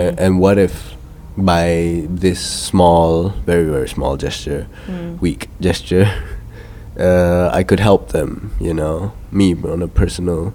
A- 0.00 0.14
and 0.24 0.40
what 0.40 0.56
if 0.56 0.96
by 1.36 2.04
this 2.08 2.40
small 2.40 3.30
very 3.48 3.64
very 3.68 3.88
small 3.88 4.16
gesture 4.16 4.64
Hmm. 4.88 5.16
weak 5.24 5.48
gesture 5.60 6.08
uh, 7.06 7.48
I 7.52 7.62
could 7.68 7.80
help 7.80 8.02
them 8.16 8.52
you 8.60 8.72
know 8.80 9.12
me 9.30 9.52
on 9.74 9.80
a 9.84 9.88
personal 9.88 10.52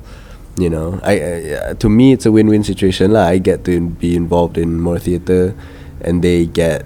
you 0.57 0.69
know 0.69 0.99
I, 1.01 1.13
uh, 1.57 1.73
to 1.81 1.87
me 1.89 2.13
it's 2.13 2.25
a 2.25 2.31
win-win 2.33 2.63
situation 2.65 3.13
lah 3.13 3.25
I 3.33 3.37
get 3.41 3.65
to 3.69 3.73
be 4.01 4.13
involved 4.15 4.57
in 4.57 4.81
more 4.81 4.97
theater 5.01 5.53
and 6.01 6.21
they 6.25 6.45
get 6.45 6.85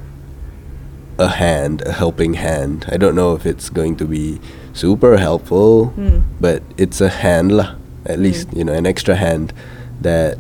a 1.20 1.28
hand 1.40 1.84
a 1.88 1.92
helping 1.92 2.36
hand 2.40 2.88
I 2.92 2.96
don't 2.96 3.16
know 3.16 3.36
if 3.36 3.46
it's 3.46 3.68
going 3.70 3.96
to 4.04 4.06
be 4.08 4.40
super 4.72 5.16
helpful 5.20 5.92
Hmm. 6.00 6.24
but 6.40 6.64
it's 6.80 7.00
a 7.04 7.12
hand 7.24 7.52
lah 7.60 7.76
at 8.06 8.20
least 8.20 8.50
Mm. 8.50 8.58
you 8.58 8.64
know 8.66 8.74
an 8.74 8.86
extra 8.86 9.16
hand 9.16 9.54
that 10.02 10.38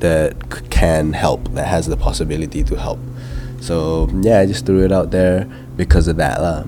that 0.00 0.34
c- 0.52 0.62
can 0.70 1.12
help 1.14 1.48
that 1.54 1.66
has 1.66 1.86
the 1.86 1.96
possibility 1.96 2.62
to 2.64 2.76
help 2.76 2.98
so 3.60 4.08
yeah 4.22 4.40
I 4.40 4.46
just 4.46 4.66
threw 4.66 4.84
it 4.84 4.92
out 4.92 5.10
there 5.10 5.46
because 5.76 6.08
of 6.08 6.16
that 6.18 6.40
lah 6.42 6.64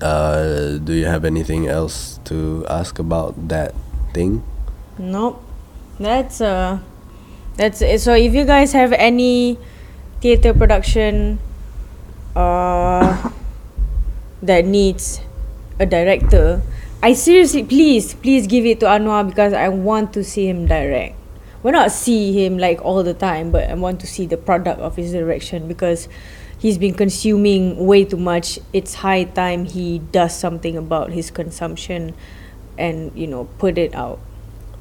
uh, 0.00 0.78
do 0.78 0.92
you 0.94 1.06
have 1.06 1.24
anything 1.24 1.66
else 1.66 2.20
to 2.24 2.64
ask 2.70 2.98
about 2.98 3.34
that 3.48 3.74
thing 4.14 4.42
Nope. 4.98 5.38
That's 6.00 6.40
uh 6.40 6.78
that's 7.54 7.82
it. 7.82 8.00
So 8.00 8.14
if 8.14 8.34
you 8.34 8.44
guys 8.46 8.72
have 8.74 8.92
any 8.94 9.58
theater 10.20 10.54
production 10.54 11.38
uh 12.34 13.30
that 14.42 14.64
needs 14.66 15.20
a 15.78 15.86
director, 15.86 16.62
I 17.00 17.12
seriously 17.12 17.62
please 17.62 18.14
please 18.14 18.48
give 18.48 18.66
it 18.66 18.80
to 18.80 18.86
Anwar 18.86 19.28
because 19.28 19.52
I 19.52 19.68
want 19.68 20.12
to 20.14 20.24
see 20.24 20.48
him 20.48 20.66
direct. 20.66 21.14
Well 21.62 21.72
not 21.72 21.92
see 21.92 22.32
him 22.32 22.58
like 22.58 22.84
all 22.84 23.04
the 23.04 23.14
time, 23.14 23.52
but 23.52 23.70
I 23.70 23.74
want 23.74 24.00
to 24.00 24.06
see 24.06 24.26
the 24.26 24.36
product 24.36 24.80
of 24.80 24.96
his 24.96 25.12
direction 25.12 25.68
because 25.68 26.08
he's 26.58 26.76
been 26.76 26.94
consuming 26.94 27.86
way 27.86 28.04
too 28.04 28.16
much. 28.16 28.58
It's 28.72 28.94
high 28.94 29.24
time 29.24 29.64
he 29.64 30.00
does 30.10 30.36
something 30.36 30.76
about 30.76 31.10
his 31.10 31.30
consumption 31.30 32.14
and 32.76 33.12
you 33.14 33.28
know 33.28 33.44
put 33.58 33.78
it 33.78 33.94
out 33.94 34.18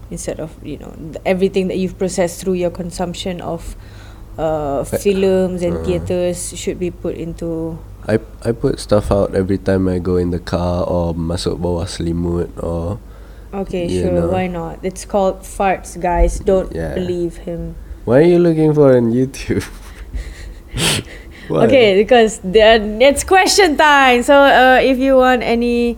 instead 0.09 0.39
of 0.39 0.57
you 0.65 0.77
know 0.77 0.95
everything 1.23 1.67
that 1.67 1.77
you've 1.77 1.99
processed 1.99 2.41
through 2.41 2.53
your 2.53 2.71
consumption 2.71 3.41
of 3.41 3.75
uh, 4.39 4.83
films 4.83 5.61
and 5.61 5.77
uh. 5.77 5.83
theaters 5.83 6.57
should 6.57 6.79
be 6.79 6.89
put 6.89 7.15
into 7.15 7.77
I 8.07 8.19
I 8.43 8.51
put 8.55 8.79
stuff 8.79 9.11
out 9.11 9.35
every 9.35 9.57
time 9.59 9.87
I 9.91 9.99
go 9.99 10.15
in 10.15 10.31
the 10.31 10.39
car 10.39 10.87
or 10.87 11.11
masuk 11.13 11.59
bawah 11.59 11.83
selimut 11.83 12.47
or 12.63 12.99
okay 13.51 13.87
You 13.87 14.07
sure 14.07 14.11
know. 14.23 14.31
why 14.31 14.47
not? 14.47 14.79
It's 14.83 15.03
called 15.03 15.43
farts 15.43 15.99
guys. 15.99 16.39
Don't 16.39 16.71
Yeah. 16.71 16.95
believe 16.95 17.43
him. 17.43 17.75
What 18.07 18.23
are 18.23 18.29
you 18.29 18.39
looking 18.39 18.71
for 18.71 18.95
on 18.95 19.11
YouTube? 19.11 19.67
Okay 21.49 21.95
because 21.95 22.39
there 22.43 22.75
it's 22.99 23.23
question 23.23 23.77
time. 23.79 24.19
So 24.23 24.35
uh, 24.35 24.79
if 24.83 24.99
you 24.99 25.15
want 25.15 25.43
any 25.43 25.95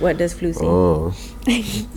what 0.00 0.18
does 0.18 0.34
Flu 0.34 0.52
say? 0.52 0.66
Oh. 0.66 1.14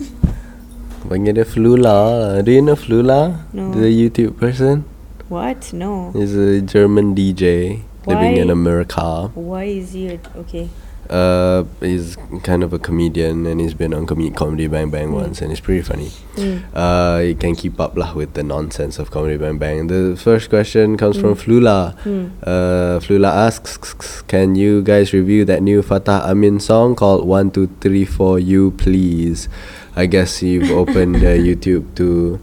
Panggil 1.10 1.34
dia 1.34 1.44
Flula. 1.44 2.38
Do 2.38 2.54
you 2.54 2.62
know 2.62 2.78
Flula? 2.78 3.50
No. 3.50 3.74
The 3.74 3.90
YouTube 3.90 4.38
person? 4.38 4.86
What? 5.30 5.72
No. 5.72 6.10
He's 6.12 6.34
a 6.36 6.60
German 6.60 7.14
DJ 7.14 7.82
living 8.06 8.36
in 8.36 8.50
America. 8.50 9.30
Why 9.34 9.64
is 9.64 9.92
he 9.94 10.08
a, 10.08 10.20
okay? 10.42 10.68
Uh, 11.08 11.64
he's 11.80 12.16
kind 12.44 12.62
of 12.62 12.72
a 12.72 12.78
comedian 12.78 13.44
and 13.46 13.60
he's 13.60 13.74
been 13.74 13.92
on 13.94 14.06
Com- 14.06 14.30
Comedy 14.34 14.66
Bang 14.68 14.90
Bang 14.90 15.08
Mm. 15.10 15.14
once 15.22 15.40
and 15.42 15.50
he's 15.50 15.58
pretty 15.58 15.82
funny. 15.82 16.10
Mm. 16.36 16.62
Uh, 16.74 17.18
he 17.18 17.34
can 17.34 17.54
keep 17.56 17.80
up 17.80 17.96
lah 17.98 18.14
with 18.14 18.34
the 18.34 18.42
nonsense 18.44 18.98
of 19.02 19.10
Comedy 19.10 19.36
Bang 19.36 19.58
Bang. 19.58 19.86
The 19.88 20.14
first 20.18 20.50
question 20.50 20.96
comes 20.96 21.18
from 21.18 21.34
Mm. 21.34 21.42
Flula. 21.42 21.78
Mm. 22.06 22.30
Uh, 22.46 22.98
Flula 23.02 23.30
asks, 23.46 24.22
can 24.30 24.54
you 24.54 24.82
guys 24.82 25.12
review 25.12 25.44
that 25.46 25.62
new 25.62 25.82
Fattah 25.82 26.22
Amin 26.30 26.58
song 26.60 26.94
called 26.94 27.26
One 27.26 27.50
Two 27.50 27.66
Three 27.80 28.04
Four 28.04 28.38
You 28.38 28.70
Please? 28.78 29.48
I 29.96 30.06
guess 30.06 30.42
you've 30.42 30.70
opened 30.70 31.16
uh, 31.26 31.34
YouTube 31.48 31.90
to 31.98 32.38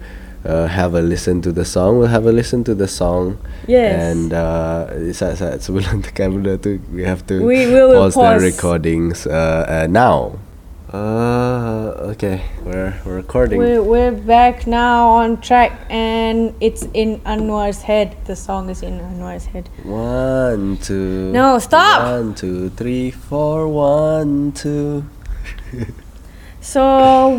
uh, 0.48 0.66
have 0.72 0.96
a 0.96 1.04
listen 1.04 1.44
to 1.44 1.52
the 1.52 1.68
song. 1.68 2.00
We'll 2.00 2.08
have 2.08 2.26
a 2.26 2.32
listen 2.32 2.64
to 2.66 2.74
the 2.74 2.88
song. 2.88 3.38
Yes. 3.68 3.92
And 4.00 4.32
uh, 4.32 4.88
saat 5.12 5.36
saat 5.38 5.60
sebelum 5.60 6.00
tekan 6.08 6.40
benda 6.40 6.56
tu, 6.56 6.80
we 6.90 7.04
have 7.04 7.28
to 7.28 7.44
We- 7.44 7.68
we 7.68 7.84
will 7.84 8.08
pause, 8.08 8.16
pause. 8.16 8.40
the 8.40 8.48
recordings 8.48 9.28
uh, 9.28 9.68
uh, 9.68 9.86
now. 9.92 10.40
Uh, 10.88 12.16
okay, 12.16 12.48
we're 12.64 12.96
we're 13.04 13.20
recording. 13.20 13.60
We're, 13.60 13.84
we're 13.84 14.16
back 14.16 14.64
now 14.64 15.20
on 15.20 15.44
track 15.44 15.76
and 15.92 16.56
it's 16.64 16.88
in 16.96 17.20
Anwar's 17.28 17.84
head. 17.84 18.16
The 18.24 18.40
song 18.40 18.72
is 18.72 18.80
in 18.88 19.04
Anwar's 19.04 19.52
head. 19.52 19.68
One, 19.84 20.80
two. 20.80 21.28
No, 21.36 21.60
stop! 21.60 22.08
One, 22.08 22.32
two, 22.40 22.72
three, 22.80 23.12
four. 23.12 23.68
One, 23.68 24.56
two. 24.56 25.04
So, 26.68 26.84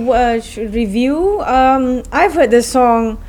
uh, 0.09 0.41
review. 0.73 1.45
Um, 1.45 2.01
I've 2.11 2.33
heard 2.33 2.51
the 2.51 2.63
song 2.65 3.21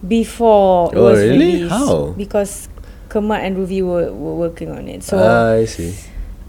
before 0.00 0.88
it 0.88 0.96
Oh, 0.96 1.04
was 1.12 1.18
really? 1.20 1.68
released 1.68 1.68
How? 1.68 2.14
because 2.16 2.68
Kemat 3.12 3.44
and 3.44 3.60
Ruvi 3.60 3.84
were, 3.84 4.08
were 4.08 4.34
working 4.40 4.70
on 4.72 4.88
it. 4.88 5.02
So, 5.04 5.20
I 5.20 5.66
see. 5.66 5.92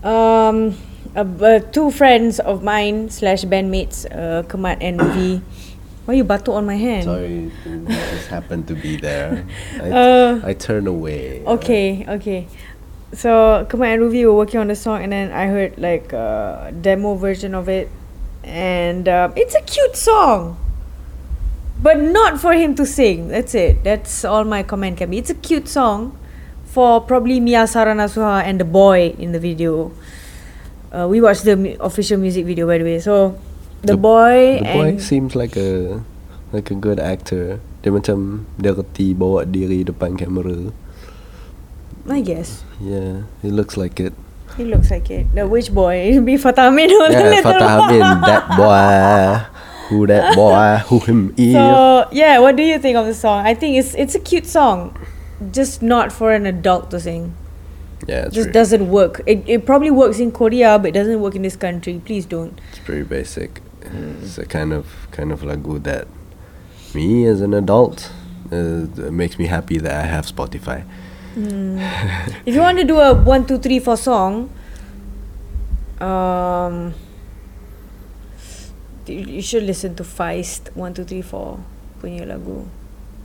um, 0.02 0.80
uh, 1.13 1.28
uh, 1.44 1.60
two 1.76 1.92
friends 1.92 2.39
of 2.39 2.63
mine 2.63 3.10
slash 3.10 3.44
bandmates, 3.44 4.08
uh, 4.08 4.48
Kemat 4.48 4.78
and 4.80 4.96
Ruvi. 4.98 5.42
Why 6.08 6.13
you 6.15 6.24
batuk 6.24 6.56
on 6.56 6.65
my 6.65 6.80
hand? 6.80 7.04
Sorry, 7.04 7.52
it 7.52 7.88
just 8.15 8.30
happened 8.32 8.65
to 8.72 8.76
be 8.80 8.96
there. 8.96 9.44
I, 9.84 9.92
Uh, 9.92 10.39
I 10.42 10.54
turned 10.56 10.88
away. 10.88 11.44
Okay, 11.46 12.06
okay. 12.08 12.48
So 13.12 13.68
Kemal 13.70 13.92
and 13.92 14.02
Ruvi 14.08 14.24
were 14.24 14.34
working 14.39 14.63
on 14.63 14.72
the 14.72 14.76
song, 14.80 15.04
and 15.04 15.12
then 15.12 15.36
I 15.36 15.48
heard 15.52 15.76
like 15.78 16.13
a 16.15 16.72
demo 16.80 17.15
version 17.20 17.54
of 17.54 17.68
it, 17.68 17.92
and 18.49 19.05
um, 19.07 19.33
it's 19.38 19.53
a 19.53 19.62
cute 19.62 19.95
song, 19.95 20.57
but 21.81 22.01
not 22.01 22.41
for 22.41 22.53
him 22.53 22.73
to 22.75 22.85
sing. 22.85 23.29
That's 23.29 23.53
it. 23.53 23.83
That's 23.85 24.25
all 24.25 24.43
my 24.43 24.63
comment 24.65 24.97
can 24.97 25.12
be. 25.13 25.17
It's 25.21 25.29
a 25.29 25.38
cute 25.38 25.69
song 25.69 26.17
for 26.65 27.01
probably 27.01 27.39
Mia 27.39 27.67
Sara 27.67 27.93
Nasuha 27.93 28.43
and 28.43 28.59
the 28.59 28.65
boy 28.65 29.13
in 29.17 29.31
the 29.31 29.39
video. 29.39 29.91
Uh, 30.91 31.05
we 31.07 31.21
watched 31.21 31.45
the 31.45 31.55
mu- 31.55 31.77
official 31.79 32.17
music 32.17 32.45
video 32.45 32.65
by 32.65 32.77
the 32.79 32.83
way. 32.83 32.99
So 32.99 33.38
the, 33.81 33.95
boy 33.95 34.59
The 34.59 34.73
boy 34.73 34.97
seems 34.97 35.35
like 35.38 35.55
a 35.55 36.01
like 36.51 36.71
a 36.71 36.75
good 36.75 36.99
actor. 36.99 37.62
Dia 37.85 37.93
macam 37.93 38.49
dia 38.57 38.73
reti 38.73 39.13
bawa 39.13 39.45
diri 39.45 39.85
depan 39.85 40.17
kamera. 40.17 40.73
I 42.09 42.25
guess 42.25 42.65
Yeah, 42.81 43.29
he 43.45 43.53
looks 43.53 43.77
like 43.77 44.01
it. 44.01 44.17
He 44.60 44.65
looks 44.65 44.91
like 44.91 45.10
it. 45.10 45.34
The 45.34 45.48
which 45.48 45.72
boy? 45.74 46.19
Be 46.28 46.36
Fattah 46.36 46.67
Amin 46.69 46.91
or 46.91 47.08
the 47.08 47.13
Yeah, 47.13 47.30
little 47.36 47.54
Fattah? 47.54 47.80
Amin, 47.88 48.00
that 48.28 48.43
boy. 48.60 49.58
Who 49.89 50.06
that 50.08 50.36
boy? 50.41 50.84
Who 50.89 51.00
him 51.10 51.34
is? 51.38 51.54
So 51.54 52.08
yeah, 52.12 52.39
what 52.39 52.56
do 52.56 52.63
you 52.63 52.78
think 52.78 52.98
of 52.98 53.06
the 53.08 53.13
song? 53.15 53.45
I 53.45 53.54
think 53.56 53.78
it's 53.80 53.95
it's 53.95 54.15
a 54.15 54.19
cute 54.19 54.45
song, 54.45 54.95
just 55.52 55.82
not 55.82 56.12
for 56.12 56.32
an 56.34 56.45
adult 56.45 56.91
to 56.91 57.00
sing. 57.00 57.34
yeah, 58.08 58.26
it's 58.26 58.36
just 58.36 58.52
doesn't 58.52 58.89
work. 58.89 59.22
It 59.26 59.43
it 59.48 59.65
probably 59.65 59.91
works 59.91 60.19
in 60.19 60.32
Korea, 60.32 60.78
but 60.78 60.89
it 60.89 60.98
doesn't 61.00 61.19
work 61.22 61.36
in 61.36 61.41
this 61.48 61.56
country. 61.56 62.02
Please 62.06 62.26
don't. 62.36 62.60
it's 62.69 62.80
pretty 62.80 63.04
basic. 63.04 63.62
It's 63.82 64.38
a 64.38 64.45
kind 64.45 64.74
of 64.74 64.86
kind 65.12 65.32
of 65.32 65.41
lagu 65.41 65.82
that 65.84 66.08
me 66.93 67.26
as 67.26 67.41
an 67.41 67.54
adult 67.54 68.12
uh, 68.52 68.86
makes 69.22 69.39
me 69.39 69.48
happy 69.48 69.78
that 69.80 69.95
I 70.06 70.06
have 70.15 70.26
Spotify. 70.28 70.84
If 72.45 72.56
you 72.56 72.62
want 72.62 72.78
to 72.80 72.84
do 72.84 72.99
a 72.99 73.13
one 73.13 73.45
two 73.45 73.58
three 73.60 73.80
four 73.80 73.97
song, 73.97 74.49
um, 75.99 76.93
you 79.08 79.41
should 79.41 79.63
listen 79.63 79.95
to 79.95 80.04
Feist 80.04 80.75
one 80.75 80.93
two 80.93 81.04
three 81.04 81.21
four 81.21 81.60
punya 82.02 82.28
lagu. 82.28 82.67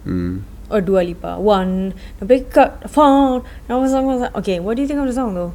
Mm. 0.07 0.43
Or 0.71 0.81
Dua 0.81 1.05
Lipa. 1.05 1.39
One, 1.39 1.95
up 2.21 2.29
the 2.29 2.89
phone. 2.89 3.45
What's 3.69 3.93
song? 3.93 4.09
Okay, 4.37 4.61
what 4.61 4.77
do 4.77 4.83
you 4.83 4.89
think 4.89 5.01
of 5.01 5.07
the 5.07 5.13
song 5.13 5.35
though? 5.35 5.53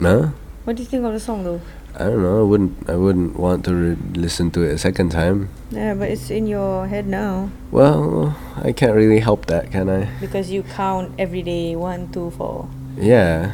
No, 0.00 0.34
What 0.64 0.76
do 0.76 0.82
you 0.82 0.88
think 0.88 1.04
of 1.04 1.12
the 1.12 1.20
song 1.20 1.44
though? 1.44 1.60
I 1.92 2.08
don't 2.08 2.22
know. 2.24 2.40
I 2.40 2.46
wouldn't. 2.48 2.72
I 2.88 2.96
wouldn't 2.96 3.36
want 3.38 3.64
to 3.68 3.74
re- 3.74 4.00
listen 4.16 4.50
to 4.56 4.62
it 4.64 4.72
a 4.72 4.78
second 4.80 5.10
time. 5.12 5.52
Yeah, 5.70 5.92
but 5.92 6.08
it's 6.08 6.30
in 6.32 6.46
your 6.48 6.88
head 6.88 7.04
now 7.08 7.48
Well, 7.70 8.36
I 8.60 8.72
can't 8.72 8.92
really 8.96 9.20
help 9.20 9.46
that, 9.52 9.72
can 9.72 9.88
I? 9.88 10.08
because 10.20 10.48
you 10.52 10.64
count 10.64 11.12
every 11.18 11.40
day 11.44 11.76
one, 11.76 12.08
two, 12.12 12.32
four. 12.36 12.68
Yeah, 12.96 13.52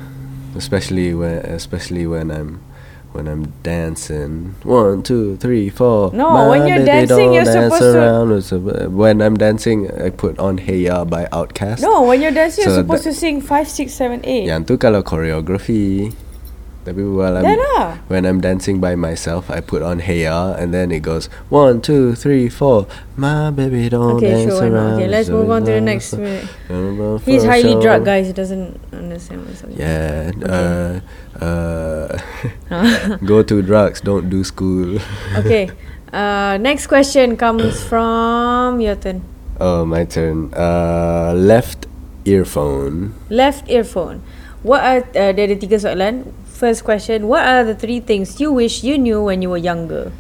especially 0.55 1.15
when 1.15 1.43
especially 1.47 2.07
when 2.07 2.31
I'm 2.31 2.63
when 3.11 3.27
I'm 3.27 3.55
dancing. 3.67 4.55
One, 4.63 5.03
two, 5.03 5.35
three, 5.39 5.67
four. 5.71 6.11
No, 6.15 6.31
My 6.31 6.47
when 6.47 6.67
you're 6.71 6.85
dancing, 6.87 7.33
you're 7.35 7.43
dance 7.47 7.75
supposed 7.75 7.91
to- 7.91 7.99
around. 7.99 8.29
A- 8.31 8.91
When 8.91 9.19
I'm 9.23 9.35
dancing, 9.35 9.91
I 9.91 10.11
put 10.11 10.39
on 10.39 10.59
Hey 10.63 10.87
Ya 10.87 11.03
by 11.07 11.27
Outkast. 11.35 11.83
No, 11.83 12.03
when 12.07 12.21
you're 12.23 12.35
dancing, 12.35 12.63
So 12.67 12.71
you're 12.71 12.83
supposed 12.87 13.03
to 13.07 13.15
sing 13.15 13.41
five, 13.43 13.67
six, 13.67 13.95
seven, 13.95 14.23
eight. 14.23 14.47
Yang 14.47 14.63
tu 14.71 14.75
kalau 14.79 15.03
choreography. 15.03 16.15
Tapi 16.89 17.05
while 17.05 17.37
I'm 17.37 17.45
lah. 17.45 18.01
when 18.09 18.25
I'm 18.25 18.41
dancing 18.41 18.81
by 18.81 18.97
myself, 18.97 19.53
I 19.53 19.61
put 19.61 19.85
on 19.85 20.01
Hey 20.01 20.25
Ya, 20.25 20.57
and 20.57 20.73
then 20.73 20.89
it 20.89 21.05
goes 21.05 21.29
one, 21.53 21.85
two, 21.85 22.17
three, 22.17 22.49
four. 22.49 22.89
My 23.13 23.53
baby 23.53 23.93
don't 23.93 24.17
Okay, 24.17 24.49
dance 24.49 24.57
sure. 24.57 24.73
around. 24.73 24.97
Okay, 24.97 25.05
let's 25.05 25.29
move 25.29 25.53
on 25.53 25.69
to 25.69 25.73
the 25.77 25.85
next 25.85 26.17
minute. 26.17 26.49
He's 27.29 27.45
highly 27.45 27.77
sure. 27.77 27.85
drugged, 27.85 28.09
guys. 28.09 28.25
He 28.25 28.33
doesn't 28.33 28.81
understand 28.89 29.45
what's 29.45 29.61
on. 29.69 29.77
Yeah. 29.77 30.33
Okay. 30.33 30.49
Uh, 30.49 32.09
uh, 32.73 33.17
go 33.29 33.45
to 33.45 33.61
drugs. 33.61 34.01
Don't 34.01 34.33
do 34.33 34.41
school. 34.41 34.97
okay. 35.37 35.69
Uh, 36.09 36.57
next 36.57 36.89
question 36.89 37.37
comes 37.37 37.85
from 37.93 38.81
your 38.81 38.97
turn. 38.97 39.21
oh, 39.61 39.85
my 39.85 40.09
turn. 40.09 40.49
Uh, 40.57 41.37
left 41.37 41.85
earphone. 42.25 43.13
Left 43.29 43.69
earphone. 43.69 44.25
What 44.65 44.81
are 44.81 45.05
uh, 45.13 45.31
dia 45.37 45.53
ada 45.53 45.57
tiga 45.61 45.77
soalan. 45.77 46.33
First 46.59 46.83
question. 46.83 47.29
What 47.31 47.47
are 47.47 47.63
the 47.63 47.75
three 47.79 48.01
things 48.03 48.41
you 48.43 48.51
wish 48.51 48.83
you 48.83 48.99
knew 48.99 49.23
when 49.23 49.43
you 49.43 49.51
were 49.51 49.63
younger? 49.63 50.11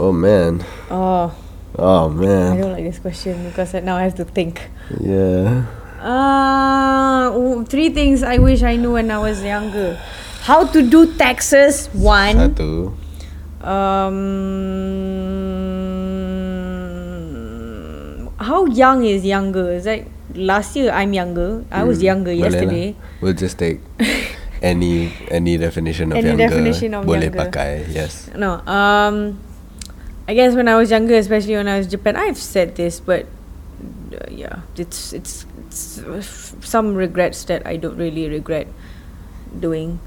Oh 0.00 0.08
man. 0.10 0.64
Oh, 0.88 1.28
Oh 1.76 2.08
man. 2.08 2.56
I 2.56 2.60
don't 2.60 2.72
like 2.72 2.84
this 2.88 2.98
question 2.98 3.44
because 3.44 3.74
now 3.84 3.96
I 4.00 4.02
have 4.08 4.14
to 4.16 4.24
think. 4.24 4.64
Yeah. 4.98 5.68
Uh, 6.00 7.28
three 7.68 7.90
things 7.92 8.22
I 8.22 8.38
wish 8.38 8.62
I 8.62 8.76
knew 8.76 8.92
when 8.96 9.10
I 9.10 9.18
was 9.18 9.44
younger. 9.44 10.00
How 10.40 10.64
to 10.72 10.80
do 10.80 11.12
taxes, 11.20 11.88
one. 11.92 12.36
Satu. 12.56 12.96
Um, 16.56 18.30
how 18.38 18.64
young 18.66 19.04
is 19.04 19.24
younger? 19.24 19.72
Is 19.72 19.84
like 19.84 20.06
last 20.34 20.76
year 20.76 20.90
I'm 20.92 21.12
younger. 21.12 21.64
I 21.70 21.84
was 21.84 21.98
Hmm, 21.98 22.04
younger 22.04 22.32
yesterday. 22.32 22.96
We'll 23.20 23.34
just 23.36 23.58
take 23.58 23.80
any 24.62 25.12
any 25.30 25.56
definition 25.56 26.12
of 26.12 26.18
Any 26.18 26.28
younger. 26.34 26.48
definition 26.48 26.94
of 26.94 27.04
boleh 27.04 27.28
younger. 27.32 27.50
pakai. 27.50 27.86
Yes. 27.92 28.30
No. 28.36 28.60
Um, 28.66 29.38
I 30.28 30.34
guess 30.34 30.54
when 30.54 30.66
I 30.68 30.76
was 30.76 30.90
younger, 30.90 31.14
especially 31.14 31.54
when 31.54 31.68
I 31.68 31.78
was 31.78 31.86
in 31.86 31.92
Japan, 31.98 32.16
I've 32.16 32.38
said 32.38 32.74
this, 32.74 32.98
but 32.98 33.26
uh, 34.10 34.26
yeah, 34.30 34.66
it's, 34.76 35.12
it's 35.12 35.46
it's 35.70 36.02
some 36.66 36.94
regrets 36.94 37.44
that 37.46 37.62
I 37.66 37.76
don't 37.76 37.96
really 37.96 38.28
regret 38.28 38.66
doing. 39.54 40.00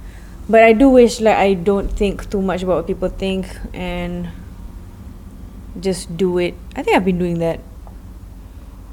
But 0.49 0.63
I 0.63 0.73
do 0.73 0.89
wish 0.89 1.21
like 1.21 1.37
I 1.37 1.53
don't 1.53 1.87
think 1.87 2.29
too 2.29 2.41
much 2.41 2.63
about 2.63 2.83
what 2.83 2.87
people 2.87 3.07
think 3.09 3.47
and 3.73 4.27
just 5.79 6.17
do 6.17 6.37
it. 6.37 6.55
I 6.75 6.81
think 6.83 6.97
I've 6.97 7.05
been 7.05 7.19
doing 7.19 7.39
that. 7.39 7.59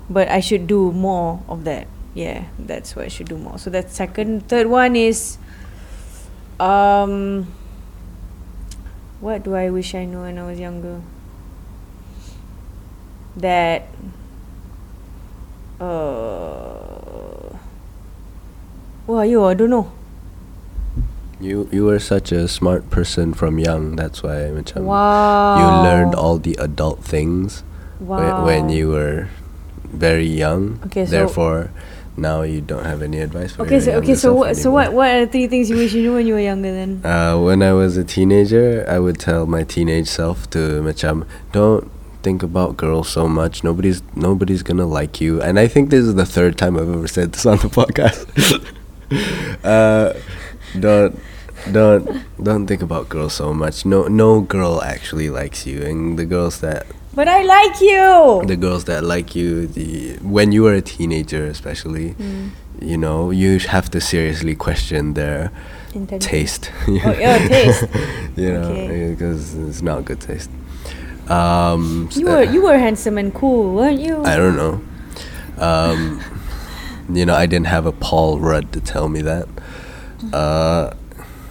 But 0.09 0.29
I 0.29 0.39
should 0.39 0.67
do 0.69 0.93
more 0.93 1.43
of 1.49 1.65
that. 1.65 1.89
Yeah, 2.15 2.45
that's 2.59 2.95
what 2.95 3.07
I 3.07 3.09
should 3.09 3.27
do 3.29 3.37
more. 3.37 3.59
So 3.59 3.71
that's 3.71 3.95
second. 3.97 4.47
Third 4.49 4.69
one 4.69 4.95
is 4.95 5.39
um 6.61 7.53
what 9.21 9.43
do 9.43 9.55
I 9.55 9.71
wish 9.71 9.95
I 9.95 10.05
knew 10.05 10.21
when 10.21 10.39
I 10.39 10.47
was 10.47 10.59
younger? 10.59 11.03
That 13.37 13.89
uh 15.81 16.77
Who 19.07 19.15
are 19.15 19.27
you? 19.27 19.45
I 19.45 19.55
don't 19.55 19.71
know. 19.71 19.93
You 21.39 21.69
you 21.71 21.85
were 21.85 22.01
such 22.01 22.33
a 22.33 22.49
smart 22.49 22.91
person 22.91 23.35
from 23.35 23.59
young. 23.59 23.95
That's 23.95 24.23
why 24.23 24.51
macam 24.51 24.83
wow. 24.83 25.55
you 25.61 25.67
learned 25.87 26.15
all 26.19 26.43
the 26.43 26.59
adult 26.59 27.07
things 27.07 27.63
wow. 28.03 28.19
when, 28.19 28.35
when 28.43 28.63
you 28.75 28.91
were 28.91 29.31
very 29.87 30.27
young. 30.27 30.83
Okay, 30.91 31.07
so- 31.07 31.15
Therefore, 31.15 31.71
now 32.17 32.43
you 32.43 32.61
don't 32.61 32.85
have 32.85 33.03
any 33.03 33.21
advice 33.21 33.53
for 33.53 33.63
me. 33.63 33.67
Okay, 33.69 33.81
so 33.81 33.93
okay, 33.93 34.15
so 34.15 34.35
what, 34.35 34.57
so 34.57 34.71
what, 34.71 34.93
what 34.93 35.11
are 35.11 35.27
three 35.27 35.47
things 35.47 35.71
you 35.71 35.77
wish 35.77 35.93
you 35.93 36.03
knew 36.03 36.15
when 36.15 36.27
you 36.27 36.35
were 36.35 36.41
younger? 36.41 36.73
Then 36.73 37.01
Uh, 37.05 37.39
when 37.39 37.63
I 37.63 37.73
was 37.73 37.97
a 37.97 38.05
teenager, 38.05 38.85
I 38.89 38.99
would 38.99 39.19
tell 39.19 39.47
my 39.47 39.65
teenage 39.65 40.09
self 40.09 40.49
to 40.51 40.81
macam 40.83 41.27
don't 41.53 41.91
think 42.23 42.43
about 42.43 42.77
girls 42.77 43.09
so 43.09 43.29
much. 43.29 43.63
Nobody's 43.63 44.03
nobody's 44.17 44.63
gonna 44.63 44.87
like 44.87 45.21
you. 45.21 45.41
And 45.41 45.59
I 45.61 45.69
think 45.69 45.91
this 45.91 46.05
is 46.05 46.15
the 46.17 46.27
third 46.27 46.59
time 46.59 46.77
I've 46.77 46.89
ever 46.89 47.07
said 47.07 47.33
this 47.33 47.47
on 47.47 47.59
the 47.59 47.69
podcast. 47.69 48.27
uh, 49.65 50.15
don't 50.81 51.21
don't 51.71 52.03
don't 52.43 52.67
think 52.67 52.83
about 52.83 53.09
girls 53.09 53.35
so 53.35 53.53
much. 53.53 53.85
No 53.85 54.09
no 54.09 54.41
girl 54.41 54.83
actually 54.83 55.31
likes 55.31 55.67
you, 55.67 55.83
and 55.83 56.19
the 56.19 56.25
girls 56.27 56.61
that 56.61 56.87
but 57.17 57.27
I 57.29 57.43
like 57.43 57.81
you. 57.81 58.43
the 58.47 58.57
girls 58.57 58.85
that 58.85 59.03
like 59.03 59.35
you, 59.35 59.67
the 59.67 60.17
when 60.23 60.53
you 60.53 60.63
were 60.63 60.75
a 60.75 60.83
teenager, 60.83 61.45
especially, 61.47 62.15
Mm. 62.15 62.51
you 62.81 62.97
know, 63.05 63.31
you 63.33 63.59
have 63.75 63.91
to 63.91 64.01
seriously 64.01 64.55
question 64.55 65.15
their 65.15 65.51
taste. 66.21 66.71
Oh, 66.89 67.13
taste. 67.49 67.85
you 68.37 68.53
know, 68.53 68.71
because 69.11 69.55
it's 69.55 69.83
not 69.83 70.05
good 70.05 70.21
taste. 70.21 70.51
Um, 71.29 72.09
You 72.15 72.27
were 72.27 72.45
you 72.45 72.63
were 72.63 72.79
handsome 72.79 73.19
and 73.19 73.33
cool, 73.35 73.75
weren't 73.75 74.01
you? 74.01 74.23
I 74.25 74.37
don't 74.37 74.57
know. 74.57 74.81
Um, 75.59 76.21
you 77.11 77.25
know, 77.27 77.35
I 77.35 77.47
didn't 77.47 77.67
have 77.67 77.87
a 77.87 77.93
Paul 77.93 78.39
Rudd 78.39 78.73
to 78.73 78.81
tell 78.81 79.09
me 79.09 79.23
that. 79.23 79.49
Uh, 80.33 80.93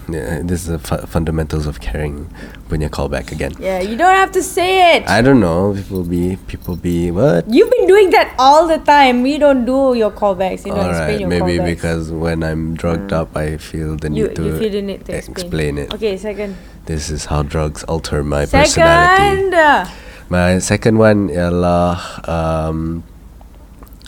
yeah, 0.07 0.41
this 0.43 0.61
is 0.63 0.67
the 0.67 0.79
fu- 0.79 1.05
fundamentals 1.07 1.65
of 1.67 1.79
caring. 1.81 2.29
Punya 2.65 2.89
callback 2.89 3.29
again. 3.31 3.53
yeah, 3.61 3.77
you 3.77 3.93
don't 3.93 4.15
have 4.17 4.31
to 4.33 4.41
say 4.41 4.97
it. 4.97 5.05
I 5.05 5.21
don't 5.21 5.37
know. 5.39 5.77
People 5.77 6.01
be 6.01 6.33
people 6.49 6.73
be 6.75 7.13
what? 7.13 7.45
You've 7.45 7.69
been 7.69 7.85
doing 7.85 8.09
that 8.09 8.33
all 8.41 8.65
the 8.65 8.81
time. 8.81 9.21
We 9.21 9.37
don't 9.37 9.69
do 9.69 9.93
your 9.93 10.09
callbacks. 10.09 10.65
You 10.65 10.73
don't 10.73 10.89
All 10.89 10.89
explain 10.89 11.19
your 11.21 11.29
maybe 11.29 11.61
callbacks. 11.61 11.65
because 11.77 12.03
when 12.09 12.41
I'm 12.41 12.73
drugged 12.73 13.13
Mm. 13.13 13.21
up, 13.21 13.37
I 13.37 13.61
feel 13.61 13.93
the 14.01 14.09
you, 14.09 14.25
need 14.25 14.35
to, 14.35 14.43
you 14.49 14.53
feel 14.57 14.71
the 14.73 14.81
need 14.81 15.05
to 15.05 15.13
explain. 15.13 15.37
explain 15.37 15.73
it. 15.77 15.93
Okay, 15.93 16.17
second. 16.17 16.57
This 16.89 17.13
is 17.13 17.29
how 17.29 17.45
drugs 17.45 17.85
alter 17.85 18.25
my 18.25 18.49
personality. 18.49 18.73
Second. 18.73 19.53
uh, 19.53 19.85
My 20.25 20.57
second 20.57 20.97
one 20.97 21.29
ialah 21.29 22.01
um, 22.25 23.05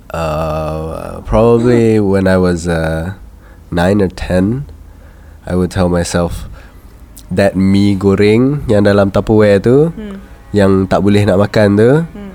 uh, 0.10 1.22
probably 1.30 2.00
when 2.14 2.26
I 2.28 2.38
was 2.38 2.68
uh, 2.68 3.14
nine 3.70 4.02
or 4.02 4.10
ten, 4.10 4.66
I 5.46 5.54
would 5.54 5.70
tell 5.70 5.90
myself 5.90 6.50
that 7.30 7.54
mie 7.56 7.96
goreng 7.96 8.64
yang 8.72 8.88
dalam 8.88 9.12
Tupperware 9.12 9.60
tu 9.60 9.92
Hmm. 9.92 10.20
yang 10.56 10.88
tak 10.88 11.04
boleh 11.04 11.28
nak 11.28 11.38
makan 11.38 11.70
tu 11.76 11.92
Hmm. 12.08 12.32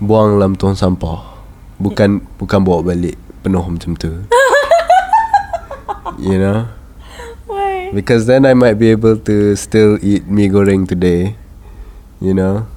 buang 0.00 0.36
dalam 0.36 0.52
tong 0.54 0.76
sampah. 0.76 1.36
Bukan 1.80 2.22
bukan 2.36 2.60
bawa 2.62 2.84
balik 2.84 3.16
penuh 3.42 3.64
macam 3.64 3.96
tu. 3.96 4.12
you 6.20 6.38
know? 6.38 6.68
Why? 7.48 7.90
Because 7.92 8.24
then 8.26 8.44
I 8.44 8.54
might 8.54 8.78
be 8.78 8.90
able 8.92 9.16
to 9.26 9.56
still 9.56 9.96
eat 10.00 10.28
mie 10.28 10.48
goreng 10.48 10.86
today. 10.86 11.36
You 12.20 12.32
know? 12.32 12.68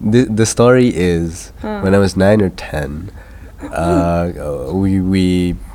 The 0.00 0.24
the 0.26 0.48
story 0.48 0.88
is 0.90 1.52
Huh. 1.60 1.84
when 1.84 1.92
I 1.92 2.00
was 2.00 2.16
9 2.16 2.40
or 2.40 2.48
10 2.56 3.12
uh, 3.76 4.32
we 4.72 4.96
we 4.96 5.24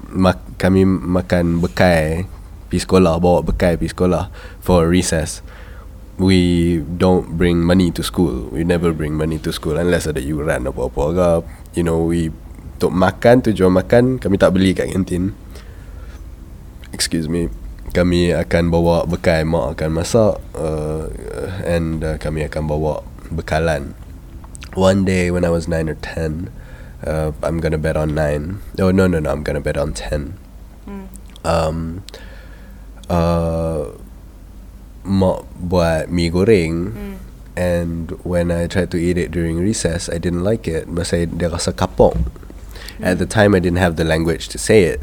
mak, 0.10 0.42
kami 0.58 0.82
makan 0.82 1.62
bekai 1.62 2.26
pergi 2.68 2.82
sekolah 2.84 3.22
bawa 3.22 3.46
bekai 3.46 3.78
pergi 3.78 3.94
sekolah 3.94 4.30
for 4.62 4.90
recess. 4.90 5.42
We 6.16 6.80
don't 6.80 7.36
bring 7.36 7.60
money 7.60 7.92
to 7.92 8.00
school. 8.00 8.48
We 8.48 8.64
never 8.64 8.96
bring 8.96 9.20
money 9.20 9.36
to 9.44 9.52
school 9.52 9.76
unless 9.76 10.08
ada 10.08 10.24
yuran 10.24 10.64
apa-apa 10.64 11.04
ke. 11.12 11.30
You 11.76 11.84
know, 11.84 12.08
we 12.08 12.32
untuk 12.76 12.92
makan 12.92 13.40
tujuan 13.40 13.72
makan 13.72 14.04
kami 14.20 14.36
tak 14.36 14.52
beli 14.52 14.76
kat 14.76 14.92
kantin 14.92 15.32
excuse 16.92 17.32
me 17.32 17.48
kami 17.96 18.36
akan 18.36 18.68
bawa 18.68 19.08
bekal 19.08 19.48
mak 19.48 19.80
akan 19.80 19.90
masak 19.96 20.44
uh, 20.60 21.08
and 21.64 22.04
uh, 22.04 22.20
kami 22.20 22.44
akan 22.44 22.68
bawa 22.68 23.00
bekalan 23.32 23.96
one 24.76 25.08
day 25.08 25.32
when 25.32 25.48
I 25.48 25.52
was 25.56 25.72
9 25.72 25.88
or 25.88 25.96
10 26.04 26.52
uh, 27.08 27.32
I'm 27.40 27.64
gonna 27.64 27.80
bet 27.80 27.96
on 27.96 28.12
9 28.12 28.60
oh 28.84 28.92
no 28.92 29.08
no 29.08 29.24
no 29.24 29.32
I'm 29.32 29.48
gonna 29.48 29.64
bet 29.64 29.80
on 29.80 29.96
10 29.96 30.36
Hmm. 30.86 31.10
um, 31.42 32.06
uh, 33.10 33.94
mak 35.06 35.46
buat 35.62 36.10
mie 36.10 36.34
goreng 36.34 36.74
Hmm. 36.92 37.16
and 37.54 38.12
when 38.26 38.50
I 38.50 38.66
tried 38.66 38.90
to 38.92 38.98
eat 38.98 39.22
it 39.22 39.30
during 39.30 39.62
recess 39.62 40.10
I 40.10 40.18
didn't 40.18 40.44
like 40.44 40.66
it 40.68 40.90
Masa 40.90 41.30
dia 41.30 41.48
rasa 41.48 41.72
kapok. 41.72 42.18
At 43.00 43.22
the 43.22 43.30
time 43.30 43.54
I 43.54 43.62
didn't 43.62 43.80
have 43.80 43.96
the 44.02 44.08
language 44.08 44.50
to 44.52 44.58
say 44.58 44.98
it 44.98 45.00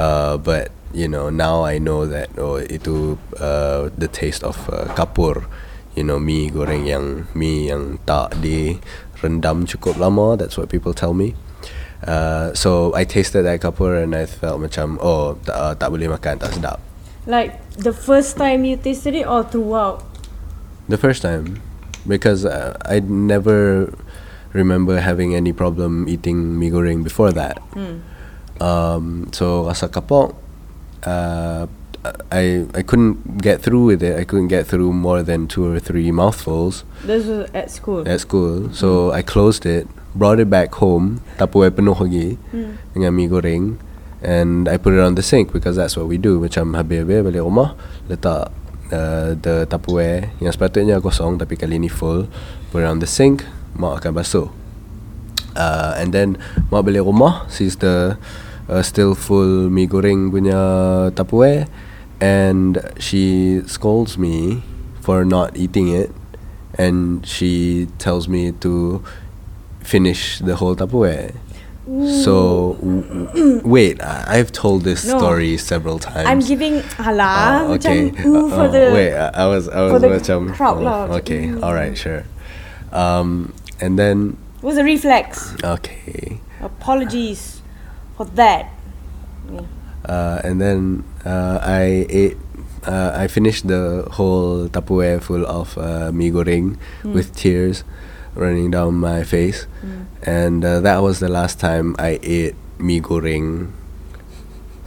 uh, 0.00 0.40
But 0.40 0.72
you 0.96 1.06
know 1.06 1.28
now 1.28 1.62
I 1.68 1.76
know 1.76 2.08
that 2.08 2.32
oh 2.40 2.56
itu 2.64 3.20
uh, 3.36 3.92
the 3.92 4.08
taste 4.08 4.40
of 4.40 4.56
uh, 4.72 4.88
kapur. 4.96 5.44
You 5.92 6.08
know 6.08 6.16
mie 6.16 6.48
goreng 6.48 6.88
yang 6.88 7.28
mie 7.36 7.68
yang 7.68 8.00
tak 8.08 8.40
di 8.40 8.80
rendam 9.20 9.68
cukup 9.68 10.00
lama 10.00 10.40
That's 10.40 10.56
what 10.56 10.72
people 10.72 10.96
tell 10.96 11.12
me. 11.12 11.36
Uh, 12.00 12.56
So 12.56 12.96
I 12.96 13.04
tasted 13.04 13.44
that 13.44 13.60
kapur 13.60 14.00
and 14.00 14.16
I 14.16 14.24
felt 14.24 14.62
macam 14.64 14.96
oh 15.04 15.36
tak, 15.44 15.56
uh, 15.58 15.74
tak 15.76 15.92
boleh 15.92 16.08
makan 16.08 16.40
tak 16.40 16.56
sedap 16.56 16.87
Like 17.28 17.60
the 17.76 17.92
first 17.92 18.40
time 18.40 18.64
you 18.64 18.80
tasted 18.80 19.12
it 19.14 19.28
or 19.28 19.44
throughout? 19.44 20.00
The 20.88 20.96
first 20.96 21.20
time, 21.20 21.60
because 22.08 22.48
uh, 22.48 22.72
I 22.88 23.00
never 23.04 23.92
remember 24.56 24.96
having 24.96 25.36
any 25.36 25.52
problem 25.52 26.08
eating 26.08 26.56
mie 26.56 26.72
goreng 26.72 27.04
before 27.04 27.30
that. 27.36 27.60
Hmm. 27.76 28.00
Um, 28.64 29.28
so 29.36 29.68
rasa 29.68 29.92
kapok, 29.92 30.32
uh, 31.04 31.68
I 32.32 32.64
I 32.72 32.80
couldn't 32.80 33.44
get 33.44 33.60
through 33.60 33.84
with 33.92 34.00
it. 34.02 34.16
I 34.16 34.24
couldn't 34.24 34.48
get 34.48 34.64
through 34.64 34.96
more 34.96 35.20
than 35.22 35.44
two 35.46 35.68
or 35.68 35.76
three 35.78 36.08
mouthfuls 36.08 36.88
This 37.04 37.28
was 37.28 37.44
at 37.52 37.68
school. 37.70 38.08
at 38.08 38.24
school. 38.24 38.72
So 38.72 39.12
I 39.12 39.20
closed 39.20 39.68
it, 39.68 39.84
brought 40.16 40.40
it 40.40 40.48
back 40.48 40.72
home, 40.80 41.20
Tupperware 41.36 41.76
penuh 41.76 41.92
lagi 42.00 42.40
Hmm. 42.56 42.80
dengan 42.96 43.12
mie 43.12 43.28
goreng, 43.28 43.76
and 44.22 44.68
I 44.68 44.76
put 44.76 44.94
it 44.94 45.00
on 45.00 45.14
the 45.14 45.22
sink 45.22 45.52
because 45.52 45.76
that's 45.76 45.96
what 45.96 46.06
we 46.06 46.18
do. 46.18 46.42
Macam 46.42 46.74
habis-habis 46.74 47.22
balik 47.22 47.42
rumah, 47.42 47.78
letak 48.10 48.50
uh, 48.90 49.38
the 49.38 49.66
Tupperware 49.70 50.34
yang 50.42 50.50
sepatutnya 50.50 50.98
kosong 50.98 51.38
tapi 51.38 51.54
kali 51.54 51.78
ni 51.78 51.90
full, 51.90 52.26
put 52.74 52.82
it 52.82 52.88
on 52.88 52.98
the 52.98 53.08
sink, 53.08 53.46
mak 53.78 54.02
akan 54.02 54.18
basuh. 54.18 54.48
Uh, 55.54 55.94
and 55.98 56.14
then 56.14 56.38
mak 56.70 56.86
balik 56.86 57.06
rumah 57.06 57.46
sees 57.50 57.78
the 57.82 58.18
uh, 58.68 58.82
still 58.82 59.14
full 59.14 59.70
mie 59.70 59.86
goreng 59.86 60.30
punya 60.30 60.58
Tupperware 61.14 61.66
and 62.18 62.82
she 62.98 63.58
scolds 63.66 64.18
me 64.18 64.62
for 65.00 65.24
not 65.24 65.56
eating 65.56 65.88
it 65.88 66.10
and 66.76 67.26
she 67.26 67.86
tells 67.98 68.28
me 68.28 68.52
to 68.60 69.02
finish 69.82 70.38
the 70.38 70.56
whole 70.56 70.76
Tupperware. 70.76 71.34
So 71.88 72.76
w- 72.84 73.62
wait, 73.64 73.96
I- 74.04 74.36
I've 74.36 74.52
told 74.52 74.84
this 74.84 75.06
No. 75.08 75.16
story 75.16 75.56
several 75.56 75.98
times. 75.98 76.28
I'm 76.28 76.40
giving 76.44 76.84
halah 77.00 77.64
Oh, 77.64 77.80
okay. 77.80 78.12
macam 78.12 78.26
ooh 78.28 78.36
Uh, 78.44 78.48
for 78.52 78.66
oh, 78.68 78.72
the 78.72 78.84
wait. 78.92 79.12
I, 79.16 79.28
I 79.32 79.46
was 79.48 79.64
I 79.72 79.88
for 79.88 79.96
was 79.96 80.02
the 80.04 80.08
macam 80.12 80.38
crowd 80.52 80.84
oh, 80.84 80.84
macam, 80.84 81.16
Okay, 81.24 81.42
all 81.64 81.72
right, 81.72 81.96
sure. 81.96 82.28
Um, 82.92 83.56
and 83.80 83.96
then 83.96 84.36
it 84.60 84.64
was 84.68 84.76
a 84.76 84.84
reflex. 84.84 85.56
okay, 85.64 86.44
Apologies 86.60 87.64
for 88.20 88.28
that. 88.36 88.68
Uh, 90.04 90.40
and 90.44 90.60
then 90.60 91.04
uh, 91.24 91.56
I 91.64 92.04
ate. 92.12 92.36
Uh, 92.84 93.12
I 93.16 93.26
finished 93.28 93.66
the 93.68 94.06
whole 94.16 94.68
Tupperware 94.68 95.20
full 95.20 95.44
of 95.44 95.76
uh, 95.76 96.08
mie 96.12 96.30
goreng 96.32 96.76
Mm. 97.04 97.12
with 97.16 97.32
tears 97.36 97.84
running 98.38 98.70
down 98.70 98.94
my 99.02 99.26
face, 99.26 99.66
Mm. 99.82 100.06
and 100.22 100.58
uh, 100.64 100.78
that 100.86 101.02
was 101.02 101.18
the 101.18 101.28
last 101.28 101.58
time 101.58 101.98
I 101.98 102.22
ate 102.22 102.54
mie 102.78 103.02
goreng. 103.02 103.74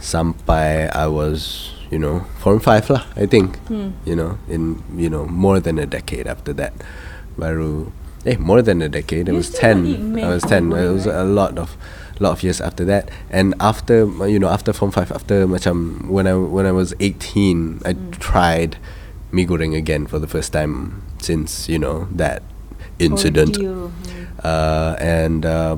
Sampai 0.02 0.90
I 0.94 1.06
was, 1.06 1.70
you 1.90 1.98
know, 1.98 2.26
form 2.42 2.58
five 2.58 2.90
lah. 2.90 3.06
I 3.14 3.26
think. 3.26 3.54
Hmm. 3.70 3.94
you 4.04 4.16
know, 4.16 4.38
in 4.50 4.82
you 4.98 5.06
know 5.08 5.26
more 5.30 5.60
than 5.60 5.78
a 5.78 5.86
decade 5.86 6.26
after 6.26 6.50
that. 6.58 6.72
Baru, 7.38 7.92
eh, 8.26 8.34
more 8.36 8.62
than 8.62 8.82
a 8.82 8.88
decade. 8.90 9.28
It 9.28 9.32
was 9.32 9.46
still 9.48 9.78
not 9.78 9.86
ten. 9.86 10.18
I 10.18 10.28
was 10.28 10.42
ten. 10.42 10.72
It 10.74 10.90
was 10.90 11.06
a 11.06 11.22
lot 11.22 11.54
of, 11.56 11.76
lot 12.18 12.32
of 12.34 12.42
years 12.42 12.60
after 12.60 12.84
that. 12.90 13.10
And 13.30 13.54
after 13.62 14.10
you 14.26 14.38
know, 14.42 14.48
after 14.50 14.72
form 14.74 14.90
five, 14.90 15.12
after 15.14 15.46
macam 15.46 16.10
when 16.10 16.26
I 16.26 16.34
when 16.34 16.66
I 16.66 16.72
was 16.74 16.94
eighteen, 16.98 17.78
I 17.86 17.94
Mm. 17.94 18.10
tried 18.18 18.76
mee 19.30 19.46
goreng 19.46 19.72
again 19.78 20.04
for 20.10 20.18
the 20.18 20.26
first 20.28 20.52
time 20.52 21.00
since 21.22 21.64
you 21.70 21.78
know 21.78 22.04
that 22.12 22.42
incident. 22.98 23.56
Hmm. 23.56 23.88
Uh, 24.42 24.96
and 24.98 25.46
uh, 25.46 25.76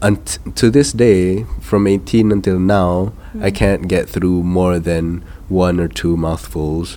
unt- 0.00 0.38
to 0.56 0.70
this 0.70 0.92
day, 0.92 1.44
from 1.60 1.86
18 1.86 2.32
until 2.32 2.58
now, 2.58 3.12
I 3.36 3.50
Mm. 3.50 3.54
can't 3.54 3.82
get 3.88 4.08
through 4.08 4.42
more 4.42 4.78
than 4.80 5.20
one 5.52 5.76
or 5.78 5.88
two 5.88 6.16
mouthfuls 6.16 6.96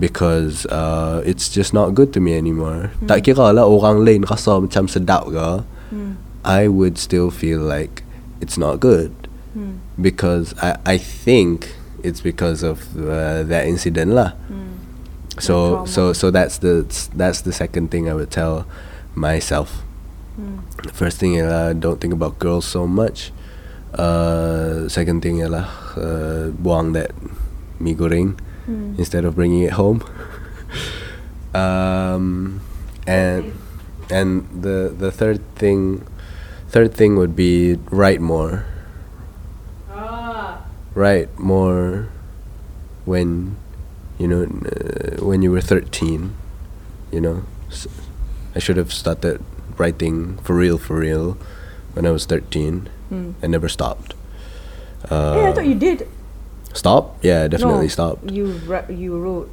because 0.00 0.64
uh, 0.72 1.20
it's 1.26 1.48
just 1.52 1.74
not 1.74 1.92
good 1.94 2.12
to 2.16 2.20
me 2.20 2.32
anymore. 2.36 2.90
Mm. 3.04 3.08
Tak 3.12 3.28
kira 3.28 3.52
lah 3.52 3.68
orang 3.68 4.00
lain 4.04 4.24
rasa 4.24 4.56
macam 4.60 4.88
sedap 4.88 5.28
ke, 5.28 5.62
Hmm. 5.92 6.16
I 6.42 6.66
would 6.72 6.96
still 6.96 7.28
feel 7.28 7.60
like 7.60 8.02
it's 8.40 8.56
not 8.56 8.80
good 8.80 9.12
Hmm. 9.52 9.84
because 10.00 10.56
I 10.64 10.80
I 10.84 10.96
think 10.96 11.76
it's 12.02 12.24
because 12.24 12.64
of 12.64 12.80
uh, 12.96 13.44
that 13.44 13.68
incident 13.68 14.16
lah. 14.16 14.32
Hmm. 14.48 14.80
So 15.38 15.84
so 15.84 16.16
so 16.16 16.32
that's 16.32 16.58
the 16.64 16.88
that's 17.12 17.44
the 17.44 17.52
second 17.52 17.92
thing 17.92 18.08
I 18.08 18.16
would 18.16 18.32
tell 18.32 18.64
myself. 19.14 19.82
Hmm. 20.36 20.66
First 20.92 21.18
thing 21.22 21.38
ialah 21.38 21.78
don't 21.78 22.00
think 22.02 22.12
about 22.12 22.38
girls 22.38 22.66
so 22.66 22.86
much. 22.86 23.30
Uh, 23.94 24.90
second 24.90 25.22
thing 25.22 25.38
ialah 25.38 25.70
uh, 25.94 26.50
buang 26.58 26.92
that 26.98 27.14
mee 27.78 27.94
goreng 27.94 28.34
Hmm. 28.64 28.96
instead 28.96 29.24
of 29.28 29.36
bringing 29.36 29.60
it 29.62 29.76
home. 29.76 30.00
um, 31.54 32.60
and 33.06 33.52
and 34.10 34.48
the 34.50 34.88
the 34.88 35.12
third 35.12 35.44
thing, 35.54 36.00
third 36.72 36.94
thing 36.96 37.16
would 37.20 37.36
be 37.36 37.76
write 37.92 38.20
more. 38.24 38.64
Ah. 39.92 40.64
Write 40.96 41.28
more 41.38 42.08
when 43.04 43.56
you 44.18 44.26
know 44.26 44.48
uh, 44.48 45.20
when 45.20 45.42
you 45.42 45.50
were 45.52 45.60
13 45.60 46.32
you 47.12 47.20
know 47.20 47.42
S- 47.68 47.90
i 48.54 48.58
should 48.58 48.76
have 48.76 48.92
started 48.92 49.42
writing 49.78 50.38
for 50.42 50.54
real 50.54 50.78
for 50.78 50.98
real 50.98 51.36
when 51.94 52.06
i 52.06 52.10
was 52.10 52.26
13 52.26 52.88
Hmm. 53.12 53.36
i 53.42 53.46
never 53.46 53.68
stopped 53.68 54.14
uh, 55.12 55.34
hey, 55.36 55.46
I 55.48 55.52
thought 55.52 55.66
you 55.68 55.74
did. 55.76 56.08
stop 56.72 57.18
yeah 57.22 57.46
definitely 57.46 57.86
no, 57.92 57.96
stopped 57.96 58.30
You 58.30 58.46
ra- 58.66 58.88
you 58.88 59.14
wrote. 59.20 59.50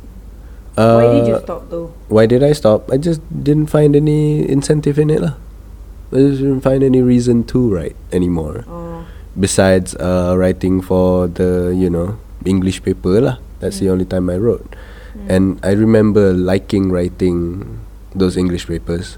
uh, 0.80 0.98
Why 0.98 1.08
did 1.20 1.28
you 1.28 1.38
stop 1.44 1.62
though? 1.70 1.92
why 2.08 2.26
did 2.26 2.42
i 2.42 2.54
stop 2.56 2.90
i 2.92 2.98
just 2.98 3.20
didn't 3.30 3.68
find 3.68 3.94
any 3.96 4.48
incentive 4.48 4.98
in 4.98 5.10
it 5.12 5.22
lah. 5.22 5.36
i 6.16 6.24
just 6.24 6.40
didn't 6.42 6.62
find 6.64 6.82
any 6.82 7.02
reason 7.04 7.44
to 7.52 7.60
write 7.70 7.96
anymore 8.16 8.64
Oh. 8.72 9.04
besides 9.36 9.94
uh, 10.00 10.34
writing 10.40 10.80
for 10.82 11.28
the 11.28 11.76
you 11.76 11.90
know 11.92 12.18
English 12.44 12.82
paper 12.82 13.22
lah. 13.22 13.38
That's 13.62 13.78
the 13.78 13.86
Mm. 13.86 13.94
only 13.94 14.08
time 14.10 14.26
I 14.34 14.42
wrote, 14.42 14.66
Mm. 15.14 15.28
and 15.30 15.44
I 15.62 15.78
remember 15.78 16.34
liking 16.34 16.90
writing 16.90 17.78
those 18.16 18.38
English 18.38 18.68
papers 18.68 19.18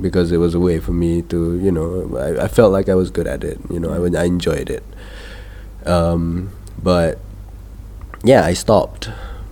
because 0.00 0.32
it 0.32 0.38
was 0.38 0.54
a 0.54 0.60
way 0.60 0.80
for 0.80 0.92
me 0.92 1.22
to 1.22 1.58
you 1.58 1.70
know 1.70 2.16
I, 2.16 2.44
I 2.44 2.48
felt 2.48 2.72
like 2.72 2.88
I 2.88 2.94
was 2.94 3.10
good 3.10 3.26
at 3.26 3.44
it. 3.44 3.58
You 3.70 3.78
know 3.80 3.90
I 3.92 4.20
I 4.20 4.24
enjoyed 4.24 4.70
it. 4.70 4.82
Um, 5.86 6.50
but 6.82 7.18
yeah, 8.24 8.44
I 8.44 8.54
stopped. 8.54 9.10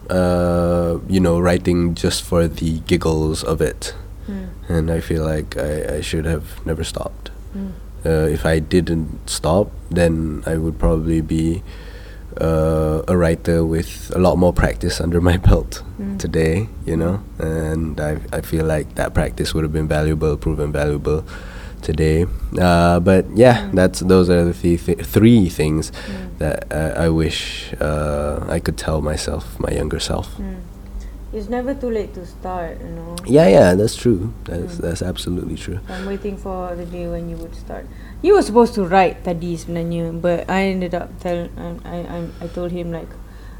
Uh, 0.08 0.98
you 1.08 1.20
know, 1.20 1.38
writing 1.38 1.94
just 1.94 2.22
for 2.22 2.48
the 2.48 2.80
giggles 2.80 3.44
of 3.44 3.60
it, 3.60 3.94
Hmm. 4.26 4.46
and 4.68 4.90
I 4.90 4.98
feel 4.98 5.24
like 5.24 5.56
I, 5.56 5.98
I 5.98 6.00
should 6.00 6.24
have 6.24 6.58
never 6.66 6.82
stopped 6.82 7.30
Hmm. 7.52 7.68
uh, 8.04 8.26
if 8.26 8.44
I 8.44 8.58
didn't 8.58 9.30
stop, 9.30 9.70
then 9.88 10.42
I 10.46 10.56
would 10.56 10.80
probably 10.80 11.20
be 11.20 11.62
uh, 12.40 13.02
a 13.08 13.16
writer 13.16 13.64
with 13.64 14.10
a 14.14 14.18
lot 14.18 14.36
more 14.38 14.52
practice 14.52 15.00
under 15.00 15.20
my 15.20 15.36
belt 15.36 15.82
Mm. 16.00 16.18
today, 16.18 16.68
you 16.86 16.96
know, 16.96 17.20
and 17.38 18.00
I, 18.00 18.16
I 18.32 18.40
feel 18.40 18.64
like 18.64 18.94
that 18.94 19.12
practice 19.12 19.52
would 19.54 19.64
have 19.64 19.72
been 19.72 19.88
valuable, 19.88 20.36
proven 20.38 20.72
valuable 20.72 21.24
today. 21.82 22.24
Uh, 22.58 23.00
but 23.00 23.26
yeah, 23.36 23.68
Mm. 23.68 23.74
that's 23.74 24.00
those 24.00 24.30
are 24.30 24.44
the 24.44 24.54
th- 24.54 24.84
th- 24.86 25.00
three 25.04 25.48
things 25.50 25.90
Hmm. 25.90 26.38
that 26.38 26.64
uh, 26.72 27.04
I 27.04 27.08
wish 27.10 27.74
uh, 27.80 28.40
I 28.48 28.60
could 28.60 28.76
tell 28.78 29.00
myself, 29.02 29.58
my 29.58 29.70
younger 29.76 30.00
self. 30.00 30.26
Hmm. 30.36 30.60
It's 31.32 31.48
never 31.48 31.74
too 31.74 31.90
late 31.90 32.12
to 32.14 32.26
start, 32.26 32.78
you 32.82 32.90
know. 32.90 33.14
Yeah, 33.24 33.46
yeah, 33.48 33.74
that's 33.76 33.94
true. 33.94 34.32
That's 34.44 34.76
Mm. 34.76 34.82
that's 34.82 35.02
absolutely 35.02 35.54
true. 35.56 35.78
I'm 35.88 36.04
waiting 36.06 36.36
for 36.36 36.74
the 36.74 36.84
day 36.84 37.06
when 37.06 37.28
you 37.30 37.36
would 37.36 37.54
start. 37.54 37.84
You 38.22 38.34
were 38.36 38.44
supposed 38.44 38.76
to 38.76 38.84
write 38.84 39.24
tadi 39.24 39.56
sebenarnya, 39.56 40.12
but 40.20 40.44
I 40.44 40.68
ended 40.76 40.92
up 40.92 41.08
tell 41.24 41.48
um, 41.56 41.80
I 41.88 42.04
I 42.04 42.16
I, 42.20 42.44
I 42.44 42.46
told 42.52 42.68
him 42.68 42.92
like 42.92 43.08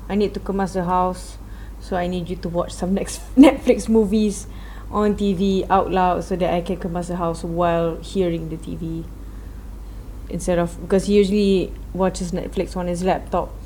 I 0.05 0.13
need 0.13 0.37
to 0.37 0.41
kemas 0.45 0.77
the 0.77 0.85
house, 0.85 1.41
so 1.81 1.97
I 1.97 2.05
need 2.05 2.29
you 2.29 2.37
to 2.45 2.49
watch 2.53 2.77
some 2.77 2.93
next 3.01 3.25
Netflix 3.41 3.89
movies 3.89 4.45
on 4.93 5.17
TV 5.17 5.65
out 5.73 5.89
loud 5.89 6.29
so 6.29 6.37
that 6.37 6.53
I 6.53 6.61
can 6.61 6.77
kemas 6.77 7.09
the 7.09 7.17
house 7.17 7.41
while 7.41 8.05
hearing 8.05 8.53
the 8.53 8.61
TV. 8.61 9.09
Instead 10.29 10.61
of 10.61 10.77
because 10.77 11.09
he 11.09 11.17
usually 11.17 11.73
watches 11.97 12.37
Netflix 12.37 12.77
on 12.77 12.85
his 12.85 13.01
laptop 13.01 13.57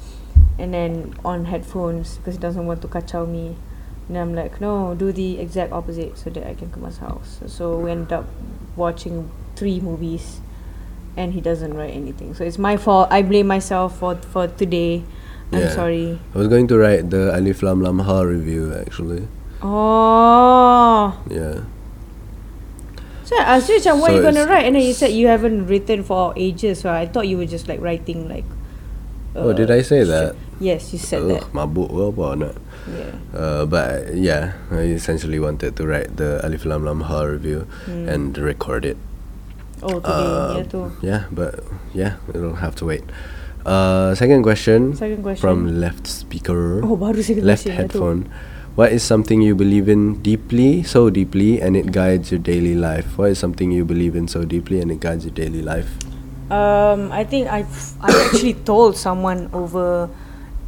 and 0.62 0.70
then 0.70 1.18
on 1.26 1.50
headphones 1.50 2.22
because 2.22 2.38
he 2.38 2.40
doesn't 2.40 2.70
want 2.70 2.86
to 2.86 2.88
kacau 2.88 3.26
me. 3.26 3.58
And 4.06 4.14
I'm 4.14 4.30
like, 4.30 4.60
no, 4.62 4.94
do 4.94 5.10
the 5.10 5.42
exact 5.42 5.74
opposite 5.74 6.14
so 6.22 6.30
that 6.30 6.46
I 6.46 6.54
can 6.54 6.70
kemas 6.70 7.02
house. 7.02 7.42
So 7.50 7.82
we 7.82 7.90
end 7.90 8.14
up 8.14 8.30
watching 8.78 9.26
three 9.58 9.82
movies 9.82 10.43
and 11.16 11.32
he 11.34 11.40
doesn't 11.40 11.74
write 11.74 11.94
anything. 11.94 12.34
So 12.34 12.44
it's 12.44 12.58
my 12.58 12.76
fault. 12.76 13.08
I 13.10 13.22
blame 13.22 13.46
myself 13.46 13.98
for 13.98 14.16
for 14.34 14.46
today. 14.48 15.04
I'm 15.52 15.60
Yeah. 15.68 15.74
sorry. 15.76 16.18
I 16.34 16.38
was 16.38 16.48
going 16.48 16.66
to 16.72 16.76
write 16.78 17.10
the 17.14 17.30
Alif 17.36 17.62
Lam 17.62 17.78
Lam 17.80 18.02
Ha 18.02 18.22
review 18.26 18.74
actually. 18.74 19.28
Oh. 19.62 21.14
Yeah. 21.30 21.64
So 23.24 23.32
I 23.40 23.56
asked 23.56 23.68
you 23.72 23.80
macam 23.80 24.00
what 24.04 24.10
So 24.12 24.16
you 24.18 24.22
gonna 24.22 24.44
it's- 24.44 24.52
write 24.52 24.66
and 24.68 24.74
then 24.76 24.84
you 24.84 24.92
said 24.92 25.12
you 25.16 25.28
haven't 25.32 25.66
written 25.70 26.04
for 26.04 26.34
ages. 26.36 26.84
So 26.84 26.90
I 26.92 27.06
thought 27.08 27.24
you 27.28 27.38
were 27.40 27.48
just 27.48 27.68
like 27.68 27.80
writing 27.80 28.28
like 28.28 28.44
Oh, 29.34 29.50
did 29.50 29.66
I 29.70 29.82
say 29.82 30.06
that? 30.06 30.38
Yes, 30.62 30.92
you 30.94 30.98
said 31.02 31.26
Ugh, 31.26 31.42
that. 31.42 31.50
mabuk 31.50 31.90
ke 31.90 32.00
apa 32.14 32.26
nak. 32.38 32.54
Yeah. 32.86 33.12
Uh, 33.34 33.62
but 33.66 34.14
yeah, 34.14 34.54
I 34.70 34.94
essentially 34.94 35.42
wanted 35.42 35.74
to 35.74 35.82
write 35.82 36.14
the 36.20 36.38
Alif 36.46 36.62
Lam 36.62 36.86
Lam 36.86 37.02
Ha 37.10 37.26
review 37.26 37.66
Hmm. 37.90 38.06
and 38.06 38.30
record 38.38 38.86
it. 38.86 38.94
Oh 39.84 40.00
today, 40.00 40.08
Uh, 40.08 40.52
yeah 40.56 40.64
too. 40.64 40.86
yeah, 41.04 41.22
but 41.28 41.60
yeah, 41.92 42.12
it'll 42.32 42.56
have 42.56 42.72
to 42.80 42.88
wait. 42.88 43.04
Uh, 43.64 44.12
second 44.16 44.40
question, 44.42 44.96
Second 44.96 45.20
question. 45.24 45.40
from 45.40 45.58
left 45.80 46.08
speaker, 46.08 46.80
Oh 46.84 46.96
baru 46.96 47.20
second 47.20 47.44
left 47.44 47.64
question, 47.68 47.76
yeah 47.76 47.80
headphone. 47.84 48.20
What 48.74 48.90
is 48.90 49.06
something 49.06 49.38
you 49.38 49.54
believe 49.54 49.86
in 49.86 50.18
deeply, 50.24 50.82
so 50.82 51.06
deeply, 51.06 51.62
and 51.62 51.76
it 51.78 51.92
guides 51.94 52.34
your 52.34 52.42
daily 52.42 52.74
life? 52.74 53.14
What 53.14 53.30
is 53.30 53.38
something 53.38 53.70
you 53.70 53.84
believe 53.86 54.18
in 54.18 54.26
so 54.26 54.42
deeply 54.42 54.82
and 54.82 54.90
it 54.90 54.98
guides 54.98 55.22
your 55.28 55.36
daily 55.36 55.62
life? 55.62 55.86
Um, 56.50 57.08
I 57.14 57.22
think 57.22 57.46
I've 57.46 57.70
I 58.02 58.10
actually 58.28 58.58
told 58.66 58.98
someone 58.98 59.46
over 59.54 60.10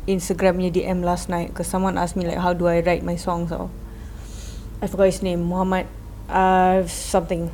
Instagram 0.07 0.63
Instagramnya 0.63 0.71
DM 0.73 1.03
last 1.03 1.27
night 1.29 1.51
because 1.51 1.67
someone 1.67 1.99
asked 1.99 2.15
me 2.15 2.25
like 2.25 2.39
how 2.39 2.55
do 2.55 2.71
I 2.71 2.79
write 2.81 3.03
my 3.03 3.19
songs 3.19 3.51
or 3.51 3.69
I 4.81 4.87
forgot 4.87 5.11
his 5.11 5.21
name 5.21 5.43
Muhammad 5.51 5.91
uh 6.31 6.87
something. 6.87 7.51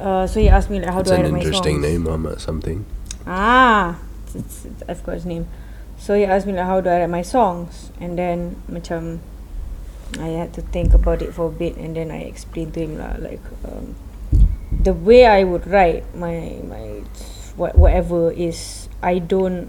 Uh, 0.00 0.26
so 0.26 0.40
he 0.40 0.48
asked 0.48 0.70
me 0.72 0.80
like 0.80 0.88
how 0.88 1.00
it's 1.00 1.10
do 1.10 1.14
I 1.14 1.18
an 1.20 1.24
write 1.24 1.32
my 1.32 1.38
interesting 1.44 1.76
songs. 1.76 1.92
name, 1.92 2.02
Muhammad 2.08 2.40
something. 2.40 2.86
Ah, 3.26 4.00
it's, 4.34 4.64
it's, 4.64 4.82
I 4.88 4.94
forgot 4.96 5.20
his 5.20 5.26
name. 5.26 5.44
So 6.00 6.16
he 6.16 6.24
asked 6.24 6.48
me 6.48 6.56
like 6.56 6.64
how 6.64 6.80
do 6.80 6.88
I 6.88 7.00
write 7.04 7.12
my 7.12 7.20
songs, 7.20 7.92
and 8.00 8.16
then 8.16 8.56
macam 8.64 9.20
I 10.16 10.40
had 10.40 10.56
to 10.56 10.62
think 10.62 10.96
about 10.96 11.20
it 11.20 11.36
for 11.36 11.46
a 11.46 11.52
bit, 11.52 11.76
and 11.76 11.94
then 11.94 12.10
I 12.10 12.24
explained 12.24 12.72
to 12.74 12.80
him 12.80 12.96
lah 12.96 13.20
like 13.20 13.44
um, 13.68 13.92
the 14.72 14.96
way 14.96 15.28
I 15.28 15.44
would 15.44 15.68
write 15.68 16.08
my 16.16 16.64
my 16.64 17.04
what 17.60 17.76
whatever 17.76 18.32
is 18.32 18.88
I 19.04 19.20
don't 19.20 19.68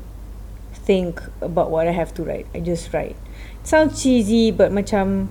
think 0.72 1.20
about 1.44 1.70
what 1.70 1.92
I 1.92 1.92
have 1.92 2.16
to 2.16 2.24
write. 2.24 2.48
I 2.56 2.64
just 2.64 2.96
write. 2.96 3.20
It 3.60 3.68
sounds 3.68 4.00
cheesy, 4.00 4.56
but 4.56 4.72
macam 4.72 5.28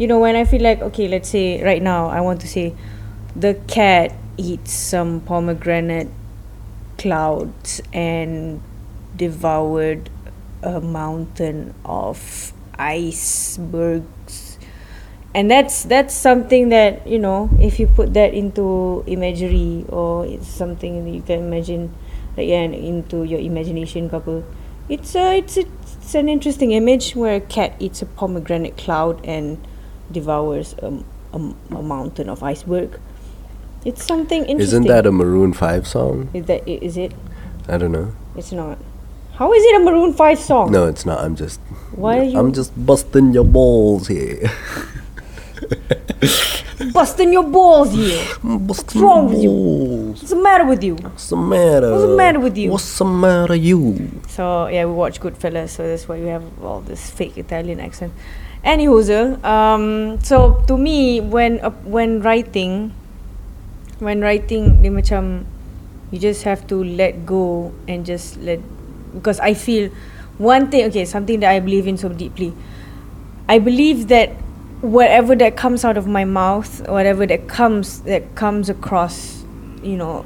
you 0.00 0.08
know 0.08 0.18
when 0.18 0.40
I 0.40 0.48
feel 0.48 0.64
like 0.64 0.80
okay, 0.80 1.04
let's 1.04 1.28
say 1.28 1.60
right 1.60 1.84
now 1.84 2.08
I 2.08 2.24
want 2.24 2.40
to 2.40 2.48
say 2.48 2.72
the 3.36 3.60
cat 3.68 4.16
eats 4.38 4.72
some 4.72 5.20
pomegranate 5.20 6.08
clouds 6.96 7.82
and 7.92 8.62
devoured 9.16 10.08
a 10.62 10.80
mountain 10.80 11.74
of 11.84 12.52
icebergs. 12.78 14.58
And 15.34 15.50
that's 15.50 15.84
that's 15.84 16.14
something 16.14 16.70
that 16.70 17.06
you 17.06 17.18
know 17.18 17.50
if 17.60 17.78
you 17.78 17.86
put 17.86 18.14
that 18.14 18.32
into 18.32 19.04
imagery 19.06 19.84
or 19.88 20.24
it's 20.24 20.48
something 20.48 21.04
that 21.04 21.10
you 21.10 21.22
can 21.22 21.40
imagine 21.40 21.94
like 22.36 22.48
yeah, 22.48 22.62
into 22.62 23.24
your 23.24 23.38
imagination 23.38 24.08
couple 24.08 24.42
it's 24.88 25.14
a 25.14 25.38
it's 25.38 25.58
a, 25.58 25.64
it's 25.82 26.14
an 26.14 26.28
interesting 26.28 26.72
image 26.72 27.14
where 27.14 27.36
a 27.36 27.40
cat 27.40 27.76
eats 27.78 28.00
a 28.00 28.06
pomegranate 28.06 28.76
cloud 28.78 29.24
and 29.24 29.58
devours 30.10 30.74
a, 30.78 31.04
a, 31.34 31.54
a 31.76 31.82
mountain 31.82 32.28
of 32.30 32.42
iceberg 32.42 32.98
it's 33.88 34.04
something 34.04 34.42
interesting 34.44 34.84
Isn't 34.84 34.86
that 34.92 35.06
a 35.06 35.12
Maroon 35.12 35.52
Five 35.52 35.86
song? 35.86 36.28
is 36.34 36.44
that 36.50 36.60
is 36.68 36.96
it 36.96 37.12
I 37.68 37.76
don't 37.80 37.92
know. 37.92 38.12
it's 38.36 38.52
not 38.52 38.76
how 39.38 39.52
is 39.54 39.62
it 39.70 39.74
a 39.80 39.84
maroon 39.86 40.12
5 40.14 40.38
song 40.40 40.72
No, 40.72 40.86
it's 40.92 41.06
not. 41.06 41.18
I'm 41.24 41.36
just. 41.36 41.60
Why 41.94 42.18
are 42.18 42.24
you- 42.24 42.36
I'm 42.38 42.52
just 42.52 42.72
busting 42.90 43.32
your 43.32 43.44
balls 43.46 44.08
here. 44.08 44.50
busting 46.92 47.32
your 47.32 47.42
balls 47.44 47.92
here 47.92 48.24
busting 48.42 49.00
wrong 49.02 49.28
your 49.28 49.34
with 49.34 49.42
you? 49.42 49.52
what's 50.10 50.30
the 50.30 50.36
matter 50.48 50.64
with 50.66 50.82
you 50.82 50.94
What's 50.94 51.28
the 51.30 51.36
matter? 51.36 51.90
What's 51.90 52.02
the 52.10 52.16
matter 52.16 52.40
with 52.40 52.56
you? 52.58 52.70
What's 52.70 52.98
the 52.98 53.04
matter, 53.04 53.54
you? 53.54 54.10
So 54.28 54.66
yeah, 54.68 54.84
we 54.86 54.92
watch 54.92 55.20
Goodfellas, 55.20 55.70
so 55.70 55.86
that's 55.86 56.08
why 56.08 56.18
we 56.20 56.28
have 56.28 56.44
all 56.62 56.80
this 56.80 57.10
fake 57.10 57.36
Italian 57.38 57.80
accent. 57.80 58.12
Anywho, 58.64 59.42
um, 59.44 60.18
so 60.22 60.62
to 60.66 60.76
me, 60.76 61.20
when 61.20 61.60
uh, 61.60 61.70
when 61.86 62.20
writing, 62.22 62.92
when 63.98 64.22
writing, 64.22 64.82
dia 64.82 64.90
macam 64.90 65.46
You 66.10 66.18
just 66.18 66.42
have 66.44 66.66
to 66.68 66.82
let 66.82 67.26
go 67.26 67.72
and 67.86 68.06
just 68.06 68.40
let 68.40 68.60
because 69.12 69.40
I 69.40 69.52
feel 69.52 69.92
one 70.40 70.70
thing 70.72 70.88
okay 70.88 71.04
something 71.04 71.40
that 71.40 71.52
I 71.52 71.60
believe 71.60 71.86
in 71.86 72.00
so 72.00 72.08
deeply. 72.08 72.54
I 73.48 73.58
believe 73.58 74.08
that 74.08 74.32
whatever 74.80 75.36
that 75.36 75.56
comes 75.56 75.84
out 75.84 75.96
of 76.00 76.06
my 76.06 76.24
mouth, 76.24 76.88
whatever 76.88 77.26
that 77.26 77.48
comes 77.48 78.00
that 78.08 78.34
comes 78.36 78.72
across, 78.72 79.44
you 79.82 80.00
know, 80.00 80.24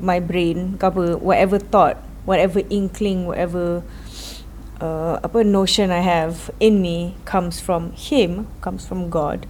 my 0.00 0.20
brain, 0.20 0.76
apa, 0.76 1.16
whatever 1.16 1.56
thought, 1.56 1.96
whatever 2.28 2.60
inkling, 2.68 3.24
whatever 3.24 3.80
uh, 4.76 5.24
apa 5.24 5.40
notion 5.40 5.88
I 5.88 6.04
have 6.04 6.52
in 6.60 6.84
me 6.84 7.16
comes 7.24 7.64
from 7.64 7.96
him, 7.96 8.44
comes 8.60 8.84
from 8.84 9.08
God. 9.08 9.48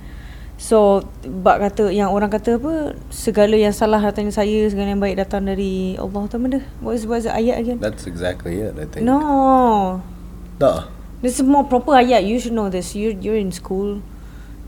So 0.55 1.03
bab 1.27 1.59
kata 1.61 1.91
yang 1.91 2.15
orang 2.15 2.31
kata 2.31 2.63
apa 2.63 2.95
segala 3.11 3.59
yang 3.59 3.75
salah 3.75 3.99
datang 3.99 4.31
dari 4.31 4.37
saya, 4.39 4.61
segala 4.71 4.95
yang 4.95 5.03
baik 5.03 5.19
datang 5.19 5.45
dari 5.51 5.99
Allah 5.99 6.23
tu 6.31 6.39
benda. 6.39 6.63
What 6.79 6.95
is 6.95 7.05
what 7.05 7.21
is 7.21 7.27
the 7.27 7.35
ayat 7.35 7.59
again? 7.59 7.79
That's 7.83 8.07
exactly 8.07 8.63
it, 8.63 8.79
I 8.79 8.87
think. 8.87 9.03
No. 9.03 10.01
Duh. 10.63 10.87
This 11.21 11.41
is 11.41 11.45
more 11.45 11.67
proper 11.67 11.99
ayat. 11.99 12.23
You 12.23 12.39
should 12.39 12.55
know 12.55 12.71
this. 12.71 12.95
You 12.95 13.19
you're 13.19 13.39
in 13.41 13.51
school. 13.51 13.99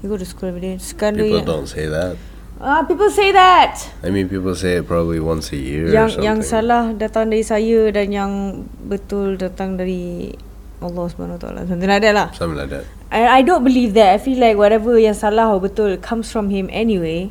You 0.02 0.10
go 0.10 0.18
to 0.18 0.26
school 0.26 0.50
every 0.50 0.60
day. 0.60 0.76
Segala 0.82 1.22
People 1.22 1.40
yang- 1.40 1.48
don't 1.48 1.70
say 1.70 1.86
that. 1.86 2.18
Ah, 2.56 2.88
people 2.88 3.12
say 3.12 3.36
that. 3.36 3.76
I 4.00 4.08
mean, 4.08 4.32
people 4.32 4.56
say 4.56 4.80
it 4.80 4.88
probably 4.88 5.20
once 5.20 5.52
a 5.52 5.60
year 5.60 5.86
or 5.86 5.92
yang 5.92 6.08
something. 6.08 6.24
yang 6.24 6.38
salah 6.40 6.84
datang 6.96 7.28
dari 7.28 7.44
saya 7.44 7.92
dan 7.92 8.08
yang 8.08 8.32
betul 8.80 9.36
datang 9.36 9.76
dari 9.76 10.32
Allah 10.80 11.04
Subhanahu 11.04 11.36
Taala. 11.36 11.68
Something 11.68 11.84
like 11.84 12.00
that 12.00 12.16
lah. 12.16 12.28
Something 12.32 12.56
like 12.56 12.72
that. 12.72 12.88
I 13.10 13.38
I 13.38 13.42
don't 13.42 13.64
believe 13.64 13.94
that. 13.94 14.14
I 14.14 14.18
feel 14.18 14.38
like 14.38 14.56
whatever 14.56 14.98
yang 14.98 15.14
salah 15.14 15.54
or 15.54 15.60
betul 15.60 15.96
comes 15.98 16.30
from 16.30 16.50
him 16.50 16.68
anyway. 16.72 17.30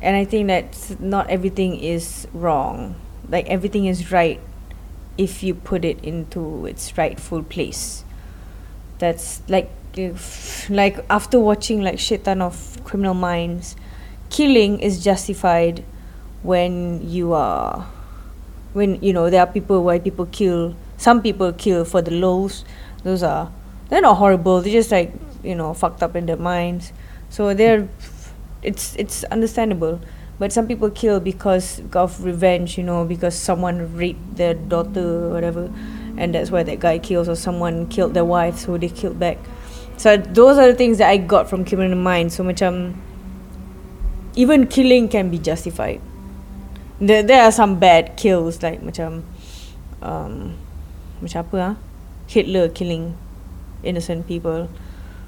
And 0.00 0.14
I 0.16 0.24
think 0.24 0.46
that 0.46 1.00
not 1.00 1.28
everything 1.28 1.80
is 1.80 2.28
wrong. 2.32 2.94
Like 3.28 3.48
everything 3.48 3.86
is 3.86 4.12
right 4.12 4.40
if 5.18 5.42
you 5.42 5.54
put 5.54 5.84
it 5.84 5.98
into 6.04 6.66
its 6.66 6.96
rightful 6.96 7.42
place. 7.42 8.04
That's 8.98 9.42
like 9.48 9.70
if, 9.96 10.70
like 10.70 11.04
after 11.10 11.40
watching 11.40 11.82
like 11.82 11.98
shit 11.98 12.24
ton 12.24 12.40
of 12.40 12.78
criminal 12.84 13.14
minds, 13.14 13.74
killing 14.30 14.78
is 14.78 15.02
justified 15.02 15.84
when 16.42 17.02
you 17.02 17.32
are 17.32 17.86
when 18.72 19.00
you 19.02 19.12
know 19.12 19.28
there 19.30 19.40
are 19.40 19.46
people 19.46 19.82
why 19.82 19.98
people 19.98 20.26
kill 20.26 20.76
some 20.96 21.20
people 21.20 21.52
kill 21.52 21.84
for 21.84 22.00
the 22.00 22.12
lows 22.12 22.64
those 23.02 23.22
are 23.22 23.50
they're 23.88 24.00
not 24.00 24.16
horrible 24.16 24.60
they're 24.60 24.72
just 24.72 24.90
like 24.90 25.12
you 25.42 25.54
know 25.54 25.74
fucked 25.74 26.02
up 26.02 26.16
in 26.16 26.26
their 26.26 26.36
minds. 26.36 26.92
So 27.30 27.54
they're 27.54 27.88
it's 28.62 28.96
it's 28.96 29.24
understandable. 29.24 30.00
But 30.38 30.52
some 30.52 30.68
people 30.68 30.90
kill 30.90 31.18
because 31.18 31.82
of 31.92 32.22
revenge 32.22 32.78
you 32.78 32.84
know 32.84 33.04
because 33.04 33.34
someone 33.34 33.96
raped 33.96 34.36
their 34.36 34.54
daughter 34.54 35.26
or 35.26 35.30
whatever 35.30 35.72
and 36.16 36.34
that's 36.34 36.50
why 36.50 36.62
that 36.62 36.78
guy 36.78 36.98
kills 36.98 37.28
or 37.28 37.34
someone 37.34 37.88
killed 37.88 38.14
their 38.14 38.24
wife 38.24 38.58
so 38.58 38.78
they 38.78 38.88
killed 38.88 39.18
back. 39.18 39.38
So 39.96 40.16
those 40.16 40.58
are 40.58 40.68
the 40.68 40.74
things 40.74 40.98
that 40.98 41.10
I 41.10 41.16
got 41.16 41.50
from 41.50 41.64
criminal 41.64 41.98
minds 41.98 42.36
so 42.36 42.44
macam 42.44 42.94
even 44.36 44.66
killing 44.66 45.08
can 45.08 45.30
be 45.30 45.38
justified. 45.38 46.00
There, 47.00 47.22
there 47.22 47.42
are 47.42 47.52
some 47.52 47.78
bad 47.78 48.16
kills 48.16 48.62
like 48.62 48.82
macam 48.82 49.22
um, 50.02 50.54
macam 51.22 51.38
apa 51.42 51.56
ah? 51.58 51.74
Hitler 52.30 52.68
killing 52.68 53.18
innocent 53.82 54.26
people. 54.26 54.68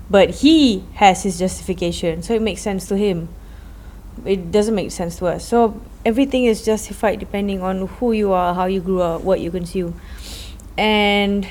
But 0.09 0.31
he 0.31 0.85
has 0.95 1.23
his 1.23 1.39
justification 1.39 2.23
so 2.23 2.35
it 2.35 2.43
makes 2.43 2.63
sense 2.63 2.87
to 2.89 2.97
him. 2.97 3.29
It 4.25 4.51
doesn't 4.51 4.75
make 4.75 4.91
sense 4.91 5.17
to 5.19 5.27
us. 5.27 5.47
So 5.47 5.81
everything 6.05 6.45
is 6.45 6.65
justified 6.65 7.21
depending 7.21 7.63
on 7.63 7.87
who 7.87 8.13
you 8.13 8.33
are 8.33 8.55
how 8.55 8.65
you 8.67 8.81
grew 8.81 9.03
up 9.03 9.23
what 9.23 9.41
you 9.41 9.51
consume. 9.51 10.01
And 10.77 11.47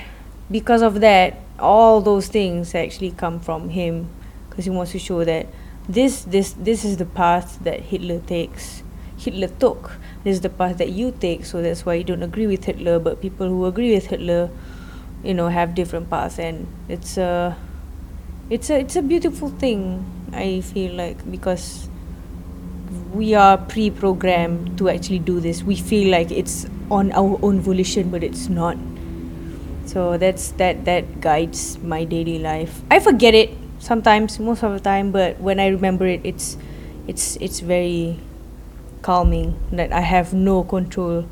because 0.52 0.82
of 0.82 1.00
that 1.02 1.38
all 1.60 2.02
those 2.02 2.28
things 2.28 2.74
actually 2.74 3.12
come 3.12 3.39
from 3.39 3.70
him 3.70 4.10
because 4.50 4.66
he 4.66 4.72
wants 4.72 4.91
to 4.91 5.00
show 5.00 5.24
that 5.24 5.47
this 5.88 6.24
this 6.24 6.54
this 6.54 6.86
is 6.86 6.97
the 6.97 7.06
path 7.06 7.60
that 7.64 7.80
Hitler 7.82 8.20
takes. 8.20 8.84
Hitler 9.18 9.47
took. 9.47 9.97
This 10.24 10.36
is 10.36 10.41
the 10.41 10.50
path 10.50 10.78
that 10.78 10.91
you 10.91 11.12
take. 11.12 11.45
So 11.45 11.62
that's 11.62 11.86
why 11.86 11.95
you 11.95 12.04
don't 12.04 12.24
agree 12.24 12.47
with 12.47 12.66
Hitler 12.66 13.00
but 13.00 13.22
people 13.22 13.47
who 13.47 13.66
agree 13.66 13.93
with 13.93 14.08
Hitler 14.08 14.50
you 15.24 15.34
know 15.34 15.47
have 15.47 15.76
different 15.76 16.09
paths 16.09 16.39
and 16.39 16.67
it's 16.88 17.17
a 17.17 17.55
it's 18.49 18.70
a 18.70 18.80
it's 18.80 18.95
a 18.95 19.01
beautiful 19.01 19.49
thing 19.49 20.05
I 20.34 20.61
feel 20.61 20.93
like 20.93 21.30
because 21.30 21.89
we 23.13 23.34
are 23.34 23.57
pre-programmed 23.57 24.78
to 24.78 24.89
actually 24.89 25.20
do 25.20 25.39
this. 25.39 25.63
We 25.63 25.76
feel 25.76 26.11
like 26.11 26.32
it's 26.32 26.67
on 26.91 27.11
our 27.13 27.39
own 27.41 27.59
volition 27.59 28.09
but 28.09 28.24
it's 28.24 28.49
not. 28.49 28.78
So 29.86 30.17
that's 30.17 30.51
that 30.61 30.86
that 30.86 31.22
guides 31.22 31.80
my 31.80 32.03
daily 32.03 32.38
life. 32.39 32.82
I 32.91 32.99
forget 32.99 33.34
it 33.34 33.49
sometimes 33.80 34.39
most 34.39 34.61
of 34.61 34.74
the 34.74 34.80
time 34.80 35.09
but 35.11 35.39
when 35.39 35.57
i 35.57 35.67
remember 35.67 36.05
it 36.05 36.20
it's 36.26 36.57
it's 37.07 37.38
it's 37.38 37.61
very 37.61 38.20
calming 39.01 39.55
that 39.72 39.93
i 39.93 40.01
have 40.01 40.34
no 40.34 40.63
control 40.63 41.26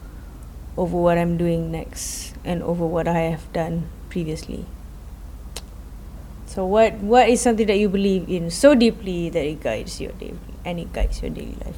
over 0.77 0.97
what 0.97 1.17
i'm 1.17 1.35
doing 1.37 1.69
next 1.71 2.33
and 2.47 2.63
over 2.63 2.85
what 2.87 3.07
i 3.07 3.19
have 3.27 3.43
done 3.51 3.83
previously 4.09 4.63
so 6.47 6.65
what 6.65 6.93
what 7.03 7.27
is 7.29 7.41
something 7.41 7.67
that 7.67 7.77
you 7.77 7.89
believe 7.89 8.29
in 8.29 8.49
so 8.49 8.73
deeply 8.73 9.29
that 9.29 9.43
it 9.45 9.59
guides 9.61 9.99
your 9.99 10.11
daily 10.15 10.39
and 10.65 10.79
it 10.79 10.91
guides 10.93 11.21
your 11.21 11.29
daily 11.29 11.57
life 11.65 11.77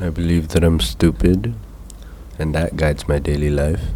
I 0.00 0.08
believe 0.08 0.48
that 0.56 0.64
I'm 0.64 0.80
stupid, 0.80 1.52
and 2.38 2.54
that 2.56 2.76
guides 2.80 3.06
my 3.06 3.18
daily 3.20 3.50
life. 3.50 3.92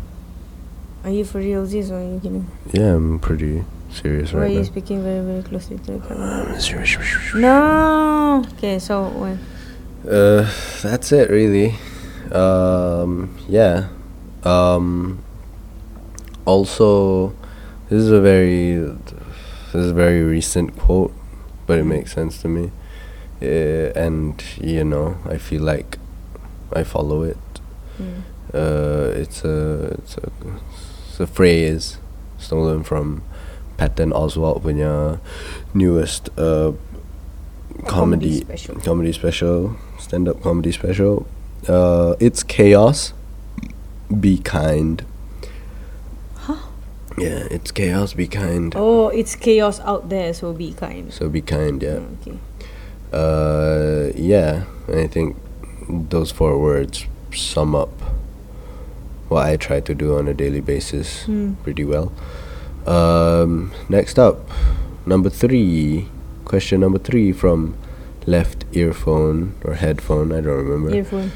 are 1.02 1.10
you 1.10 1.24
for 1.24 1.38
real 1.38 1.64
this 1.64 1.90
or 1.90 1.96
are 1.98 2.04
you 2.04 2.20
kidding 2.20 2.46
Yeah, 2.70 2.94
I'm 2.94 3.18
pretty 3.18 3.64
serious 3.90 4.32
why 4.32 4.40
are 4.44 4.48
you 4.52 4.60
now. 4.60 4.68
speaking 4.68 5.02
very 5.02 5.24
very 5.24 5.42
closely 5.42 5.78
to 5.88 5.96
the 5.96 6.00
camera 6.06 6.52
no 7.40 8.44
okay 8.52 8.78
so 8.78 9.08
when 9.16 9.40
Uh, 10.06 10.46
that's 10.84 11.10
it 11.10 11.30
really. 11.30 11.74
Um, 12.30 13.34
yeah. 13.48 13.88
Um, 14.44 15.18
also, 16.46 17.34
this 17.90 18.02
is 18.02 18.10
a 18.10 18.20
very 18.20 18.78
this 18.78 19.74
is 19.74 19.90
a 19.90 19.94
very 19.94 20.22
recent 20.22 20.78
quote, 20.78 21.12
but 21.66 21.78
it 21.78 21.84
makes 21.84 22.14
sense 22.14 22.40
to 22.42 22.48
me. 22.48 22.70
Uh, 23.42 23.92
and 23.94 24.42
you 24.56 24.84
know, 24.84 25.18
I 25.28 25.36
feel 25.36 25.62
like 25.62 25.98
I 26.72 26.84
follow 26.84 27.22
it. 27.22 27.36
mm. 28.00 28.22
Uh, 28.54 29.10
it's 29.14 29.44
a 29.44 29.98
it's 29.98 30.16
a 30.16 30.30
it's 31.08 31.20
a 31.20 31.26
phrase 31.26 31.98
stolen 32.38 32.84
from 32.84 33.22
Patton 33.76 34.12
Oswalt 34.12 34.62
punya 34.62 35.18
newest 35.74 36.30
uh, 36.38 36.72
comedy 37.86 38.40
special. 38.40 38.74
comedy 38.80 39.12
special 39.12 39.76
stand 39.98 40.28
up 40.28 40.40
comedy 40.42 40.72
special. 40.72 41.26
Uh, 41.68 42.14
it's 42.20 42.42
chaos. 42.42 43.12
Be 44.08 44.38
kind. 44.38 45.04
Yeah, 47.18 47.46
it's 47.50 47.70
chaos. 47.70 48.12
Be 48.12 48.26
kind. 48.26 48.74
Oh, 48.76 49.08
it's 49.08 49.34
chaos 49.36 49.80
out 49.80 50.08
there, 50.08 50.34
so 50.34 50.52
be 50.52 50.72
kind. 50.72 51.12
So 51.12 51.28
be 51.28 51.40
kind. 51.40 51.82
Yeah. 51.82 52.00
Mm, 52.00 52.16
Okay. 52.20 52.38
Uh, 53.12 54.12
yeah. 54.16 54.64
I 54.88 55.06
think 55.06 55.36
those 55.88 56.30
four 56.32 56.58
words 56.58 57.06
sum 57.32 57.74
up 57.74 57.90
what 59.28 59.46
I 59.46 59.56
try 59.56 59.80
to 59.80 59.94
do 59.94 60.16
on 60.18 60.28
a 60.28 60.34
daily 60.34 60.60
basis 60.60 61.24
Hmm. 61.24 61.54
pretty 61.64 61.84
well. 61.84 62.12
Um, 62.86 63.72
next 63.88 64.18
up, 64.18 64.48
number 65.06 65.30
three. 65.30 66.08
Question 66.44 66.80
number 66.80 66.98
three 66.98 67.32
from 67.32 67.74
left 68.26 68.64
earphone 68.72 69.54
or 69.64 69.74
headphone. 69.74 70.30
I 70.32 70.40
don't 70.40 70.64
remember. 70.66 70.94
Earphone. 70.94 71.32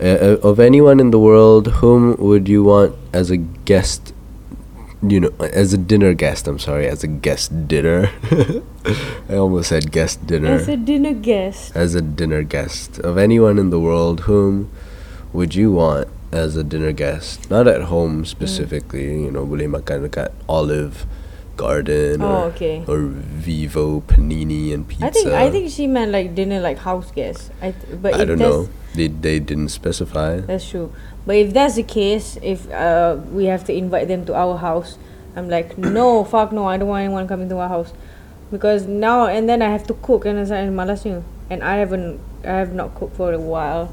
Uh, 0.00 0.04
uh, 0.04 0.36
of 0.42 0.60
anyone 0.60 1.00
in 1.00 1.10
the 1.10 1.18
world, 1.18 1.66
whom 1.82 2.16
would 2.18 2.48
you 2.48 2.62
want 2.64 2.94
as 3.12 3.30
a 3.30 3.36
guest? 3.36 4.12
You 5.04 5.20
know, 5.20 5.32
as 5.40 5.72
a 5.72 5.78
dinner 5.78 6.14
guest. 6.14 6.48
I'm 6.48 6.58
sorry, 6.58 6.88
as 6.88 7.04
a 7.04 7.10
guest 7.10 7.68
dinner. 7.68 8.08
I 9.28 9.36
almost 9.36 9.68
said 9.68 9.92
guest 9.92 10.26
dinner. 10.26 10.56
As 10.56 10.68
a 10.68 10.76
dinner 10.76 11.12
guest. 11.12 11.76
as 11.76 11.94
a 11.94 12.00
dinner 12.00 12.42
guest 12.42 12.98
of 13.00 13.18
anyone 13.18 13.58
in 13.58 13.68
the 13.68 13.80
world, 13.80 14.20
whom 14.24 14.70
would 15.32 15.54
you 15.54 15.72
want 15.72 16.08
as 16.32 16.56
a 16.56 16.64
dinner 16.64 16.92
guest? 16.92 17.50
Not 17.50 17.68
at 17.68 17.92
home 17.92 18.24
specifically. 18.24 19.28
You 19.28 19.30
know, 19.30 19.44
boleh 19.44 19.68
makan 19.68 20.08
dekat 20.08 20.32
Olive 20.48 21.04
Garden 21.56 22.22
Oh, 22.22 22.26
or 22.26 22.44
okay. 22.54 22.84
or 22.86 22.98
Vivo 23.00 24.00
Panini 24.00 24.72
and 24.74 24.86
pizza. 24.88 25.06
I 25.06 25.10
think 25.10 25.28
I 25.28 25.50
think 25.50 25.70
she 25.70 25.86
meant 25.86 26.10
like 26.12 26.34
dinner, 26.34 26.60
like 26.60 26.78
house 26.78 27.10
guest. 27.10 27.50
I 27.62 27.72
th- 27.72 28.00
but 28.02 28.14
I 28.14 28.24
don't 28.24 28.38
know. 28.38 28.68
They 28.94 29.08
they 29.08 29.38
didn't 29.40 29.68
specify. 29.70 30.40
That's 30.40 30.68
true. 30.68 30.92
But 31.26 31.36
if 31.36 31.52
that's 31.54 31.74
the 31.76 31.82
case, 31.82 32.36
if 32.42 32.70
uh, 32.70 33.16
we 33.32 33.46
have 33.46 33.64
to 33.64 33.72
invite 33.72 34.08
them 34.08 34.24
to 34.26 34.34
our 34.36 34.56
house, 34.58 34.98
I'm 35.34 35.48
like, 35.48 35.78
no, 35.98 36.22
fuck 36.24 36.52
no, 36.52 36.66
I 36.66 36.76
don't 36.76 36.88
want 36.88 37.04
anyone 37.04 37.26
coming 37.26 37.48
to 37.48 37.58
our 37.58 37.68
house, 37.68 37.92
because 38.52 38.86
now 38.86 39.26
and 39.26 39.48
then 39.48 39.62
I 39.62 39.70
have 39.72 39.86
to 39.88 39.94
cook 40.04 40.26
and 40.26 40.38
it's 40.38 40.50
like 40.52 40.68
malasnya, 40.68 41.24
and 41.50 41.64
I 41.64 41.76
haven't, 41.80 42.20
I 42.44 42.60
have 42.60 42.72
not 42.74 42.94
cooked 42.94 43.16
for 43.16 43.32
a 43.32 43.38
while. 43.40 43.90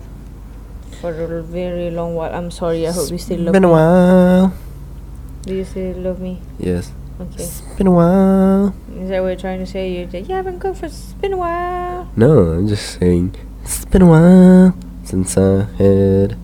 for 1.01 1.09
a 1.16 1.41
very 1.41 1.89
long 1.89 2.14
while. 2.14 2.30
I'm 2.36 2.51
sorry. 2.51 2.86
I 2.86 2.91
hope 2.91 3.09
you 3.09 3.18
still 3.18 3.39
love 3.41 3.53
Been 3.57 3.64
a 3.64 3.68
me. 3.68 3.74
while. 3.74 4.53
Do 5.47 5.55
you 5.55 5.66
still 5.66 5.97
love 5.97 6.20
me? 6.22 6.38
Yes. 6.59 6.91
Okay. 7.22 7.44
It's 7.44 7.62
been 7.78 7.88
a 7.88 7.92
while. 7.92 8.74
Is 8.98 9.10
that 9.10 9.22
what 9.22 9.28
you're 9.30 9.36
trying 9.36 9.60
to 9.60 9.66
say? 9.66 9.94
You're 9.94 10.08
like, 10.10 10.28
yeah, 10.28 10.40
I've 10.40 10.46
been 10.46 10.58
gone 10.58 10.74
for 10.74 10.88
it's 10.88 11.14
been 11.22 11.34
a 11.34 11.38
while. 11.38 12.10
No, 12.16 12.50
I'm 12.58 12.68
just 12.68 12.98
saying. 13.00 13.36
It's 13.64 13.86
been 13.86 14.02
a 14.02 14.08
while 14.10 14.74
since 15.04 15.38
I 15.38 15.66
had. 15.78 16.38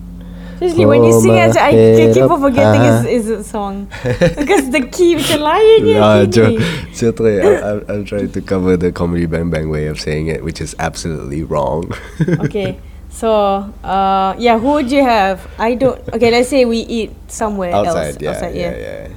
Seriously, 0.58 0.86
when 0.86 1.04
you 1.04 1.20
sing 1.20 1.34
it, 1.36 1.56
I, 1.56 1.70
keep 2.12 2.30
on 2.30 2.40
forgetting 2.40 2.80
high. 2.80 3.06
it's, 3.08 3.28
a 3.28 3.44
song. 3.44 3.86
because 4.02 4.70
the 4.70 4.86
key 4.90 5.14
macam 5.14 5.38
lain 5.38 5.86
je 5.86 5.94
Nah, 5.98 6.24
key 6.26 6.30
Jo- 6.30 6.48
ni. 6.50 6.58
Jo 6.94 7.12
try- 7.14 7.38
I- 7.38 7.62
I'm, 7.62 7.78
I'm 7.88 8.04
trying 8.04 8.30
to 8.34 8.40
cover 8.42 8.76
the 8.76 8.90
comedy 8.90 9.26
bang 9.26 9.50
bang 9.50 9.70
way 9.70 9.86
of 9.86 10.00
saying 10.00 10.26
it, 10.26 10.42
which 10.42 10.60
is 10.60 10.74
absolutely 10.78 11.42
wrong. 11.42 11.90
Okay. 12.42 12.78
So, 13.10 13.70
uh, 13.82 14.34
yeah, 14.38 14.58
who 14.58 14.78
would 14.78 14.90
you 14.90 15.02
have? 15.02 15.46
I 15.58 15.74
don't. 15.74 15.98
Okay, 16.12 16.30
let's 16.30 16.50
say 16.50 16.66
we 16.66 16.78
eat 16.86 17.14
somewhere 17.30 17.72
outside, 17.74 18.14
else. 18.14 18.22
yeah, 18.22 18.30
outside, 18.30 18.54
yeah, 18.54 18.74
yeah, 18.76 19.08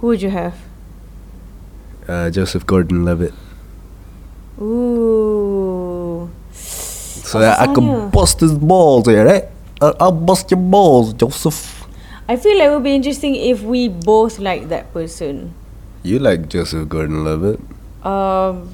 Who 0.00 0.06
would 0.12 0.22
you 0.22 0.30
have? 0.30 0.54
Uh, 2.10 2.26
Joseph 2.26 2.66
Gordon-Levitt. 2.66 3.30
Ooh. 4.58 6.26
So 6.50 7.38
that 7.38 7.62
I 7.62 7.70
can 7.70 8.10
bust 8.10 8.40
his 8.42 8.58
balls, 8.58 9.06
yeah, 9.06 9.22
right? 9.22 9.44
Uh, 9.80 9.94
I'll 10.00 10.10
bust 10.10 10.50
your 10.50 10.58
balls, 10.58 11.14
Joseph. 11.14 11.86
I 12.26 12.34
feel 12.34 12.58
like 12.58 12.66
it 12.66 12.74
would 12.74 12.82
be 12.82 12.98
interesting 12.98 13.36
if 13.36 13.62
we 13.62 13.86
both 13.86 14.40
like 14.40 14.68
that 14.74 14.92
person. 14.92 15.54
You 16.02 16.18
like 16.18 16.48
Joseph 16.48 16.88
Gordon-Levitt? 16.88 17.60
Um, 18.02 18.66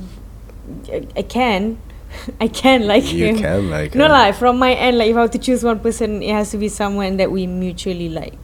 I, 0.88 1.06
I 1.16 1.22
can, 1.22 1.76
I 2.40 2.48
can 2.48 2.86
like 2.88 3.12
You 3.12 3.26
him. 3.26 3.36
You 3.36 3.42
can 3.42 3.70
like 3.70 3.94
No 3.94 4.06
him. 4.06 4.12
No 4.12 4.14
lah. 4.16 4.32
From 4.32 4.56
my 4.56 4.72
end, 4.72 4.96
like 4.96 5.10
if 5.10 5.16
I 5.16 5.20
have 5.20 5.30
to 5.32 5.38
choose 5.38 5.62
one 5.62 5.80
person, 5.80 6.22
it 6.22 6.32
has 6.32 6.52
to 6.52 6.58
be 6.58 6.68
someone 6.72 7.18
that 7.18 7.30
we 7.30 7.46
mutually 7.46 8.08
like. 8.08 8.40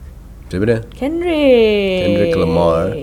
Siapa 0.53 0.69
dia? 0.69 0.79
Kendrick. 0.93 2.05
Kendrick 2.05 2.37
Lamar. 2.37 2.93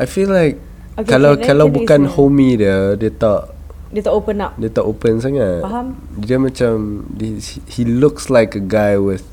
I 0.00 0.08
feel 0.08 0.32
like 0.32 0.56
Okay, 0.94 1.10
kalau 1.10 1.34
okay, 1.34 1.46
kalau 1.46 1.66
bukan 1.66 2.06
is 2.06 2.12
homie 2.14 2.54
dia, 2.54 2.94
dia 2.94 3.10
tak 3.10 3.50
Dia 3.94 4.02
tak 4.02 4.14
open 4.14 4.38
up. 4.42 4.52
dia 4.58 4.70
tak 4.70 4.86
open 4.86 5.18
sangat. 5.18 5.62
Faham? 5.62 5.98
Dia 6.18 6.38
macam 6.38 7.02
he, 7.18 7.38
he 7.70 7.82
looks 7.86 8.30
like 8.30 8.54
a 8.54 8.62
guy 8.62 8.94
with 8.98 9.26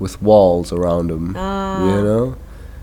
with 0.00 0.20
walls 0.20 0.72
around 0.72 1.08
him. 1.12 1.32
Ah. 1.36 1.80
You 1.84 2.00
know? 2.04 2.24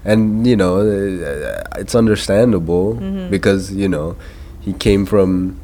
And 0.05 0.45
you 0.47 0.55
know, 0.55 0.79
uh, 0.81 1.61
it's 1.77 1.93
understandable 1.93 2.95
Mm-hmm. 2.97 3.29
because, 3.29 3.73
you 3.75 3.89
know, 3.89 4.15
he 4.63 4.73
came 4.73 5.05
from 5.05 5.59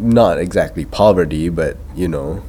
not 0.00 0.38
exactly 0.38 0.84
poverty 0.84 1.48
but, 1.48 1.76
you 1.96 2.06
know, 2.06 2.42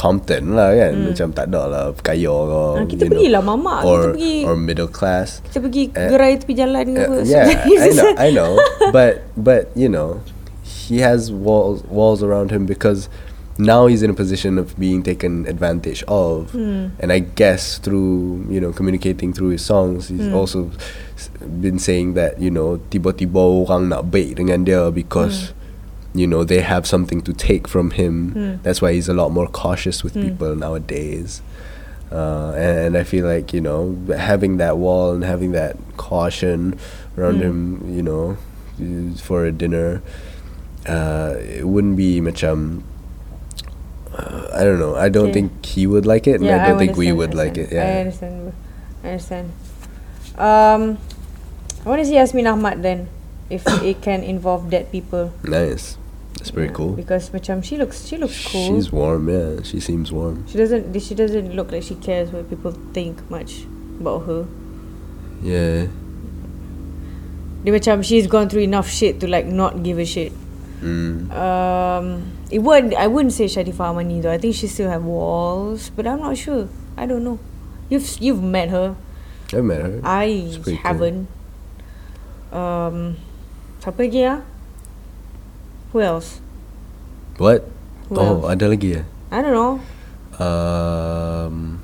Compton 0.00 0.56
lah 0.56 0.72
kan. 0.72 0.92
Macam 1.04 1.28
tak 1.30 1.52
ada 1.52 1.62
lah 1.68 1.84
kaya 2.00 2.32
ke. 2.32 2.56
Ah, 2.56 2.84
kita 2.88 3.04
you 3.04 3.04
know, 3.04 3.12
pergilah 3.12 3.42
mamak, 3.44 3.78
kita 3.78 3.90
Or, 3.92 4.00
pergi. 4.08 4.36
or 4.48 4.54
middle 4.56 4.88
class. 4.88 5.44
Kita 5.44 5.60
pergi 5.60 5.82
Eh, 5.92 6.08
gerai 6.08 6.32
tepi 6.34 6.54
jalan 6.56 6.84
ke 6.88 7.00
apa. 7.04 7.16
Uh, 7.20 7.28
yeah, 7.28 7.44
I 7.76 7.90
know, 7.92 8.08
I 8.16 8.28
know, 8.32 8.50
but 8.96 9.28
but 9.36 9.68
you 9.76 9.86
know, 9.86 10.24
he 10.64 11.04
has 11.04 11.28
walls 11.28 11.84
walls 11.86 12.24
around 12.24 12.48
him 12.48 12.64
because 12.64 13.12
now 13.60 13.84
he's 13.84 14.00
in 14.00 14.08
a 14.08 14.16
position 14.16 14.56
of 14.56 14.72
being 14.74 15.04
taken 15.04 15.44
advantage 15.44 16.00
of, 16.08 16.48
Hmm. 16.56 16.96
and 16.96 17.12
I 17.12 17.20
guess 17.20 17.76
through 17.76 18.48
you 18.48 18.56
know 18.56 18.72
communicating 18.72 19.36
through 19.36 19.52
his 19.52 19.60
songs, 19.60 20.08
he's 20.08 20.24
Hmm. 20.24 20.32
also 20.32 20.72
been 21.44 21.76
saying 21.76 22.16
that 22.16 22.40
you 22.40 22.48
know 22.48 22.80
tiba-tiba 22.88 23.36
orang 23.36 23.92
nak 23.92 24.08
baik 24.08 24.40
dengan 24.40 24.64
dia 24.64 24.88
because. 24.88 25.52
You 26.14 26.26
know 26.26 26.42
they 26.44 26.60
have 26.60 26.86
something 26.86 27.20
to 27.22 27.32
take 27.32 27.68
from 27.68 27.92
him. 27.92 28.32
Hmm. 28.32 28.54
That's 28.62 28.82
why 28.82 28.92
he's 28.92 29.08
a 29.08 29.14
lot 29.14 29.30
more 29.30 29.46
cautious 29.46 30.02
with 30.02 30.14
Hmm. 30.14 30.22
people 30.34 30.54
nowadays. 30.56 31.42
Uh, 32.10 32.50
and, 32.58 32.96
I 32.98 33.04
feel 33.06 33.24
like 33.24 33.54
you 33.54 33.60
know 33.62 33.94
having 34.18 34.56
that 34.58 34.74
wall 34.78 35.14
and 35.14 35.22
having 35.22 35.52
that 35.54 35.76
caution 35.96 36.74
around 37.16 37.38
Mm. 37.38 37.46
him, 37.46 37.58
you 37.94 38.02
know, 38.02 38.34
for 39.22 39.46
a 39.46 39.52
dinner, 39.54 40.02
uh, 40.90 41.38
it 41.38 41.68
wouldn't 41.70 41.94
be 41.94 42.18
macam. 42.20 42.82
Uh, 44.10 44.50
I 44.50 44.66
don't 44.66 44.82
know. 44.82 44.98
I 44.98 45.06
don't 45.06 45.30
Okay. 45.30 45.46
think 45.46 45.62
he 45.62 45.86
would 45.86 46.02
like 46.02 46.26
it, 46.26 46.42
and 46.42 46.50
Yeah, 46.50 46.58
I 46.64 46.66
don't 46.74 46.82
think 46.82 46.98
we 46.98 47.12
would 47.14 47.30
like 47.30 47.54
it. 47.54 47.70
Yeah, 47.70 47.86
I 47.86 47.92
understand. 48.02 48.52
I 49.06 49.14
understand. 49.14 49.46
Um, 50.34 50.98
I 51.86 51.88
want 51.94 52.02
to 52.02 52.06
see 52.10 52.18
Yasmin 52.18 52.50
Ahmad 52.50 52.82
then, 52.82 53.06
if 53.54 53.62
it 53.86 54.02
can 54.02 54.26
involve 54.26 54.66
dead 54.66 54.90
people. 54.90 55.30
Nice. 55.46 55.94
That's 56.40 56.48
pretty 56.50 56.72
Yeah, 56.72 56.80
cool. 56.80 56.92
Because 56.96 57.28
macam 57.36 57.60
she 57.60 57.76
looks 57.76 58.08
she 58.08 58.16
looks 58.16 58.40
cool. 58.48 58.72
She's 58.72 58.88
warm. 58.88 59.28
Yeah, 59.28 59.60
she 59.60 59.76
seems 59.76 60.08
warm. 60.08 60.40
she 60.48 60.56
doesn't 60.56 60.88
she 60.96 61.12
doesn't 61.12 61.52
look 61.52 61.68
like 61.68 61.84
she 61.84 62.00
cares 62.00 62.32
what 62.32 62.48
people 62.48 62.72
think 62.96 63.20
much 63.28 63.68
about 64.00 64.24
her. 64.24 64.48
Yeah. 65.44 65.92
Dia 67.60 67.76
macam 67.76 68.00
she's 68.00 68.24
gone 68.24 68.48
through 68.48 68.64
enough 68.64 68.88
shit 68.88 69.20
to 69.20 69.28
like 69.28 69.44
not 69.44 69.84
give 69.84 70.00
a 70.00 70.08
shit. 70.08 70.32
Mm. 70.80 71.28
Um, 71.28 72.32
it 72.48 72.64
would 72.64 72.96
I 72.96 73.04
wouldn't 73.04 73.36
say 73.36 73.44
Sharifah 73.44 73.92
Amani 73.92 74.24
though. 74.24 74.32
I 74.32 74.40
think 74.40 74.56
she 74.56 74.64
still 74.64 74.88
have 74.88 75.04
walls, 75.04 75.92
but 75.92 76.08
I'm 76.08 76.24
not 76.24 76.40
sure. 76.40 76.72
I 76.96 77.04
don't 77.04 77.20
know. 77.20 77.36
You've 77.92 78.08
you've 78.16 78.40
met 78.40 78.72
her. 78.72 78.96
I've 79.52 79.60
met 79.68 79.84
her. 79.84 80.00
I 80.00 80.24
It's 80.48 80.56
pretty 80.56 80.80
cool. 80.80 80.88
haven't. 80.88 81.20
Um, 82.48 83.20
siapa 83.84 84.08
lagi 84.08 84.24
ah? 84.24 84.40
Who 85.92 86.00
else? 86.00 86.40
What? 87.38 87.66
Who 88.08 88.18
oh, 88.18 88.44
else? 88.44 88.52
ada 88.52 88.64
lagi 88.70 89.00
ya? 89.00 89.02
I 89.30 89.38
don't 89.42 89.54
know. 89.54 89.74
Um. 90.40 91.80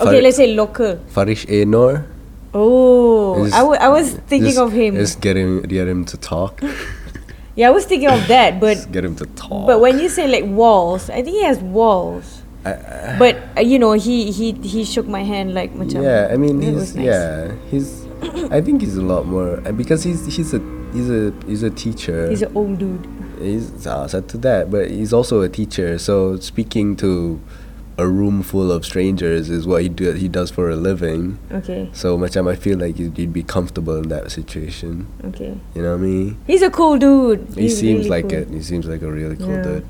Okay, 0.00 0.20
let's 0.24 0.36
say 0.40 0.54
local. 0.56 0.96
Farish 1.12 1.44
A. 1.48 1.64
Noor. 1.68 2.06
Oh, 2.50 3.44
Just- 3.46 3.54
I 3.54 3.62
I 3.62 3.88
was 3.92 4.18
thinking 4.26 4.56
just- 4.56 4.62
of 4.62 4.72
him. 4.72 4.96
Just 4.96 5.20
get 5.22 5.36
him, 5.36 5.62
get 5.68 5.86
him 5.86 6.04
to 6.10 6.16
talk. 6.18 6.58
Yeah, 7.58 7.66
I 7.68 7.74
was 7.74 7.84
thinking 7.84 8.08
of 8.08 8.24
that, 8.30 8.62
but 8.62 8.78
just 8.78 8.94
get 8.94 9.04
him 9.04 9.18
to 9.20 9.26
talk. 9.34 9.66
but 9.66 9.82
when 9.82 9.98
you 9.98 10.08
say 10.08 10.24
like 10.30 10.46
walls, 10.46 11.10
I 11.10 11.20
think 11.20 11.36
he 11.36 11.44
has 11.44 11.58
walls. 11.58 12.40
I, 12.64 12.72
I, 12.72 13.16
But 13.18 13.36
uh, 13.58 13.60
you 13.60 13.76
know, 13.76 13.92
he 13.92 14.30
he 14.30 14.54
he 14.64 14.80
shook 14.86 15.04
my 15.10 15.26
hand 15.26 15.52
like 15.52 15.74
macam. 15.74 16.00
yeah, 16.00 16.30
I 16.30 16.38
mean, 16.38 16.62
he's 16.62 16.94
nice. 16.94 17.04
yeah, 17.04 17.52
he's. 17.68 18.06
I 18.54 18.62
think 18.62 18.80
he's 18.80 18.96
a 18.96 19.04
lot 19.04 19.26
more 19.26 19.60
because 19.76 20.06
he's 20.06 20.24
he's 20.30 20.54
a 20.54 20.62
he's 20.92 21.10
a 21.10 21.32
he's 21.46 21.62
a 21.62 21.70
teacher. 21.70 22.28
He's 22.30 22.42
an 22.42 22.52
old 22.56 22.78
dude. 22.78 23.06
He's 23.40 23.86
uh, 23.86 24.06
said 24.08 24.28
to 24.30 24.38
that, 24.38 24.70
but 24.70 24.90
he's 24.90 25.12
also 25.12 25.40
a 25.42 25.48
teacher. 25.48 25.98
So 25.98 26.36
speaking 26.36 26.96
to 26.96 27.40
a 27.98 28.06
room 28.08 28.42
full 28.42 28.72
of 28.72 28.84
strangers 28.84 29.50
is 29.50 29.66
what 29.66 29.82
he 29.82 29.88
do 29.88 30.12
he 30.12 30.28
does 30.28 30.50
for 30.50 30.70
a 30.70 30.76
living. 30.76 31.38
Okay, 31.52 31.88
So 31.92 32.16
much 32.16 32.36
I 32.36 32.54
feel 32.56 32.78
like 32.78 32.98
you'd, 32.98 33.18
you'd 33.18 33.32
be 33.32 33.42
comfortable 33.42 33.96
in 33.96 34.08
that 34.08 34.30
situation. 34.30 35.06
okay. 35.24 35.58
You 35.74 35.82
know 35.82 35.90
what 35.96 36.00
I 36.00 36.06
mean? 36.06 36.38
He's 36.46 36.62
a 36.62 36.70
cool 36.70 36.96
dude. 36.98 37.46
He 37.54 37.62
He's 37.62 37.78
seems 37.78 38.08
really 38.08 38.10
like 38.10 38.28
cool. 38.30 38.38
it. 38.38 38.48
He 38.50 38.62
seems 38.62 38.86
like 38.86 39.02
a 39.02 39.10
really 39.10 39.36
cool 39.36 39.48
Yeah. 39.52 39.62
dude. 39.62 39.86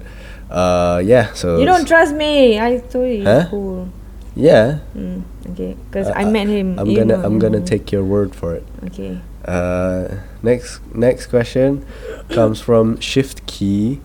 Uh, 0.51 1.01
yeah. 1.05 1.33
So 1.35 1.59
You 1.61 1.67
don't 1.67 1.87
trust 1.87 2.15
me. 2.15 2.59
I 2.59 2.79
told 2.79 3.07
you 3.09 3.19
he's 3.19 3.25
Huh? 3.25 3.47
cool. 3.51 3.89
yeah. 4.35 4.79
Mm, 4.97 5.23
okay, 5.51 5.77
because 5.87 6.09
Uh, 6.09 6.15
I 6.17 6.25
met 6.25 6.49
him. 6.49 6.79
I'm 6.81 6.93
gonna 6.95 7.19
I'm 7.23 7.39
gonna 7.39 7.61
take 7.61 7.93
your 7.93 8.03
word 8.03 8.35
for 8.35 8.55
it. 8.55 8.65
Okay. 8.87 9.19
Uh, 9.45 10.21
next 10.43 10.81
next 10.95 11.27
question 11.27 11.85
comes 12.29 12.61
from 12.61 13.01
Shift 13.01 13.47
Key. 13.47 14.01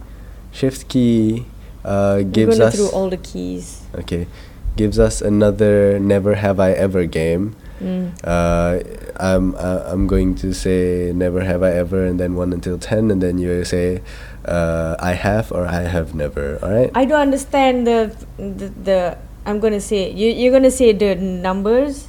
Shift 0.51 0.87
Key 0.87 1.45
uh, 1.83 2.21
gives 2.21 2.59
us 2.59 2.75
through 2.75 2.89
all 2.89 3.09
the 3.09 3.17
keys. 3.17 3.83
okay 3.95 4.27
gives 4.75 4.99
us 4.99 5.21
another 5.21 5.99
never 5.99 6.35
have 6.35 6.59
I 6.59 6.71
ever 6.71 7.05
game. 7.05 7.55
Mm. 7.79 8.15
Uh, 8.23 8.79
I'm 9.19 9.55
uh, 9.55 9.83
I'm 9.87 10.07
going 10.07 10.35
to 10.35 10.53
say 10.53 11.11
never 11.13 11.43
have 11.43 11.63
I 11.63 11.71
ever 11.71 12.05
and 12.05 12.19
then 12.19 12.35
one 12.35 12.53
until 12.53 12.77
ten 12.77 13.11
and 13.11 13.21
then 13.21 13.37
you 13.37 13.63
say 13.65 14.01
uh, 14.45 14.95
I 14.99 15.13
have 15.13 15.51
or 15.51 15.65
I 15.67 15.83
have 15.83 16.15
never. 16.15 16.59
All 16.63 16.71
right. 16.71 16.91
I 16.95 17.05
don't 17.05 17.19
understand 17.19 17.87
the 17.87 18.15
the, 18.37 18.67
the 18.69 19.17
I'm 19.45 19.59
gonna 19.59 19.81
say 19.81 20.11
you 20.11 20.31
you're 20.31 20.53
gonna 20.53 20.71
say 20.71 20.91
the 20.93 21.15
numbers. 21.15 22.07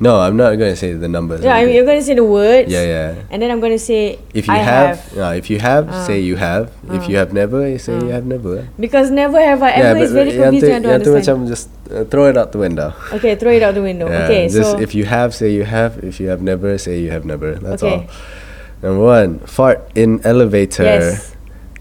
No, 0.00 0.20
I'm 0.20 0.36
not 0.36 0.52
gonna 0.60 0.76
say 0.76 0.92
the 0.92 1.08
numbers. 1.08 1.42
Yeah, 1.42 1.54
I 1.56 1.62
I'm 1.64 1.70
you're 1.70 1.84
gonna 1.84 2.02
say 2.02 2.14
the 2.14 2.24
words. 2.24 2.70
Yeah, 2.70 2.84
yeah. 2.84 3.14
And 3.30 3.40
then 3.40 3.50
I'm 3.50 3.60
gonna 3.60 3.78
say 3.78 4.18
If 4.34 4.46
you 4.48 4.54
I 4.54 4.58
have, 4.58 5.00
have. 5.00 5.16
no, 5.16 5.30
if 5.32 5.48
you 5.48 5.58
have, 5.58 5.88
Ah. 5.88 6.04
say 6.04 6.20
you 6.20 6.36
have. 6.36 6.68
If 6.92 7.04
Ah. 7.04 7.08
you 7.08 7.16
have 7.16 7.32
never, 7.32 7.64
you 7.68 7.78
say 7.80 7.94
you 7.96 8.10
Ah. 8.12 8.20
have 8.20 8.26
never. 8.26 8.68
because 8.78 9.10
never 9.10 9.40
have 9.40 9.62
I 9.62 9.70
ever 9.72 9.98
is 10.04 10.12
very 10.12 10.32
you 10.36 10.42
confusing. 10.42 10.72
I 10.72 10.76
you 10.76 10.82
don't 10.84 11.00
understand. 11.00 11.38
macam 11.40 11.48
just 11.48 11.68
uh, 11.88 12.04
throw 12.12 12.28
it 12.28 12.36
out 12.36 12.52
the 12.52 12.60
window. 12.60 12.92
Okay, 13.16 13.34
throw 13.40 13.52
it 13.56 13.62
out 13.64 13.72
the 13.74 13.82
window. 13.84 14.06
Yeah, 14.10 14.24
okay, 14.28 14.42
just 14.52 14.76
so 14.76 14.80
if 14.80 14.92
you 14.94 15.04
have, 15.08 15.32
say 15.34 15.48
you 15.50 15.64
have. 15.64 15.96
If 16.04 16.20
you 16.20 16.28
have 16.28 16.44
never, 16.44 16.76
say 16.76 17.00
you 17.00 17.08
have 17.10 17.24
never. 17.24 17.56
That's 17.56 17.80
Okay. 17.82 18.04
all. 18.04 18.84
Number 18.84 19.00
one, 19.00 19.40
fart 19.48 19.80
in 19.96 20.20
elevator. 20.28 20.84
yes, 20.84 21.32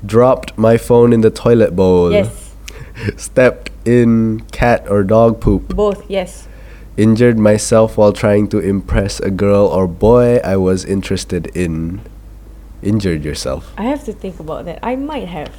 Dropped 0.05 0.53
my 0.55 0.77
phone 0.77 1.11
in 1.11 1.19
the 1.25 1.33
toilet 1.33 1.75
bowl. 1.75 2.13
yes, 2.13 2.31
Stepped 3.19 3.71
in 3.83 4.39
cat 4.55 4.85
or 4.87 5.03
dog 5.03 5.41
poop. 5.43 5.75
both. 5.75 6.05
Yes. 6.07 6.47
Injured 6.97 7.37
myself 7.37 7.97
while 7.97 8.13
trying 8.13 8.47
to 8.49 8.59
impress 8.59 9.19
a 9.19 9.29
girl 9.29 9.67
or 9.67 9.85
boy 9.87 10.37
I 10.43 10.55
was 10.55 10.85
interested 10.85 11.47
in. 11.55 11.99
Injured 12.81 13.25
yourself. 13.25 13.73
I 13.77 13.83
have 13.83 14.05
to 14.05 14.13
think 14.13 14.39
about 14.39 14.63
that. 14.65 14.79
I 14.81 14.95
might 14.95 15.27
have. 15.27 15.51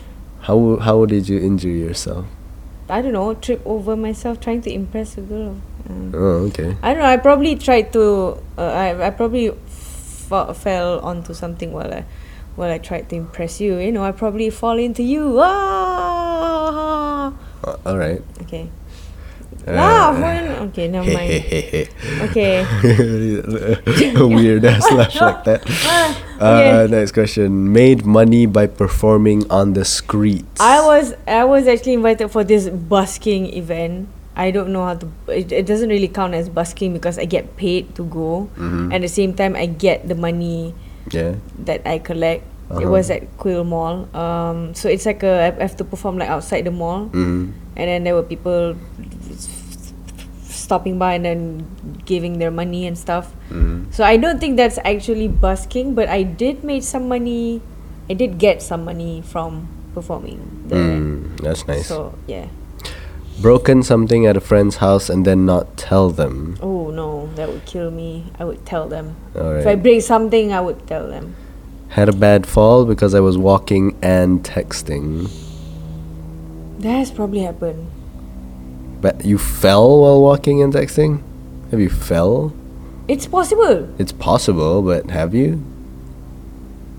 How 0.49 0.77
how 0.81 1.05
did 1.05 1.29
you 1.29 1.39
injure 1.39 1.69
yourself? 1.69 2.25
I 2.89 3.03
don't 3.03 3.13
know, 3.13 3.35
trip 3.35 3.61
over 3.67 3.97
myself 3.97 4.39
trying 4.41 4.63
to 4.63 4.71
impress 4.73 5.19
a 5.19 5.21
girl. 5.21 5.61
Um, 5.91 6.13
Oh, 6.15 6.47
okay. 6.49 6.77
I 6.83 6.95
don't 6.95 7.03
know. 7.03 7.09
I 7.11 7.17
probably 7.19 7.57
tried 7.57 7.93
to. 7.93 8.39
Uh, 8.57 8.71
I 8.73 9.07
I 9.07 9.11
probably 9.11 9.51
fa- 9.67 10.55
fell 10.55 11.01
onto 11.05 11.35
something 11.35 11.73
while 11.73 11.93
I 11.93 12.05
while 12.55 12.71
I 12.71 12.79
tried 12.79 13.11
to 13.11 13.17
impress 13.17 13.61
you. 13.61 13.77
You 13.77 13.91
know, 13.93 14.05
I 14.07 14.13
probably 14.13 14.49
fall 14.49 14.79
into 14.79 15.03
you. 15.03 15.37
Ah. 15.43 17.35
Uh, 17.67 17.77
all 17.85 17.99
right. 17.99 18.23
Okay. 18.47 18.71
Uh, 19.67 19.73
Laugh. 19.73 20.15
when- 20.21 20.47
Okay, 20.71 20.89
never 20.89 21.11
mind. 21.11 21.31
Okay. 22.31 22.63
a 24.15 24.27
weird 24.37 24.65
ass 24.65 24.91
laugh 24.99 25.15
like 25.21 25.45
that. 25.45 25.63
Uh, 26.37 26.85
okay. 26.85 26.93
next 26.93 27.13
question. 27.17 27.73
Made 27.73 28.05
money 28.05 28.45
by 28.45 28.67
performing 28.69 29.49
on 29.51 29.73
the 29.73 29.87
streets. 29.89 30.61
I 30.61 30.85
was 30.85 31.15
I 31.27 31.45
was 31.49 31.65
actually 31.67 31.95
invited 31.97 32.29
for 32.29 32.45
this 32.45 32.69
busking 32.69 33.57
event. 33.57 34.13
I 34.37 34.51
don't 34.53 34.69
know 34.69 34.85
how 34.85 35.01
to. 35.01 35.09
It, 35.33 35.49
it 35.51 35.65
doesn't 35.65 35.89
really 35.89 36.13
count 36.13 36.35
as 36.37 36.53
busking 36.53 36.93
because 36.93 37.17
I 37.19 37.25
get 37.25 37.57
paid 37.57 37.97
to 37.97 38.05
go. 38.05 38.53
Mhm. 38.61 38.93
At 38.93 39.01
the 39.01 39.09
same 39.09 39.33
time, 39.33 39.57
I 39.57 39.65
get 39.65 40.13
the 40.13 40.15
money 40.15 40.77
Yeah. 41.09 41.41
that 41.65 41.89
I 41.89 41.97
collect. 42.05 42.45
It 42.69 42.85
Uh-huh. 42.85 42.91
was 42.93 43.09
at 43.09 43.25
Quill 43.41 43.65
Mall. 43.65 44.05
Um, 44.13 44.77
so 44.77 44.93
it's 44.93 45.09
like 45.09 45.25
a 45.25 45.57
I 45.57 45.63
have 45.65 45.81
to 45.81 45.89
perform 45.89 46.21
like 46.21 46.29
outside 46.29 46.69
the 46.69 46.75
mall, 46.75 47.09
Mm. 47.17 47.57
and 47.81 47.85
then 47.89 48.05
there 48.05 48.13
were 48.13 48.29
people 48.29 48.77
stopping 50.67 50.99
by 50.99 51.15
and 51.15 51.25
then 51.25 51.45
giving 52.05 52.43
their 52.43 52.51
money 52.51 52.87
and 52.87 52.99
stuff. 52.99 53.31
Mm. 53.51 53.95
So 53.95 54.03
I 54.03 54.19
don't 54.19 54.43
think 54.43 54.59
that's 54.59 54.83
actually 54.83 55.31
busking, 55.31 55.95
but 55.95 56.11
I 56.11 56.27
did 56.27 56.67
make 56.67 56.83
some 56.83 57.07
money. 57.07 57.63
I 58.11 58.15
did 58.15 58.39
get 58.39 58.63
some 58.63 58.85
money 58.85 59.23
from 59.23 59.71
performing. 59.95 60.43
Mm. 60.67 61.41
That's 61.41 61.67
nice. 61.71 61.87
So 61.87 62.19
yeah. 62.27 62.51
Broken 63.41 63.83
something 63.83 64.27
at 64.27 64.37
a 64.37 64.41
friend's 64.41 64.77
house 64.77 65.09
and 65.09 65.25
then 65.25 65.47
not 65.47 65.77
tell 65.77 66.11
them. 66.11 66.59
Oh 66.61 66.91
no, 66.91 67.31
that 67.37 67.49
would 67.49 67.65
kill 67.65 67.91
me. 67.91 68.33
I 68.39 68.45
would 68.45 68.67
tell 68.67 68.89
them. 68.89 69.15
All 69.37 69.55
If 69.55 69.67
I 69.67 69.77
break 69.77 70.03
something, 70.03 70.53
I 70.53 70.61
would 70.61 70.87
tell 70.87 71.07
them. 71.07 71.37
Had 71.95 72.09
a 72.09 72.17
bad 72.17 72.47
fall 72.47 72.85
because 72.85 73.15
I 73.15 73.21
was 73.21 73.39
walking 73.39 73.97
and 74.03 74.43
texting. 74.43 75.31
That 76.81 76.99
has 76.99 77.11
probably 77.11 77.41
happened. 77.41 77.89
You 79.25 79.39
fell 79.39 80.01
while 80.03 80.21
walking 80.21 80.63
and 80.63 80.73
texting? 80.73 81.23
Have 81.71 81.81
you 81.81 81.91
fell? 81.91 82.53
It's 83.09 83.27
possible. 83.27 83.89
It's 83.99 84.13
possible, 84.13 84.83
but 84.83 85.11
have 85.11 85.35
you? 85.35 85.63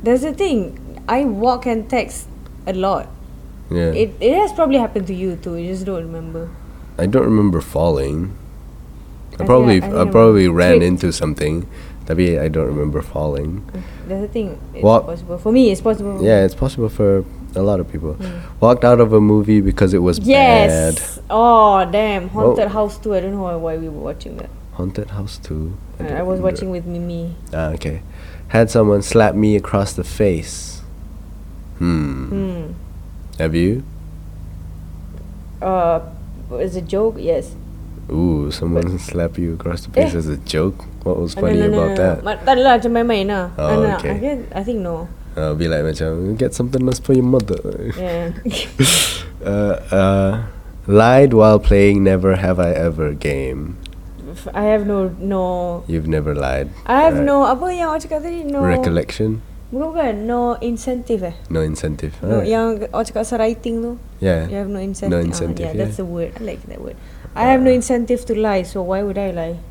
That's 0.04 0.22
the 0.24 0.34
thing. 0.34 0.80
I 1.08 1.26
walk 1.26 1.66
and 1.66 1.90
text 1.90 2.28
a 2.66 2.74
lot. 2.74 3.08
Yeah. 3.70 3.92
It 3.92 4.16
it 4.20 4.36
has 4.36 4.54
probably 4.54 4.78
happened 4.78 5.08
to 5.08 5.16
you 5.16 5.36
too. 5.36 5.56
You 5.56 5.72
just 5.72 5.86
don't 5.86 6.04
remember. 6.04 6.50
I 6.98 7.06
don't 7.06 7.26
remember 7.28 7.60
falling. 7.60 8.32
I 9.40 9.44
I 9.44 9.46
probably 9.46 9.82
I- 9.84 9.92
I 9.92 10.02
I, 10.04 10.06
probably 10.08 10.48
ran 10.48 10.82
into 10.82 11.12
something. 11.12 11.68
Tapi 12.08 12.40
I 12.40 12.48
don't 12.48 12.68
remember 12.72 13.04
falling. 13.04 13.68
That's 14.08 14.24
the 14.24 14.32
thing. 14.32 14.56
It's 14.74 14.84
What- 14.84 15.04
possible 15.06 15.38
for 15.38 15.52
me. 15.52 15.72
It's 15.76 15.84
possible. 15.84 16.24
Yeah, 16.24 16.48
it's 16.48 16.56
possible 16.56 16.88
for 16.88 17.28
a 17.58 17.62
lot 17.66 17.80
of 17.82 17.92
people. 17.92 18.16
Mm. 18.16 18.62
Walked 18.62 18.86
out 18.86 19.02
of 19.02 19.12
a 19.12 19.20
movie 19.20 19.60
because 19.62 19.94
it 19.94 20.00
was 20.06 20.20
bad. 20.22 20.94
Yes. 20.94 21.20
Oh 21.30 21.84
damn! 21.90 22.30
Haunted 22.30 22.70
Oh. 22.70 22.78
House 22.78 22.98
too. 23.02 23.16
I 23.18 23.20
don't 23.20 23.34
know 23.34 23.58
why, 23.58 23.76
we 23.76 23.90
were 23.90 24.00
watching 24.14 24.38
that. 24.38 24.50
Haunted 24.78 25.10
House 25.10 25.42
2. 25.42 25.74
I, 26.00 26.22
I 26.22 26.22
was 26.22 26.38
remember. 26.38 26.42
watching 26.54 26.70
with 26.70 26.86
Mimi. 26.86 27.34
Ah, 27.52 27.74
okay. 27.74 28.06
Had 28.54 28.70
someone 28.70 29.02
slap 29.02 29.34
me 29.34 29.58
across 29.58 29.94
the 29.98 30.06
face. 30.06 30.86
Hmm. 31.82 32.30
Hmm. 32.30 32.62
Have 33.42 33.58
you? 33.58 33.82
Uh, 35.62 36.02
is 36.62 36.76
a 36.78 36.82
joke? 36.86 37.16
Yes. 37.18 37.56
Ooh, 38.14 38.52
someone 38.52 39.00
slap 39.00 39.38
you 39.38 39.56
across 39.58 39.82
the 39.86 39.92
face 39.92 40.14
Eh. 40.14 40.18
as 40.18 40.28
a 40.30 40.38
joke? 40.46 40.86
What 41.04 41.18
was 41.18 41.36
Ah, 41.36 41.42
funny 41.42 41.60
no, 41.60 41.68
no, 41.68 41.74
about 41.82 41.90
no, 41.90 41.96
that? 41.98 42.16
No. 42.22 42.24
Ma- 42.24 42.38
tak 42.40 42.54
adalah 42.56 42.72
macam 42.80 42.92
main-main 42.94 43.26
lah. 43.28 43.46
Oh, 43.58 43.84
okay. 43.98 44.14
I, 44.14 44.18
guess, 44.22 44.40
I 44.54 44.62
think 44.64 44.80
no. 44.86 45.10
Uh, 45.38 45.54
be 45.54 45.70
like 45.70 45.86
macam 45.86 46.34
get 46.34 46.58
something 46.58 46.82
nice 46.82 46.98
for 46.98 47.14
your 47.14 47.22
mother. 47.30 47.94
Yeah. 47.94 48.34
uh, 49.46 49.78
uh, 49.94 50.32
lied 50.90 51.38
while 51.38 51.62
playing 51.62 52.02
Never 52.02 52.42
Have 52.42 52.58
I 52.58 52.74
Ever 52.74 53.14
game. 53.14 53.78
I 54.54 54.74
have 54.74 54.90
no 54.90 55.14
no. 55.22 55.86
You've 55.86 56.10
never 56.10 56.34
lied. 56.34 56.74
I 56.90 57.06
have 57.06 57.22
right? 57.22 57.30
no 57.30 57.46
apa 57.46 57.70
yang 57.70 57.94
awak 57.94 58.10
cakap 58.10 58.26
tadi 58.26 58.50
no. 58.50 58.66
recollection. 58.66 59.46
Bukan 59.70 59.78
bukan 59.78 60.14
no 60.26 60.58
incentive 60.58 61.22
eh. 61.22 61.36
No 61.54 61.62
incentive. 61.62 62.18
No, 62.26 62.42
Alright. 62.42 62.50
yang 62.50 62.66
awak 62.90 63.14
cakap 63.14 63.22
pasal 63.30 63.38
writing 63.38 63.86
tu. 63.86 63.92
yeah. 64.18 64.50
You 64.50 64.58
have 64.58 64.74
no 64.74 64.82
incentive. 64.82 65.14
No 65.14 65.22
Ah, 65.22 65.30
incentive, 65.30 65.70
yeah, 65.70 65.78
that's 65.78 66.02
the 66.02 66.08
word. 66.08 66.34
I 66.42 66.42
like 66.50 66.66
that 66.66 66.82
word. 66.82 66.98
I 67.38 67.46
have 67.54 67.62
no 67.62 67.70
incentive 67.70 68.26
to 68.26 68.34
lie, 68.34 68.66
so 68.66 68.82
why 68.82 69.06
would 69.06 69.22
I 69.22 69.30
lie? 69.30 69.62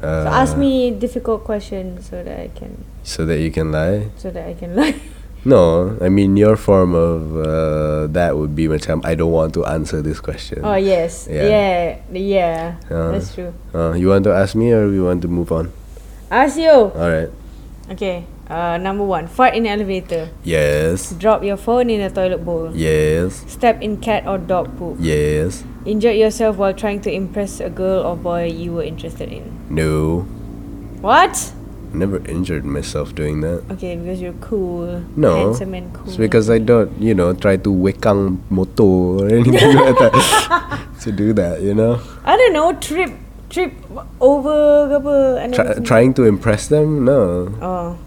Uh, 0.00 0.24
So 0.24 0.28
ask 0.32 0.52
me 0.56 0.88
difficult 0.96 1.44
questions 1.44 2.08
so 2.08 2.24
that 2.24 2.40
I 2.40 2.48
can 2.56 2.88
so 3.04 3.24
that 3.28 3.38
you 3.38 3.52
can 3.52 3.70
lie. 3.70 4.08
so 4.16 4.30
that 4.32 4.48
I 4.48 4.54
can 4.56 4.74
lie. 4.74 4.96
No, 5.44 5.92
I 6.00 6.08
mean 6.08 6.40
your 6.40 6.56
form 6.56 6.96
of 6.96 7.36
uh, 7.36 8.08
that 8.16 8.32
would 8.32 8.56
be 8.56 8.64
macam 8.64 9.04
I 9.04 9.12
don't 9.12 9.28
want 9.28 9.52
to 9.60 9.68
answer 9.68 10.00
this 10.00 10.16
question. 10.16 10.64
oh 10.64 10.80
yes. 10.80 11.28
Yeah. 11.28 11.44
Yeah. 11.44 11.84
Yeah. 12.16 12.58
Uh. 12.88 13.12
that's 13.12 13.36
true. 13.36 13.52
Uh, 13.76 13.92
you 13.92 14.08
want 14.08 14.24
to 14.24 14.32
ask 14.32 14.56
me 14.56 14.72
or 14.72 14.88
we 14.88 15.04
want 15.04 15.20
to 15.20 15.28
move 15.28 15.52
on? 15.52 15.68
Ask 16.32 16.56
you. 16.56 16.72
All 16.72 17.10
right. 17.12 17.28
Okay. 17.92 18.24
Uh, 18.48 18.80
number 18.80 19.04
one, 19.04 19.28
fart 19.28 19.52
in 19.52 19.68
elevator. 19.68 20.32
Yes. 20.48 21.12
Drop 21.20 21.44
your 21.44 21.60
phone 21.60 21.92
in 21.92 22.00
a 22.00 22.08
toilet 22.08 22.40
bowl. 22.40 22.72
Yes. 22.72 23.44
Step 23.44 23.84
in 23.84 24.00
cat 24.00 24.24
or 24.24 24.40
dog 24.40 24.72
poop. 24.80 24.96
Yes. 24.96 25.60
Injured 25.84 26.16
yourself 26.16 26.56
while 26.56 26.72
trying 26.72 27.04
to 27.04 27.12
impress 27.12 27.60
a 27.60 27.68
girl 27.68 28.00
or 28.00 28.16
boy 28.16 28.48
you 28.48 28.72
were 28.72 28.84
interested 28.84 29.28
in. 29.28 29.52
No. 29.68 30.24
What? 31.04 31.52
Never 31.94 32.18
injured 32.26 32.64
myself 32.66 33.14
doing 33.14 33.40
that. 33.42 33.62
Okay, 33.78 33.94
because 33.94 34.20
you're 34.20 34.34
cool. 34.42 35.04
No. 35.16 35.54
Handsome 35.54 35.74
and 35.74 35.94
cool. 35.94 36.08
It's 36.08 36.16
because 36.16 36.50
I 36.50 36.58
don't, 36.58 36.90
you 37.00 37.14
know, 37.14 37.32
try 37.32 37.56
to 37.56 37.70
wekang 37.70 38.42
moto 38.50 39.22
or 39.22 39.28
anything 39.30 39.54
like 39.78 39.94
that. 40.02 40.82
to 41.02 41.12
do 41.12 41.32
that, 41.34 41.62
you 41.62 41.72
know? 41.74 42.00
I 42.24 42.36
don't 42.36 42.52
know, 42.52 42.72
trip 42.82 43.12
trip 43.48 43.70
over 44.20 44.90
apa. 44.90 45.38
I 45.38 45.46
Try, 45.54 45.74
trying 45.86 46.14
to 46.18 46.24
impress 46.26 46.66
them? 46.66 47.04
No. 47.06 47.54
Oh, 47.62 47.98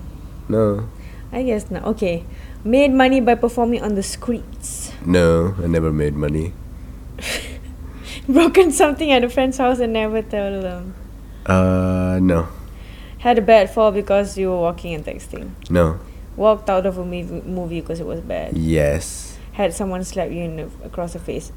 No. 0.52 0.90
I 1.32 1.44
guess 1.44 1.72
not. 1.72 1.84
Okay. 1.96 2.26
Made 2.68 2.92
money 2.92 3.20
by 3.24 3.36
performing 3.36 3.84
on 3.84 3.96
the 3.96 4.04
streets. 4.04 4.92
No. 5.06 5.56
I 5.64 5.68
never 5.68 5.92
made 5.92 6.16
money. 6.16 6.52
Broken 8.28 8.72
something 8.72 9.12
at 9.12 9.24
a 9.24 9.30
friend's 9.30 9.58
house 9.58 9.80
and 9.80 9.94
never 9.94 10.22
tell 10.22 10.60
them. 10.60 10.96
Uh, 11.46 12.20
no. 12.20 12.48
Had 13.20 13.38
a 13.38 13.41
bad 13.41 13.70
fall 13.70 13.91
because 13.91 14.38
you 14.38 14.49
were 14.49 14.59
walking 14.61 14.93
and 14.93 15.03
texting. 15.05 15.51
No. 15.70 15.99
Walked 16.36 16.70
out 16.70 16.86
of 16.86 16.97
a 16.97 17.03
mov- 17.03 17.45
movie 17.45 17.82
because 17.82 17.99
it 17.99 18.05
was 18.05 18.22
bad. 18.22 18.55
Yes. 18.57 19.38
Had 19.53 19.74
someone 19.74 20.03
slap 20.03 20.30
you 20.30 20.43
in 20.43 20.55
the, 20.57 20.70
across 20.86 21.13
the 21.13 21.20
face. 21.20 21.51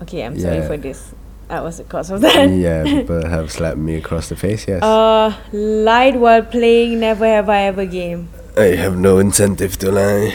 Okay, 0.00 0.24
I'm 0.24 0.38
sorry 0.38 0.66
for 0.66 0.76
this. 0.76 1.14
That 1.48 1.62
was 1.62 1.76
the 1.78 1.84
cause 1.84 2.10
of 2.10 2.22
that. 2.22 2.48
yeah, 2.48 2.82
people 2.84 3.28
have 3.28 3.52
slapped 3.52 3.76
me 3.76 3.96
across 3.96 4.30
the 4.30 4.36
face, 4.36 4.66
yes. 4.66 4.82
Uh, 4.82 5.36
lied 5.52 6.16
while 6.16 6.42
playing 6.42 6.98
Never 7.00 7.26
Have 7.26 7.50
I 7.50 7.62
Ever 7.64 7.84
game. 7.84 8.30
I 8.56 8.74
have 8.76 8.96
no 8.96 9.18
incentive 9.18 9.76
to 9.78 9.92
lie. 9.92 10.34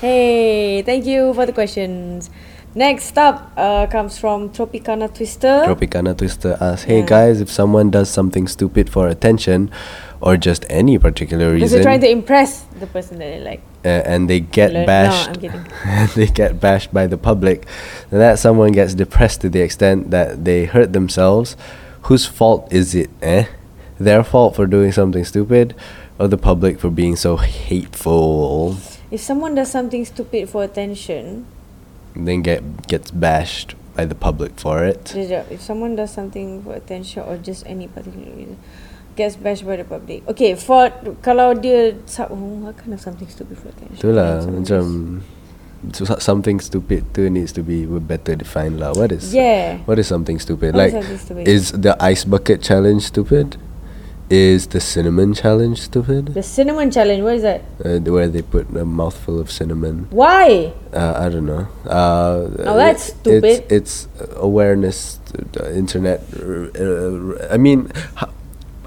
Hey, 0.00 0.82
thank 0.82 1.06
you 1.06 1.32
for 1.32 1.46
the 1.46 1.52
questions. 1.52 2.28
Next 2.74 3.18
up 3.18 3.52
uh, 3.56 3.86
comes 3.86 4.18
from 4.18 4.48
Tropicana 4.48 5.14
Twister. 5.14 5.64
Tropicana 5.66 6.16
Twister 6.16 6.56
asks, 6.58 6.84
Hey 6.84 7.00
Yeah. 7.00 7.06
guys, 7.06 7.40
if 7.42 7.50
someone 7.50 7.90
does 7.90 8.08
something 8.08 8.48
stupid 8.48 8.88
for 8.88 9.08
attention 9.08 9.70
or 10.22 10.38
just 10.38 10.64
any 10.70 10.98
particular 10.98 11.46
reason. 11.52 11.58
because 11.58 11.72
they're 11.72 11.82
trying 11.82 12.00
to 12.00 12.08
impress 12.10 12.62
the 12.80 12.86
person 12.86 13.18
that 13.18 13.26
they 13.26 13.40
like. 13.44 13.60
uh, 13.84 13.88
and 13.88 14.30
they 14.30 14.40
get 14.40 14.72
Learn- 14.72 14.86
bashed 14.86 15.44
I'm 15.44 15.64
and 15.84 16.08
they 16.10 16.26
get 16.28 16.60
bashed 16.60 16.94
by 16.94 17.06
the 17.06 17.18
public, 17.18 17.66
then 18.08 18.20
that 18.20 18.38
someone 18.38 18.72
gets 18.72 18.94
depressed 18.94 19.42
to 19.42 19.50
the 19.50 19.60
extent 19.60 20.10
that 20.10 20.44
they 20.46 20.64
hurt 20.64 20.92
themselves. 20.94 21.56
Whose 22.02 22.24
fault 22.26 22.72
is 22.72 22.94
it, 22.94 23.10
eh? 23.20 23.44
Their 23.98 24.24
fault 24.24 24.56
for 24.56 24.66
doing 24.66 24.92
something 24.92 25.24
stupid 25.24 25.74
or 26.18 26.26
the 26.26 26.38
public 26.38 26.80
for 26.80 26.88
being 26.88 27.16
so 27.16 27.36
hateful? 27.36 28.76
If 29.10 29.20
someone 29.20 29.54
does 29.54 29.70
something 29.70 30.04
stupid 30.06 30.48
for 30.48 30.64
attention, 30.64 31.46
Then 32.14 32.42
get 32.42 32.86
gets 32.88 33.10
bashed 33.10 33.74
by 33.96 34.04
the 34.04 34.14
public 34.14 34.58
for 34.60 34.84
it. 34.84 35.12
If 35.16 35.60
someone 35.60 35.96
does 35.96 36.12
something 36.12 36.62
for 36.62 36.74
attention 36.74 37.22
or 37.24 37.36
just 37.36 37.66
any 37.66 37.88
particular 37.88 38.32
reason, 38.32 38.58
gets 39.16 39.36
bashed 39.36 39.66
by 39.66 39.76
the 39.76 39.84
public. 39.84 40.26
Okay, 40.28 40.54
for 40.54 40.88
kalau 41.20 41.52
dia 41.54 41.96
oh, 42.28 42.68
what 42.68 42.76
kind 42.76 42.92
of 42.96 43.00
something 43.00 43.28
stupid 43.28 43.56
for 43.60 43.68
attention? 43.68 44.00
Itulah 44.00 44.44
macam 44.48 44.84
so, 45.92 46.04
so- 46.04 46.20
something 46.20 46.60
stupid 46.60 47.04
tu 47.12 47.28
needs 47.28 47.52
to 47.52 47.60
be 47.60 47.84
better 47.84 48.36
defined 48.36 48.80
lah. 48.80 48.92
What 48.96 49.12
is 49.12 49.32
Yeah. 49.34 49.80
what 49.84 49.98
is 50.00 50.08
something 50.08 50.38
stupid? 50.40 50.72
What 50.76 50.88
is 50.88 50.94
like 50.94 51.02
something 51.04 51.20
stupid? 51.20 51.44
is 51.48 51.72
the 51.72 51.96
ice 52.00 52.24
bucket 52.24 52.62
challenge 52.64 53.08
stupid? 53.08 53.56
Is 54.32 54.66
the 54.68 54.80
cinnamon 54.80 55.34
challenge 55.34 55.78
stupid? 55.82 56.28
The 56.32 56.42
cinnamon 56.42 56.90
challenge. 56.90 57.22
What 57.22 57.34
is 57.34 57.42
that? 57.42 57.60
Uh, 57.84 57.98
where 58.10 58.28
they 58.28 58.40
put 58.40 58.66
a 58.74 58.82
mouthful 58.86 59.38
of 59.38 59.50
cinnamon. 59.50 60.06
Why? 60.08 60.72
Uh, 60.90 61.12
I 61.18 61.28
don't 61.28 61.44
know. 61.44 61.68
Uh, 61.84 62.48
Oh, 62.64 62.76
that's 62.80 63.10
it- 63.10 63.16
stupid. 63.20 63.44
It's, 63.68 64.08
it's 64.08 64.08
awareness, 64.36 65.20
uh, 65.60 65.68
internet. 65.72 66.22
Uh, 66.32 67.46
I 67.52 67.58
mean, 67.58 67.92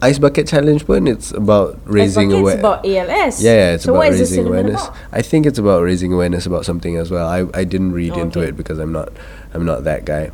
ice 0.01 0.17
bucket 0.17 0.47
challenge 0.47 0.87
pun. 0.87 1.05
It's 1.05 1.29
about 1.29 1.77
raising 1.85 2.33
awareness. 2.33 2.59
about 2.65 2.83
ALS. 2.83 3.43
Yeah, 3.43 3.53
yeah, 3.53 3.73
it's 3.77 3.83
so 3.83 3.91
about 3.93 3.99
what 3.99 4.13
is 4.13 4.17
the 4.17 4.23
raising 4.25 4.47
awareness. 4.47 4.81
about? 4.81 4.97
I 5.11 5.21
think 5.21 5.45
it's 5.45 5.59
about 5.59 5.83
raising 5.83 6.11
awareness 6.11 6.47
about 6.47 6.65
something 6.65 6.97
as 6.97 7.11
well. 7.11 7.27
I, 7.27 7.45
I 7.53 7.65
didn't 7.65 7.91
read 7.93 8.13
Oh, 8.13 8.21
into 8.21 8.39
okay. 8.39 8.49
it 8.49 8.57
because 8.57 8.79
I'm 8.79 8.91
not 8.91 9.13
I'm 9.53 9.63
not 9.63 9.83
that 9.83 10.05
guy. 10.05 10.31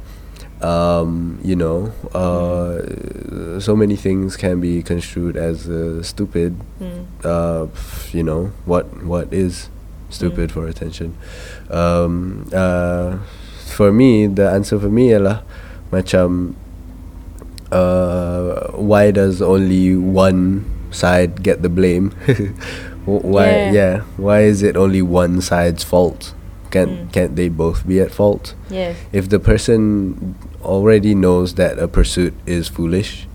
Um, 0.61 1.39
you 1.43 1.55
know, 1.55 1.91
uh, 2.13 3.59
so 3.59 3.75
many 3.75 3.95
things 3.95 4.37
can 4.37 4.61
be 4.61 4.83
construed 4.83 5.35
as 5.35 5.67
uh, 5.67 6.03
stupid. 6.03 6.53
Hmm. 6.77 7.09
Uh, 7.23 7.67
you 8.11 8.23
know 8.23 8.53
what 8.65 9.03
what 9.03 9.33
is 9.33 9.69
stupid 10.09 10.51
for 10.51 10.67
attention. 10.67 11.17
Um, 11.69 12.49
uh, 12.53 13.17
for 13.73 13.91
me, 13.91 14.27
the 14.27 14.49
answer 14.51 14.77
for 14.77 14.89
me 14.89 15.09
ialah 15.09 15.41
macam 15.89 16.53
uh, 17.71 18.71
why 18.75 19.11
does 19.11 19.41
only 19.41 19.95
one 19.95 20.65
side 20.91 21.41
get 21.41 21.61
the 21.61 21.69
blame? 21.69 22.11
Why? 23.05 23.45
Yeah. 23.45 23.71
Yeah. 23.71 23.95
Why 24.17 24.41
is 24.41 24.61
it 24.61 24.77
only 24.77 25.01
one 25.01 25.41
side's 25.41 25.83
fault? 25.83 26.35
Can't 26.71 26.89
Mm. 26.89 27.11
can't 27.11 27.33
they 27.35 27.51
both 27.51 27.83
be 27.83 27.99
at 27.99 28.15
fault? 28.15 28.55
Yes. 28.71 28.95
If 29.11 29.27
the 29.27 29.43
person 29.43 30.35
already 30.63 31.11
knows 31.11 31.59
that 31.59 31.75
a 31.75 31.87
pursuit 31.91 32.31
is 32.47 32.71
foolish, 32.71 33.27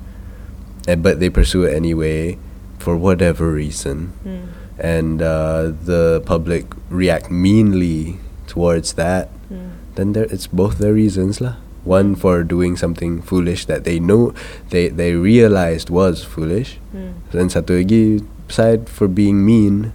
eh, 0.88 0.96
but 0.96 1.20
they 1.20 1.28
pursue 1.28 1.68
it 1.68 1.76
anyway 1.76 2.40
for 2.80 2.96
whatever 2.96 3.52
reason, 3.52 4.16
Hmm. 4.24 4.48
and 4.80 5.20
uh, 5.20 5.76
the 5.84 6.24
public 6.24 6.72
react 6.88 7.28
meanly 7.28 8.16
towards 8.48 8.96
that, 8.96 9.28
Hmm. 9.52 9.76
then 10.00 10.16
there 10.16 10.24
it's 10.32 10.48
both 10.48 10.80
their 10.80 10.96
reasons 10.96 11.40
lah. 11.44 11.60
One 11.84 12.16
for 12.18 12.42
doing 12.42 12.74
something 12.74 13.20
foolish 13.22 13.68
that 13.68 13.84
they 13.84 14.00
know 14.00 14.32
they 14.72 14.88
they 14.88 15.12
realized 15.14 15.92
was 15.92 16.24
foolish, 16.24 16.80
Hmm. 16.90 17.20
and 17.36 17.52
satu 17.52 17.78
lagi 17.84 18.24
side 18.48 18.88
for 18.88 19.06
being 19.12 19.44
mean 19.44 19.92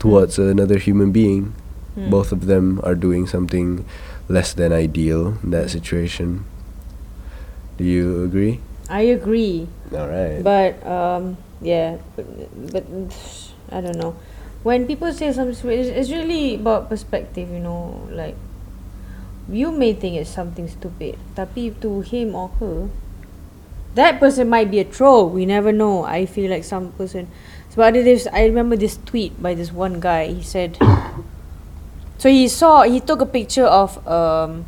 towards 0.00 0.38
another 0.40 0.78
human 0.80 1.12
being. 1.12 1.52
Hmm. 1.98 2.14
Both 2.14 2.30
of 2.30 2.46
them 2.46 2.78
are 2.86 2.94
doing 2.94 3.26
something 3.26 3.82
less 4.30 4.54
than 4.54 4.70
ideal 4.70 5.34
in 5.42 5.50
that 5.50 5.66
situation. 5.66 6.46
Do 7.74 7.82
you 7.82 8.22
agree? 8.22 8.62
I 8.86 9.10
agree. 9.10 9.66
All 9.90 10.06
right. 10.06 10.38
But 10.38 10.78
um, 10.86 11.36
yeah, 11.60 11.98
but, 12.14 12.26
but 12.70 12.86
I 13.74 13.82
don't 13.82 13.98
know. 13.98 14.14
When 14.62 14.86
people 14.86 15.10
say 15.12 15.32
something, 15.32 15.54
it's, 15.70 16.10
really 16.10 16.54
about 16.54 16.88
perspective, 16.88 17.50
you 17.50 17.58
know. 17.58 18.06
Like 18.10 18.38
you 19.50 19.74
may 19.74 19.92
think 19.92 20.14
it's 20.14 20.30
something 20.30 20.70
stupid, 20.70 21.18
tapi 21.34 21.74
to 21.82 22.00
him 22.06 22.34
or 22.38 22.54
her, 22.62 22.86
that 23.98 24.22
person 24.22 24.46
might 24.46 24.70
be 24.70 24.78
a 24.78 24.86
troll. 24.86 25.30
We 25.30 25.46
never 25.46 25.72
know. 25.74 26.06
I 26.06 26.26
feel 26.26 26.50
like 26.50 26.62
some 26.62 26.94
person. 26.94 27.26
So 27.74 27.82
did 27.90 28.06
this. 28.06 28.30
I 28.30 28.46
remember 28.46 28.78
this 28.78 28.98
tweet 29.02 29.34
by 29.42 29.54
this 29.58 29.74
one 29.74 29.98
guy. 29.98 30.30
He 30.30 30.46
said. 30.46 30.78
So 32.18 32.28
he 32.28 32.50
saw. 32.50 32.82
He 32.82 32.98
took 33.00 33.22
a 33.22 33.26
picture 33.26 33.66
of 33.66 34.02
um, 34.06 34.66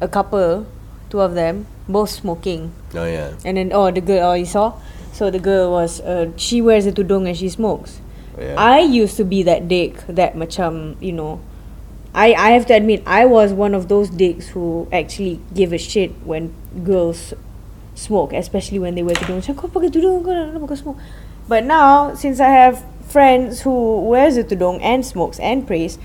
a 0.00 0.08
couple, 0.08 0.66
two 1.08 1.20
of 1.20 1.34
them, 1.34 1.66
both 1.88 2.10
smoking. 2.10 2.72
oh 2.94 3.04
yeah. 3.04 3.34
And 3.44 3.56
then 3.56 3.72
oh 3.72 3.90
the 3.90 4.00
girl 4.00 4.30
oh 4.30 4.34
you 4.34 4.46
saw 4.46 4.74
so 5.12 5.30
the 5.30 5.38
girl 5.38 5.70
was 5.70 6.00
uh, 6.00 6.30
she 6.36 6.60
wears 6.62 6.86
a 6.86 6.92
tudung 6.92 7.26
and 7.26 7.36
she 7.36 7.48
smokes. 7.48 8.00
Yeah. 8.38 8.54
I 8.56 8.80
used 8.80 9.16
to 9.18 9.24
be 9.24 9.42
that 9.42 9.68
dick 9.68 10.00
that 10.06 10.34
macam 10.34 10.96
you 11.02 11.12
know 11.12 11.40
I 12.14 12.32
I 12.34 12.50
have 12.56 12.66
to 12.70 12.74
admit 12.74 13.02
I 13.06 13.26
was 13.26 13.52
one 13.52 13.74
of 13.74 13.88
those 13.88 14.08
dicks 14.08 14.48
who 14.48 14.88
actually 14.92 15.40
give 15.54 15.72
a 15.72 15.78
shit 15.78 16.14
when 16.24 16.54
girls 16.84 17.34
smoke 17.94 18.32
especially 18.32 18.78
when 18.78 18.94
they 18.94 19.02
wear 19.02 19.14
tudung. 19.18 19.42
Macam 19.44 19.54
kau 19.58 19.68
pakai 19.68 19.92
tudung 19.92 20.24
kau 20.24 20.32
nak 20.32 20.56
pakai 20.56 20.78
smoke. 20.78 20.98
But 21.50 21.66
now 21.66 22.14
since 22.14 22.40
I 22.40 22.48
have 22.48 22.80
friends 23.10 23.66
who 23.66 24.00
wears 24.06 24.38
a 24.38 24.46
tudung 24.46 24.78
and 24.80 25.02
smokes 25.04 25.42
and 25.42 25.66
prays 25.66 25.98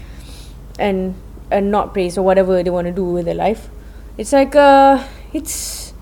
and 0.79 1.15
and 1.51 1.71
not 1.71 1.93
prays 1.93 2.17
or 2.17 2.23
whatever 2.23 2.63
they 2.63 2.69
want 2.69 2.87
to 2.87 2.93
do 2.93 3.05
with 3.05 3.25
their 3.25 3.37
life, 3.37 3.69
it's 4.17 4.33
like 4.33 4.55
uh 4.55 5.03
it's 5.33 5.93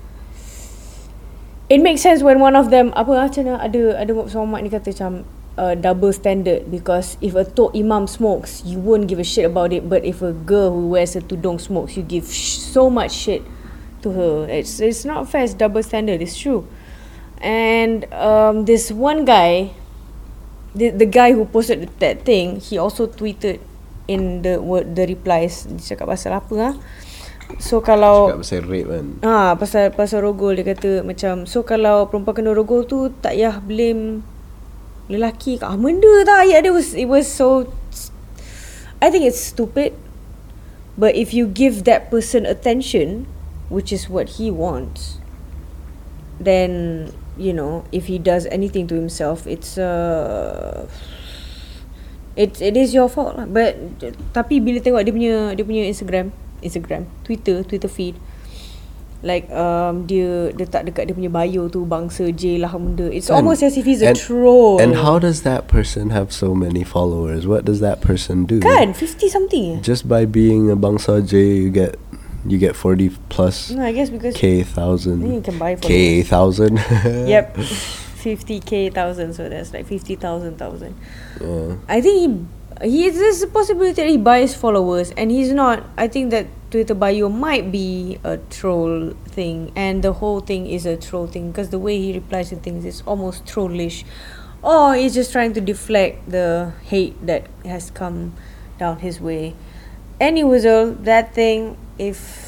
it 1.68 1.80
makes 1.80 2.02
sense 2.02 2.22
when 2.22 2.40
one 2.40 2.56
of 2.56 2.70
them 2.70 2.92
apa 2.96 3.12
ah, 3.12 3.28
mana 3.28 3.58
ada 3.58 3.96
ada 3.98 4.12
mak 4.44 4.60
ni 4.60 4.68
kata 4.68 4.92
macam 4.92 5.24
uh, 5.56 5.74
double 5.74 6.12
standard 6.12 6.70
because 6.70 7.16
if 7.20 7.34
a 7.34 7.44
tok 7.44 7.74
imam 7.74 8.06
smokes 8.06 8.62
you 8.64 8.78
won't 8.78 9.06
give 9.06 9.18
a 9.18 9.24
shit 9.24 9.44
about 9.44 9.72
it. 9.72 9.88
But 9.88 10.04
if 10.04 10.22
a 10.22 10.32
girl 10.32 10.70
who 10.72 10.88
wears 10.88 11.16
a 11.16 11.20
tudung 11.20 11.60
smokes 11.60 11.96
you 11.96 12.02
give 12.02 12.26
sh- 12.26 12.58
so 12.58 12.90
much 12.90 13.12
shit 13.12 13.42
to 14.02 14.12
her. 14.12 14.48
It's 14.48 14.80
it's 14.80 15.04
not 15.04 15.28
fair 15.30 15.44
it's 15.44 15.54
double 15.54 15.82
standard 15.82 16.20
it's 16.20 16.36
true. 16.36 16.66
And 17.40 18.06
um, 18.12 18.64
this 18.64 18.90
one 18.90 19.24
guy 19.24 19.72
the 20.74 20.90
the 20.90 21.06
guy 21.06 21.32
who 21.32 21.44
posted 21.46 21.86
that 22.00 22.24
thing 22.24 22.58
he 22.58 22.78
also 22.78 23.06
tweeted 23.06 23.60
in 24.06 24.44
the 24.44 24.60
word 24.60 24.96
the 24.96 25.08
replies. 25.08 25.64
Dia 25.68 25.94
cakap 25.94 26.10
pasal 26.12 26.36
apa 26.36 26.54
ah? 26.60 26.74
So 27.60 27.84
kalau 27.84 28.32
Cakap 28.32 28.42
pasal 28.44 28.62
rape 28.66 28.88
kan. 28.88 29.06
Ah, 29.20 29.50
pasal 29.54 29.82
pasal 29.92 30.18
rogol 30.24 30.56
dia 30.56 30.64
kata 30.64 31.04
macam 31.04 31.44
so 31.44 31.60
kalau 31.60 32.08
perempuan 32.08 32.40
kena 32.40 32.50
rogol 32.56 32.88
tu 32.88 33.12
tak 33.20 33.36
payah 33.36 33.60
blame 33.60 34.24
lelaki 35.12 35.60
kat 35.60 35.68
ah, 35.68 35.76
benda 35.76 36.24
tak 36.24 36.48
ayat 36.48 36.64
dia 36.64 36.72
was 36.72 36.96
it 36.96 37.04
was 37.04 37.28
so 37.28 37.68
I 39.04 39.12
think 39.12 39.28
it's 39.28 39.40
stupid. 39.40 39.92
But 40.94 41.18
if 41.18 41.34
you 41.34 41.50
give 41.50 41.84
that 41.84 42.08
person 42.08 42.46
attention 42.46 43.26
which 43.66 43.90
is 43.90 44.06
what 44.06 44.38
he 44.38 44.48
wants 44.48 45.18
then 46.38 47.10
you 47.36 47.52
know 47.52 47.84
if 47.90 48.06
he 48.06 48.18
does 48.18 48.46
anything 48.46 48.86
to 48.86 48.94
himself 48.94 49.46
it's 49.46 49.78
uh 49.78 50.86
it 52.36 52.58
it 52.60 52.74
is 52.76 52.94
your 52.94 53.06
fault 53.08 53.38
lah. 53.38 53.46
But 53.46 53.78
tapi 54.34 54.58
bila 54.58 54.78
tengok 54.82 55.02
dia 55.02 55.12
punya 55.14 55.34
dia 55.54 55.64
punya 55.64 55.86
Instagram 55.86 56.34
Instagram 56.60 57.06
Twitter 57.22 57.62
Twitter 57.62 57.88
feed 57.88 58.16
like 59.24 59.48
um 59.56 60.04
dia 60.04 60.52
letak 60.52 60.84
dekat 60.84 61.08
dia 61.08 61.14
punya 61.16 61.32
bio 61.32 61.64
tu 61.72 61.88
bangsa 61.88 62.28
J 62.28 62.60
lah 62.60 62.76
benda. 62.76 63.08
It's 63.08 63.32
And- 63.32 63.40
almost 63.40 63.64
as 63.64 63.80
if 63.80 63.88
he's 63.88 64.04
a 64.04 64.12
and- 64.12 64.20
troll. 64.20 64.76
And 64.84 65.00
how 65.00 65.16
does 65.16 65.48
that 65.48 65.64
person 65.64 66.12
have 66.12 66.28
so 66.28 66.52
many 66.52 66.84
followers? 66.84 67.48
What 67.48 67.64
does 67.64 67.80
that 67.80 68.04
person 68.04 68.44
do? 68.44 68.60
kan 68.60 68.92
50 68.92 69.24
something 69.32 69.64
eh? 69.76 69.78
Just 69.80 70.04
by 70.04 70.28
being 70.28 70.68
a 70.68 70.76
bangsa 70.76 71.24
J, 71.24 71.40
you 71.56 71.72
get 71.72 71.96
you 72.44 72.60
get 72.60 72.76
forty 72.76 73.08
plus 73.32 73.72
no 73.72 73.80
I 73.80 73.96
guess 73.96 74.12
because 74.12 74.36
k 74.36 74.60
thousand. 74.60 75.24
You 75.24 75.40
can 75.40 75.56
buy 75.56 75.80
for 75.80 75.88
k 75.88 76.20
thousand. 76.20 76.76
yep 77.24 77.56
50k 78.24 78.94
thousand 78.94 79.34
so 79.34 79.48
that's 79.48 79.72
like 79.72 79.86
50,000 79.86 80.56
thousand 80.56 80.96
Yeah. 81.40 81.46
Uh-huh. 81.46 81.76
I 81.88 82.00
think 82.00 82.16
he 82.18 82.28
he 82.82 83.10
there's 83.10 83.42
a 83.42 83.46
possibility 83.46 84.02
that 84.02 84.08
he 84.08 84.16
buys 84.16 84.54
followers 84.54 85.12
and 85.16 85.30
he's 85.30 85.52
not 85.52 85.84
I 85.96 86.08
think 86.08 86.30
that 86.30 86.46
Twitter 86.70 86.94
bio 86.94 87.28
might 87.28 87.70
be 87.70 88.18
a 88.24 88.38
troll 88.50 89.12
thing 89.26 89.70
and 89.76 90.02
the 90.02 90.14
whole 90.14 90.40
thing 90.40 90.66
is 90.66 90.86
a 90.86 90.96
troll 90.96 91.28
thing 91.28 91.52
because 91.52 91.70
the 91.70 91.78
way 91.78 91.98
he 91.98 92.12
replies 92.12 92.48
to 92.50 92.56
things 92.56 92.84
is 92.84 93.02
almost 93.06 93.46
trollish. 93.46 94.04
Or 94.60 94.94
he's 94.94 95.14
just 95.14 95.30
trying 95.30 95.52
to 95.52 95.60
deflect 95.60 96.28
the 96.28 96.72
hate 96.82 97.14
that 97.26 97.46
has 97.64 97.90
come 97.90 98.32
down 98.78 98.98
his 99.00 99.20
way. 99.20 99.54
Anyway 100.18 100.58
so 100.58 100.90
that 100.90 101.32
thing 101.32 101.76
if 101.98 102.43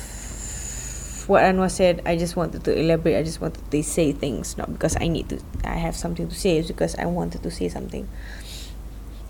what 1.29 1.43
Anwar 1.43 1.71
said 1.71 2.03
I 2.07 2.17
just 2.17 2.37
wanted 2.37 2.63
to 2.65 2.73
elaborate 2.79 3.17
I 3.19 3.23
just 3.23 3.41
wanted 3.41 3.63
to 3.71 3.83
say 3.83 4.13
things 4.13 4.57
not 4.57 4.73
because 4.73 4.97
I 5.01 5.09
need 5.09 5.29
to 5.31 5.39
I 5.65 5.75
have 5.77 5.97
something 5.97 6.29
to 6.29 6.35
say 6.35 6.59
it's 6.59 6.69
because 6.69 6.95
I 6.97 7.07
wanted 7.07 7.43
to 7.43 7.51
say 7.51 7.69
something 7.69 8.07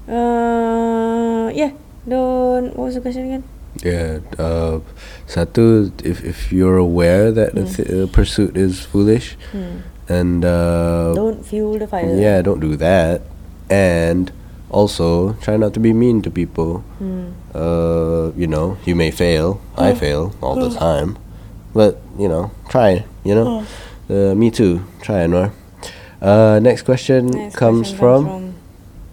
uh, 0.08 1.50
yeah. 1.54 1.72
Don't. 2.08 2.76
What 2.76 2.86
was 2.86 2.94
the 2.94 3.00
question 3.00 3.24
again? 3.26 3.44
Yeah. 3.82 4.20
Uh, 4.38 4.78
satu, 5.26 5.90
if 6.06 6.22
if 6.22 6.52
you're 6.54 6.78
aware 6.78 7.32
that 7.34 7.54
Mm. 7.58 7.66
th- 7.66 7.88
a 7.90 8.06
pursuit 8.06 8.54
is 8.56 8.86
foolish, 8.86 9.34
Hmm. 9.50 9.82
and 10.08 10.44
uh, 10.46 11.10
Don't 11.18 11.42
fuel 11.42 11.78
the 11.82 11.90
fire. 11.90 12.06
yeah, 12.14 12.38
don't 12.42 12.60
do 12.62 12.76
that. 12.78 13.26
And 13.68 14.30
also, 14.70 15.34
try 15.42 15.58
not 15.58 15.74
to 15.74 15.80
be 15.82 15.90
mean 15.92 16.22
to 16.22 16.30
people. 16.30 16.86
Hmm. 17.02 17.34
Uh, 17.50 18.30
you 18.38 18.46
know, 18.46 18.78
you 18.86 18.94
may 18.94 19.10
fail. 19.10 19.58
I 19.74 19.90
Mm. 19.92 19.98
fail 19.98 20.22
all 20.38 20.54
the 20.54 20.70
time, 20.70 21.18
but 21.76 22.00
you 22.16 22.24
know, 22.32 22.48
try. 22.72 23.04
You 23.20 23.36
know, 23.36 23.46
Mm. 23.46 23.64
uh, 24.08 24.32
me 24.32 24.48
too. 24.48 24.80
Try 25.04 25.28
Anwar. 25.28 25.52
Uh, 26.16 26.56
next 26.64 26.88
question 26.88 27.28
Next 27.28 27.60
comes 27.60 27.92
question 27.92 28.00
from, 28.00 28.20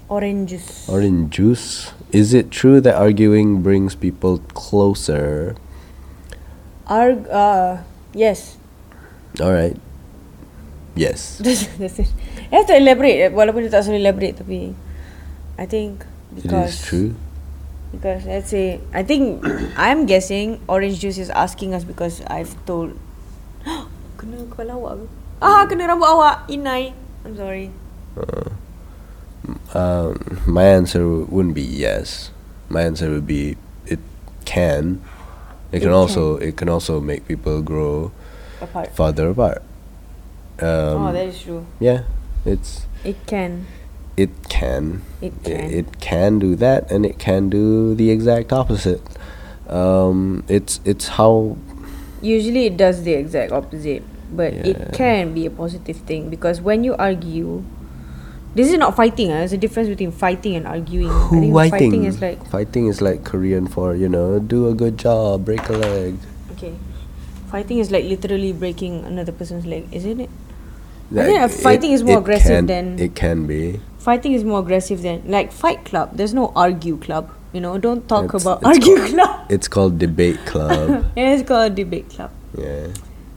orange 0.08 0.56
juice. 0.56 0.88
Orange 0.88 1.28
Juice. 1.36 1.92
Is 2.16 2.32
it 2.32 2.48
true 2.54 2.80
that 2.80 2.96
arguing 2.96 3.60
brings 3.60 3.92
people 3.98 4.40
closer? 4.56 5.58
Arg. 6.88 7.28
Uh, 7.28 7.84
yes. 8.16 8.56
All 9.42 9.52
right. 9.52 9.76
Yes. 10.96 11.38
That's, 11.44 11.66
it. 12.00 12.08
You 12.54 12.62
have 12.62 12.70
to 12.70 12.78
elaborate. 12.78 13.34
Walaupun 13.34 13.66
dia 13.66 13.72
tak 13.74 13.84
suruh 13.84 13.98
elaborate 13.98 14.38
tapi 14.38 14.78
I 15.58 15.66
think 15.66 16.06
It 16.38 16.46
because 16.46 16.78
is 16.78 16.86
true. 16.86 17.10
Because 17.94 18.26
let's 18.26 18.50
say 18.50 18.82
I 18.92 19.06
think 19.06 19.46
I'm 19.78 20.10
guessing 20.10 20.60
orange 20.68 21.00
juice 21.00 21.22
is 21.22 21.30
asking 21.30 21.78
us 21.78 21.86
because 21.86 22.26
I've 22.26 22.58
told 22.66 22.98
kena 24.20 24.50
kepala 24.50 24.74
awak 24.76 24.94
ke? 25.00 25.06
Ah 25.40 25.62
kena 25.70 25.86
rambut 25.88 26.10
awak 26.10 26.50
inai. 26.50 26.92
I'm 27.24 27.38
sorry. 27.38 27.70
Um, 29.76 30.40
my 30.48 30.64
answer 30.64 31.04
wouldn't 31.28 31.54
be 31.56 31.62
yes. 31.64 32.32
My 32.70 32.82
answer 32.84 33.10
would 33.12 33.28
be 33.28 33.58
it 33.86 34.00
can. 34.46 35.04
It 35.72 35.82
can 35.84 35.90
It 35.92 35.96
also 35.96 36.38
it 36.38 36.56
can 36.58 36.70
also 36.70 37.00
make 37.00 37.28
people 37.28 37.62
grow 37.62 38.12
Apart. 38.62 38.96
farther 38.96 39.30
apart. 39.30 39.62
Um, 40.62 41.10
oh, 41.10 41.12
that 41.12 41.28
is 41.28 41.42
true. 41.42 41.66
yeah, 41.80 42.06
it's 42.46 42.86
It 43.04 43.20
can. 43.28 43.68
It 44.18 44.30
can 44.50 45.02
It 45.22 45.34
can. 45.44 45.72
it 45.72 46.00
can 46.00 46.38
do 46.40 46.56
that 46.58 46.92
and 46.92 47.06
it 47.06 47.18
can 47.18 47.50
do 47.50 47.96
the 47.96 48.10
exact 48.12 48.54
opposite. 48.54 49.02
Um, 49.68 50.44
it's 50.48 50.80
it's 50.86 51.08
how 51.20 51.58
Usually 52.22 52.68
it 52.68 52.78
does 52.78 53.04
the 53.04 53.14
exact 53.20 53.52
opposite, 53.52 54.04
but 54.32 54.54
Yeah. 54.54 54.72
it 54.72 54.78
can 54.94 55.34
be 55.34 55.46
a 55.46 55.52
positive 55.52 55.98
thing 56.08 56.30
because 56.30 56.62
when 56.62 56.84
you 56.88 56.96
argue, 56.96 57.64
this 58.56 58.72
is 58.72 58.78
not 58.80 58.96
fighting. 58.96 59.28
Uh, 59.32 59.44
there's 59.44 59.52
a 59.52 59.58
difference 59.58 59.90
between 59.90 60.12
fighting 60.12 60.56
and 60.56 60.64
arguing. 60.66 61.10
I 61.12 61.28
who 61.28 61.42
think 61.42 61.54
fighting. 61.54 61.72
fighting 61.92 62.04
is 62.06 62.22
like 62.22 62.40
fighting 62.48 62.88
is 62.88 63.02
like 63.02 63.24
Korean 63.28 63.68
for 63.68 63.96
you 63.96 64.08
know 64.08 64.40
do 64.40 64.70
a 64.70 64.74
good 64.74 64.96
job, 64.98 65.44
break 65.44 65.68
a 65.68 65.74
leg. 65.74 66.16
okay, 66.56 66.72
fighting 67.52 67.80
is 67.80 67.92
like 67.92 68.06
literally 68.06 68.54
breaking 68.54 69.04
another 69.04 69.32
person's 69.34 69.66
leg, 69.66 69.88
isn't 69.92 70.22
it? 70.22 70.30
Like, 71.12 71.28
I 71.28 71.48
think, 71.48 71.62
fighting 71.62 71.92
is 71.92 72.04
more 72.08 72.20
aggressive 72.20 72.64
can- 72.64 72.68
than- 72.68 73.00
it 73.00 73.16
can 73.16 73.46
be. 73.48 73.82
Fighting 74.04 74.36
is 74.36 74.44
more 74.44 74.60
aggressive 74.60 75.00
than 75.02 75.24
like 75.32 75.56
Fight 75.56 75.88
Club. 75.88 76.12
There's 76.20 76.36
no 76.36 76.52
argue 76.60 77.00
club. 77.00 77.32
You 77.56 77.62
know, 77.64 77.80
don't 77.80 78.04
talk 78.04 78.28
It's- 78.36 78.44
about 78.44 78.60
it's 78.60 78.68
argue 78.68 78.96
called- 79.00 79.12
club. 79.16 79.32
It's 79.56 79.68
called 79.72 79.94
debate 79.96 80.40
club. 80.44 81.08
yeah, 81.16 81.32
it's 81.38 81.46
called 81.48 81.76
debate 81.80 82.10
club. 82.12 82.32
yeah. 82.58 82.92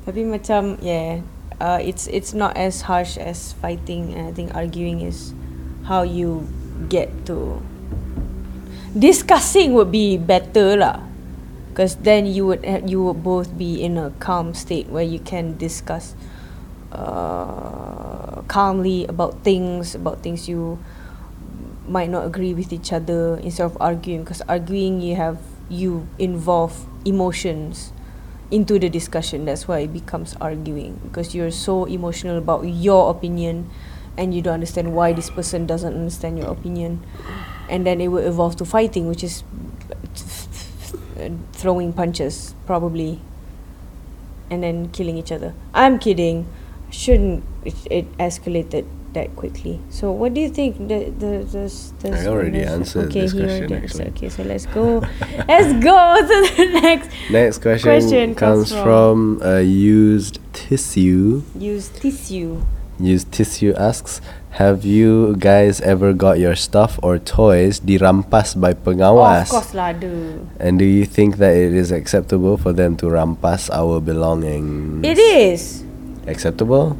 Tapi 0.06 0.26
macam 0.26 0.78
yeah, 0.82 1.22
uh, 1.62 1.78
it's 1.78 2.10
it's 2.10 2.34
not 2.34 2.54
as 2.58 2.86
harsh 2.90 3.14
as 3.18 3.54
fighting. 3.62 4.10
And 4.14 4.26
I 4.26 4.32
think 4.34 4.54
arguing 4.58 5.02
is 5.06 5.30
how 5.86 6.02
you 6.02 6.50
get 6.90 7.10
to 7.30 7.62
discussing 8.96 9.74
would 9.74 9.90
be 9.92 10.16
better 10.18 10.76
lah. 10.76 11.02
Because 11.70 12.00
then 12.00 12.24
you 12.24 12.46
would 12.48 12.64
you 12.88 13.04
would 13.04 13.20
both 13.22 13.52
be 13.58 13.82
in 13.84 14.00
a 14.00 14.08
calm 14.18 14.54
state 14.56 14.88
where 14.88 15.04
you 15.04 15.20
can 15.20 15.54
discuss 15.60 16.16
uh, 16.92 18.42
calmly 18.48 19.06
about 19.06 19.42
things 19.42 19.94
about 19.94 20.22
things 20.22 20.48
you 20.48 20.78
might 21.88 22.10
not 22.10 22.26
agree 22.26 22.54
with 22.54 22.72
each 22.72 22.92
other 22.92 23.36
instead 23.38 23.64
of 23.64 23.76
arguing 23.80 24.22
because 24.22 24.42
arguing 24.48 25.00
you 25.00 25.14
have 25.16 25.38
you 25.68 26.06
involve 26.18 26.86
emotions 27.04 27.92
into 28.50 28.78
the 28.78 28.88
discussion. 28.88 29.44
That's 29.44 29.66
why 29.66 29.80
it 29.80 29.92
becomes 29.92 30.36
arguing 30.40 31.00
because 31.04 31.34
you're 31.34 31.50
so 31.50 31.84
emotional 31.84 32.38
about 32.38 32.62
your 32.62 33.10
opinion 33.10 33.70
and 34.16 34.34
you 34.34 34.42
don't 34.42 34.54
understand 34.54 34.94
why 34.94 35.12
this 35.12 35.30
person 35.30 35.66
doesn't 35.66 35.92
understand 35.94 36.38
your 36.38 36.48
opinion. 36.48 37.04
And 37.68 37.86
then 37.86 38.00
it 38.00 38.08
will 38.08 38.24
evolve 38.24 38.56
to 38.56 38.64
fighting 38.64 39.08
which 39.08 39.24
is 39.24 39.42
throwing 41.52 41.92
punches 41.92 42.54
probably 42.66 43.20
and 44.50 44.62
then 44.62 44.88
killing 44.90 45.18
each 45.18 45.32
other. 45.32 45.54
I'm 45.74 45.98
kidding 45.98 46.46
shouldn't 46.96 47.44
it, 47.64 47.76
it 47.90 48.06
escalated 48.18 48.84
that 49.12 49.28
quickly 49.36 49.80
so 49.88 50.12
what 50.12 50.34
do 50.34 50.40
you 50.44 50.48
think 50.48 50.76
the 50.88 51.08
the 51.22 51.32
the, 51.52 51.64
the 52.00 52.08
I 52.12 52.26
already 52.26 52.60
the- 52.60 52.68
answered 52.68 53.08
okay 53.08 53.20
this 53.24 53.32
question, 53.32 53.48
already 53.64 53.74
answered. 53.74 54.06
actually. 54.12 54.28
okay 54.28 54.28
so 54.28 54.42
let's 54.44 54.66
go 54.66 54.84
let's 55.48 55.72
go 55.84 55.96
to 56.20 56.36
the 56.56 56.66
next 56.80 57.08
Next 57.30 57.58
question, 57.64 57.88
Question 57.88 58.34
comes 58.34 58.70
comes 58.72 58.82
from 58.84 59.40
uh, 59.42 59.58
used 59.64 60.38
tissue. 60.52 61.42
use 61.56 61.88
tissue 61.88 62.60
Used 62.98 63.28
tissue 63.30 63.74
asks, 63.76 64.22
have 64.56 64.80
you 64.88 65.36
guys 65.36 65.84
ever 65.84 66.16
got 66.16 66.38
your 66.40 66.56
stuff 66.56 66.96
or 67.04 67.18
toys 67.20 67.76
dirampas 67.80 68.56
by 68.56 68.72
oh, 68.72 69.20
of 69.20 69.48
course 69.52 69.72
lah 69.76 69.92
ada 69.92 70.40
And 70.56 70.80
do 70.80 70.88
you 70.88 71.04
think 71.04 71.36
that 71.36 71.52
it 71.52 71.76
is 71.76 71.92
acceptable 71.92 72.56
for 72.56 72.72
them 72.72 72.96
to 73.00 73.08
rampas 73.12 73.68
our 73.68 74.00
belongings? 74.00 75.04
it 75.04 75.20
is 75.20 75.85
Acceptable? 76.26 76.98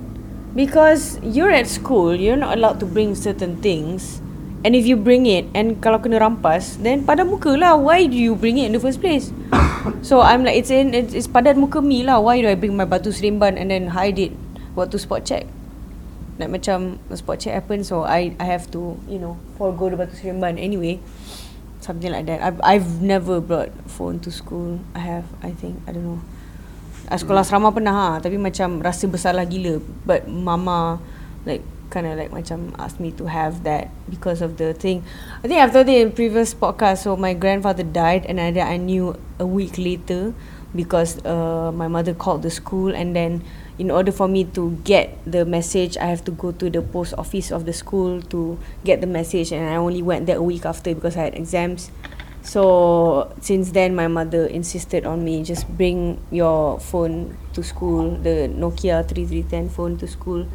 Because 0.55 1.18
you're 1.20 1.51
at 1.51 1.66
school, 1.66 2.14
you're 2.14 2.39
not 2.39 2.57
allowed 2.57 2.81
to 2.81 2.87
bring 2.87 3.14
certain 3.14 3.61
things. 3.61 4.22
And 4.64 4.74
if 4.74 4.87
you 4.87 4.97
bring 4.97 5.27
it 5.27 5.47
and 5.55 5.79
kalau 5.79 6.01
kena 6.01 6.18
rampas, 6.18 6.81
then 6.81 7.05
padan 7.05 7.29
muka 7.29 7.55
lah. 7.55 7.77
Why 7.77 8.07
do 8.09 8.16
you 8.16 8.35
bring 8.35 8.59
it 8.59 8.66
in 8.70 8.74
the 8.74 8.83
first 8.83 8.99
place? 8.99 9.31
so 10.03 10.24
I'm 10.24 10.43
like, 10.43 10.57
it's 10.57 10.72
in, 10.72 10.95
it's, 10.95 11.12
it's 11.12 11.29
padan 11.29 11.61
muka 11.61 11.83
me 11.83 12.03
lah. 12.03 12.18
Why 12.18 12.41
do 12.41 12.49
I 12.49 12.57
bring 12.57 12.74
my 12.74 12.89
batu 12.89 13.12
seremban 13.12 13.61
and 13.61 13.70
then 13.70 13.93
hide 13.93 14.18
it 14.18 14.33
waktu 14.74 14.99
spot 14.99 15.29
check? 15.29 15.47
Like 16.41 16.51
macam 16.51 16.99
spot 17.14 17.39
check 17.39 17.55
happen, 17.55 17.85
so 17.85 18.03
I 18.03 18.35
I 18.43 18.49
have 18.49 18.66
to, 18.74 18.99
you 19.07 19.20
know, 19.20 19.39
forego 19.55 19.93
the 19.93 20.01
batu 20.01 20.16
seremban 20.18 20.59
anyway. 20.59 20.99
Something 21.85 22.11
like 22.11 22.27
that. 22.27 22.43
I've, 22.43 22.59
I've 22.64 22.99
never 22.99 23.39
brought 23.39 23.70
phone 23.87 24.18
to 24.27 24.33
school. 24.35 24.83
I 24.97 25.05
have, 25.07 25.31
I 25.45 25.55
think, 25.55 25.79
I 25.87 25.95
don't 25.95 26.03
know. 26.03 26.20
Uh, 27.07 27.14
sekolah 27.14 27.46
asrama 27.46 27.70
pernah 27.70 27.94
ha, 27.94 28.09
tapi 28.18 28.34
macam 28.34 28.82
rasa 28.82 29.07
bersalah 29.07 29.46
gila. 29.46 29.78
But 30.02 30.26
mama 30.26 30.98
like 31.46 31.62
kind 31.90 32.07
of 32.07 32.18
like 32.18 32.34
macam 32.34 32.74
asked 32.82 32.98
me 32.98 33.14
to 33.14 33.30
have 33.30 33.62
that 33.62 33.94
because 34.11 34.42
of 34.42 34.59
the 34.59 34.74
thing. 34.74 35.07
I 35.42 35.46
think 35.46 35.62
I've 35.62 35.70
told 35.70 35.86
it 35.86 36.02
in 36.02 36.11
previous 36.11 36.50
podcast. 36.52 37.07
So 37.07 37.14
my 37.14 37.34
grandfather 37.34 37.86
died 37.86 38.26
and 38.26 38.42
I 38.42 38.50
I 38.59 38.76
knew 38.76 39.14
a 39.38 39.46
week 39.46 39.78
later 39.78 40.34
because 40.74 41.22
uh, 41.24 41.70
my 41.72 41.88
mother 41.88 42.12
called 42.12 42.42
the 42.42 42.50
school 42.50 42.92
and 42.92 43.14
then 43.14 43.46
in 43.78 43.90
order 43.90 44.11
for 44.12 44.28
me 44.28 44.44
to 44.57 44.76
get 44.84 45.16
the 45.24 45.44
message 45.44 45.96
I 45.96 46.07
have 46.07 46.24
to 46.24 46.32
go 46.32 46.52
to 46.52 46.68
the 46.68 46.82
post 46.82 47.14
office 47.16 47.52
of 47.52 47.64
the 47.64 47.72
school 47.72 48.20
to 48.32 48.59
get 48.84 49.00
the 49.00 49.07
message 49.07 49.52
and 49.52 49.68
I 49.68 49.76
only 49.76 50.02
went 50.02 50.26
there 50.26 50.36
a 50.36 50.42
week 50.42 50.66
after 50.66 50.94
because 50.94 51.16
I 51.16 51.32
had 51.32 51.34
exams. 51.34 51.90
So 52.47 53.34
since 53.42 53.72
then, 53.74 53.99
my 53.99 54.07
mother 54.07 54.47
insisted 54.47 55.05
on 55.05 55.24
me 55.26 55.42
just 55.42 55.66
bring 55.66 56.22
your 56.30 56.78
phone 56.78 57.36
to 57.55 57.62
school, 57.66 58.14
the 58.22 58.47
Nokia 58.47 59.03
3310 59.03 59.68
phone 59.68 59.99
to 59.99 60.07
school, 60.07 60.47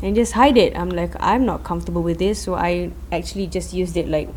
and 0.00 0.16
just 0.16 0.32
hide 0.32 0.56
it. 0.56 0.72
I'm 0.74 0.88
like, 0.88 1.12
I'm 1.20 1.44
not 1.44 1.62
comfortable 1.62 2.00
with 2.00 2.16
this, 2.16 2.40
so 2.40 2.54
I 2.56 2.90
actually 3.12 3.48
just 3.48 3.74
used 3.76 3.98
it 3.98 4.08
like 4.08 4.32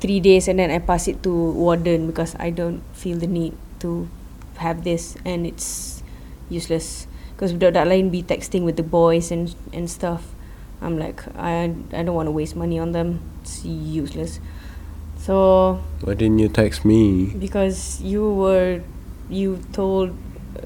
three 0.00 0.18
days, 0.18 0.48
and 0.48 0.58
then 0.58 0.70
I 0.70 0.80
pass 0.80 1.08
it 1.08 1.22
to 1.24 1.30
warden 1.30 2.06
because 2.08 2.34
I 2.40 2.48
don't 2.48 2.80
feel 2.96 3.18
the 3.20 3.28
need 3.28 3.52
to 3.84 4.08
have 4.56 4.82
this, 4.82 5.20
and 5.28 5.44
it's 5.46 6.02
useless 6.48 7.06
because 7.36 7.52
budak-budak 7.52 7.84
lain 7.84 8.08
be 8.08 8.24
texting 8.24 8.64
with 8.64 8.80
the 8.80 8.86
boys 8.86 9.28
and 9.28 9.52
and 9.76 9.92
stuff. 9.92 10.32
I'm 10.80 10.96
like, 10.96 11.20
I 11.36 11.68
I 11.92 12.00
don't 12.00 12.16
want 12.16 12.32
to 12.32 12.32
waste 12.32 12.56
money 12.56 12.80
on 12.80 12.96
them. 12.96 13.20
It's 13.44 13.60
useless. 13.60 14.40
So 15.24 15.80
Why 16.04 16.12
didn't 16.12 16.38
you 16.38 16.48
text 16.52 16.84
me? 16.84 17.32
because 17.32 17.96
you 18.04 18.28
were 18.28 18.84
you 19.32 19.56
told 19.72 20.12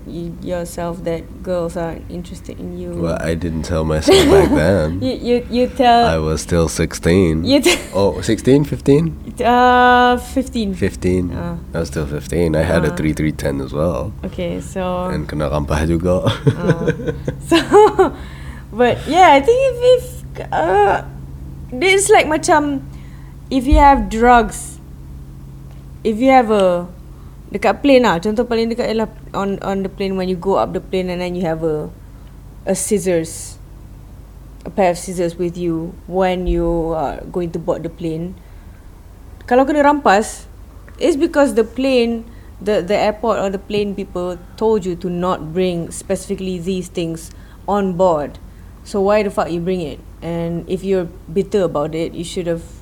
y- 0.02 0.34
yourself 0.42 1.06
that 1.06 1.22
girls 1.46 1.78
aren't 1.78 2.02
interested 2.10 2.58
in 2.58 2.74
you. 2.74 2.90
Well, 2.98 3.14
I 3.22 3.38
didn't 3.38 3.62
tell 3.70 3.86
myself 3.86 4.18
back 4.26 4.50
then. 4.58 4.98
you 4.98 5.14
you 5.14 5.36
you 5.46 5.64
tell. 5.70 6.10
I 6.10 6.18
was 6.18 6.42
still 6.42 6.66
16. 6.66 7.46
you 7.46 7.62
t- 7.62 7.78
Oh, 7.94 8.18
16, 8.18 8.66
15? 8.66 9.14
uh 9.46 10.18
15. 10.34 10.74
15. 10.74 11.30
Ah. 11.30 11.54
I 11.70 11.78
was 11.78 11.88
still 11.94 12.06
15. 12.10 12.58
I 12.58 12.66
had 12.66 12.82
a 12.82 12.90
three 12.98 13.14
3310 13.14 13.62
as 13.62 13.70
well. 13.70 14.10
Okay, 14.26 14.58
so 14.58 15.06
And 15.06 15.30
kena 15.30 15.54
rampah 15.54 15.86
juga. 15.86 16.26
uh, 16.26 16.90
so 17.46 17.62
but 18.74 18.98
yeah, 19.06 19.38
I 19.38 19.40
think 19.40 19.54
if 19.70 19.76
if 19.94 20.04
uh 20.50 21.06
it's 21.70 22.10
like 22.10 22.26
macam 22.26 22.82
if 23.50 23.66
you 23.66 23.76
have 23.80 24.08
drugs 24.08 24.78
if 26.04 26.20
you 26.20 26.30
have 26.30 26.50
a 26.52 26.88
dekat 27.48 27.80
plane 27.80 28.04
lah 28.04 28.20
contoh 28.20 28.44
paling 28.44 28.68
dekat 28.68 28.92
ialah 28.92 29.08
on 29.32 29.56
on 29.64 29.80
the 29.80 29.88
plane 29.88 30.20
when 30.20 30.28
you 30.28 30.36
go 30.36 30.60
up 30.60 30.76
the 30.76 30.84
plane 30.84 31.08
and 31.08 31.24
then 31.24 31.32
you 31.32 31.40
have 31.40 31.64
a 31.64 31.88
a 32.68 32.76
scissors 32.76 33.58
a 34.68 34.70
pair 34.70 34.92
of 34.92 34.98
scissors 34.98 35.36
with 35.36 35.56
you 35.56 35.96
when 36.06 36.46
you 36.46 36.92
are 36.92 37.24
going 37.32 37.50
to 37.50 37.58
board 37.58 37.82
the 37.82 37.88
plane. 37.88 38.36
Kalau 39.48 39.64
kena 39.64 39.80
rampas 39.80 40.44
it's 41.00 41.16
because 41.16 41.56
the 41.56 41.64
plane 41.64 42.28
the 42.60 42.84
the 42.84 42.92
airport 42.92 43.40
or 43.40 43.48
the 43.48 43.60
plane 43.60 43.96
people 43.96 44.36
told 44.60 44.84
you 44.84 44.92
to 44.92 45.08
not 45.08 45.56
bring 45.56 45.88
specifically 45.88 46.60
these 46.60 46.92
things 46.92 47.32
on 47.64 47.96
board. 47.96 48.36
So 48.84 49.00
why 49.00 49.24
the 49.24 49.32
fuck 49.32 49.48
you 49.48 49.64
bring 49.64 49.80
it? 49.80 50.00
And 50.20 50.68
if 50.68 50.84
you're 50.84 51.08
bitter 51.32 51.64
about 51.64 51.96
it 51.96 52.12
you 52.12 52.26
should 52.26 52.44
have 52.44 52.77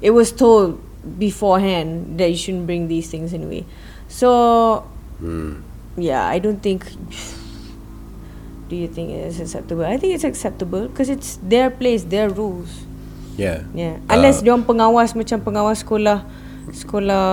it 0.00 0.10
was 0.12 0.30
told 0.32 0.78
beforehand 1.18 2.18
that 2.18 2.28
you 2.30 2.36
shouldn't 2.36 2.66
bring 2.66 2.88
these 2.88 3.08
things 3.10 3.32
anyway 3.32 3.64
so 4.08 4.84
Hmm. 5.18 5.66
yeah 5.98 6.30
i 6.30 6.38
don't 6.38 6.62
think 6.62 6.86
do 8.68 8.76
you 8.76 8.86
think 8.86 9.10
is 9.10 9.40
acceptable? 9.40 9.84
I 9.84 9.96
think 9.96 10.14
it's 10.14 10.24
acceptable 10.24 10.88
because 10.88 11.08
it's 11.08 11.40
their 11.42 11.72
place, 11.72 12.04
their 12.04 12.28
rules. 12.28 12.84
Yeah. 13.40 13.64
Yeah. 13.72 13.96
Uh, 14.06 14.14
Unless 14.20 14.44
dia 14.44 14.54
pengawas 14.60 15.16
macam 15.16 15.40
pengawas 15.40 15.80
sekolah 15.80 16.28
sekolah 16.68 17.24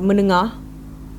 menengah 0.00 0.56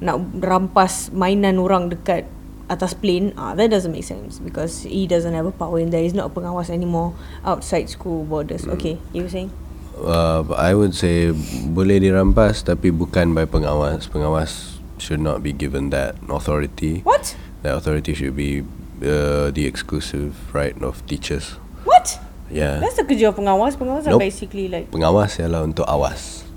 nak 0.01 0.17
rampas 0.41 1.13
mainan 1.13 1.61
orang 1.61 1.93
dekat 1.93 2.25
atas 2.69 2.93
plane, 2.97 3.33
ah 3.37 3.53
that 3.57 3.69
doesn't 3.69 3.93
make 3.93 4.05
sense 4.05 4.37
because 4.41 4.85
he 4.85 5.05
doesn't 5.05 5.33
have 5.33 5.45
a 5.45 5.53
power 5.53 5.77
in 5.77 5.93
there. 5.93 6.01
He's 6.01 6.17
not 6.17 6.29
a 6.29 6.33
pengawas 6.33 6.73
anymore 6.73 7.13
outside 7.45 7.89
school 7.93 8.25
borders. 8.25 8.65
Hmm. 8.65 8.73
Okay, 8.77 8.97
you 9.13 9.25
were 9.25 9.33
saying? 9.33 9.53
Uh, 9.99 10.47
I 10.55 10.71
would 10.73 10.95
say 10.95 11.35
boleh 11.67 11.99
dirampas 11.99 12.63
tapi 12.63 12.89
bukan 12.89 13.35
by 13.35 13.43
pengawas. 13.43 14.07
Pengawas 14.07 14.79
should 14.95 15.19
not 15.19 15.43
be 15.43 15.51
given 15.51 15.91
that 15.91 16.15
authority. 16.27 17.03
What? 17.03 17.35
That 17.63 17.75
authority 17.75 18.15
should 18.15 18.35
be 18.35 18.63
uh, 19.03 19.51
the 19.51 19.67
exclusive 19.67 20.35
right 20.55 20.75
of 20.79 21.03
teachers. 21.03 21.59
What? 21.83 22.15
Yeah. 22.47 22.79
That's 22.79 22.95
the 22.95 23.03
kerja 23.03 23.35
pengawas. 23.35 23.75
Pengawas 23.75 24.07
are 24.07 24.15
Nope. 24.15 24.23
basically 24.23 24.71
like 24.71 24.87
Pengawas 24.89 25.35
ialah 25.37 25.67
untuk 25.67 25.83
awas 25.85 26.47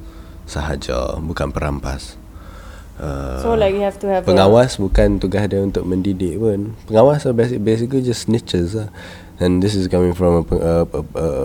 sahaja, 0.46 1.18
bukan 1.18 1.50
perampas. 1.50 2.14
Uh, 3.02 3.40
so 3.42 3.56
like 3.58 3.74
you 3.74 3.82
have 3.82 3.98
to 3.98 4.06
have 4.06 4.22
a- 4.22 4.28
pengawas 4.28 4.78
bukan 4.78 5.18
tugas 5.18 5.48
dia 5.50 5.58
untuk 5.58 5.82
mendidik 5.82 6.38
pun. 6.38 6.78
Pengawas 6.86 7.26
are 7.26 7.34
basic, 7.34 7.58
basically 7.58 8.04
just 8.04 8.30
snitches 8.30 8.78
lah. 8.78 8.88
And 9.42 9.58
this 9.58 9.74
is 9.74 9.90
coming 9.90 10.14
from 10.14 10.46
a, 10.46 10.54
a, 10.54 10.74
a, 10.86 11.00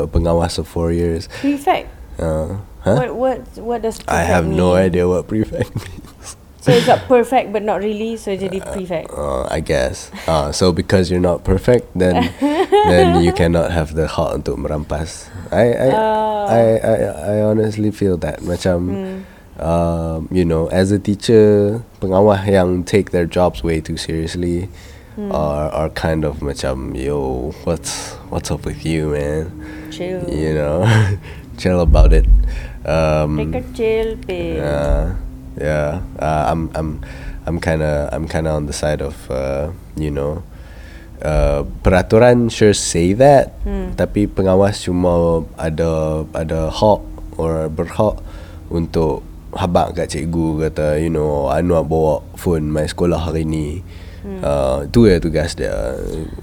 a 0.06 0.08
pengawas 0.08 0.62
of 0.62 0.68
four 0.70 0.94
years. 0.94 1.26
prefect. 1.42 1.90
Uh, 2.22 2.62
huh? 2.86 2.96
What 2.96 3.10
what 3.18 3.38
what 3.58 3.80
does 3.82 3.98
prefect 3.98 4.14
I 4.14 4.22
have 4.22 4.46
no 4.46 4.78
mean? 4.78 4.94
idea 4.94 5.10
what 5.10 5.26
prefect 5.28 5.74
means. 5.82 6.38
So 6.62 6.76
it's 6.76 6.92
a 6.92 7.00
perfect 7.08 7.56
but 7.56 7.64
not 7.64 7.80
really. 7.82 8.18
So 8.20 8.36
jadi 8.36 8.60
prefect. 8.60 9.08
Uh, 9.10 9.48
I 9.48 9.64
guess. 9.64 10.12
Uh, 10.28 10.52
so 10.52 10.70
because 10.76 11.10
you're 11.10 11.24
not 11.24 11.42
perfect, 11.48 11.88
then 11.96 12.28
then 12.92 13.24
you 13.24 13.32
cannot 13.32 13.72
have 13.72 13.96
the 13.96 14.06
hak 14.06 14.44
untuk 14.44 14.60
merampas. 14.60 15.32
I 15.50 15.74
I, 15.74 15.90
Oh. 15.96 16.44
I, 16.48 16.64
I 16.80 16.96
I 17.08 17.36
honestly 17.44 17.90
feel 17.92 18.20
that 18.20 18.44
macam 18.44 18.78
Hmm. 18.92 19.18
um, 19.64 20.28
you 20.30 20.44
know 20.44 20.68
as 20.70 20.92
a 20.92 21.00
teacher 21.00 21.80
pengawal 22.04 22.36
yang 22.46 22.84
take 22.84 23.10
their 23.16 23.26
jobs 23.26 23.64
way 23.64 23.80
too 23.80 23.96
seriously 23.98 24.68
Hmm. 25.18 25.34
are 25.34 25.74
are 25.74 25.90
kind 25.98 26.22
of 26.22 26.46
macam 26.46 26.94
yo 26.94 27.50
what's 27.66 28.14
what's 28.30 28.54
up 28.54 28.62
with 28.70 28.86
you 28.86 29.18
man 29.18 29.50
Chill. 29.90 30.22
you 30.30 30.54
know 30.54 30.86
chill 31.58 31.82
about 31.82 32.14
it 32.14 32.30
um, 32.88 33.36
Take 33.36 33.56
a 33.60 33.64
chill 33.76 34.10
pill. 34.24 34.56
yeah, 34.64 35.18
yeah. 35.60 36.00
Uh, 36.16 36.46
I'm, 36.48 36.72
I'm, 36.74 36.90
I'm 37.46 37.58
kind 37.60 37.82
of, 37.84 38.14
I'm 38.14 38.28
kind 38.32 38.48
of 38.48 38.56
on 38.56 38.66
the 38.66 38.72
side 38.72 39.02
of, 39.02 39.16
uh, 39.30 39.76
you 40.00 40.08
know, 40.08 40.44
uh, 41.20 41.68
peraturan 41.84 42.48
sure 42.48 42.72
say 42.72 43.12
that, 43.20 43.52
Hmm. 43.68 43.92
tapi 44.00 44.32
pengawas 44.32 44.80
cuma 44.88 45.44
ada, 45.60 46.24
ada 46.32 46.72
hak 46.72 47.02
or 47.36 47.68
berhak 47.68 48.24
untuk 48.72 49.20
habak 49.52 50.00
kat 50.00 50.16
cikgu 50.16 50.72
kata, 50.72 50.96
you 51.04 51.12
know, 51.12 51.52
Anwar 51.52 51.84
bawa 51.84 52.24
phone 52.40 52.72
my 52.72 52.88
sekolah 52.88 53.20
hari 53.20 53.44
ni. 53.44 53.84
Uh, 54.26 54.90
tu 54.90 55.06
ya 55.06 55.22
tugas 55.22 55.54
dia. 55.54 55.74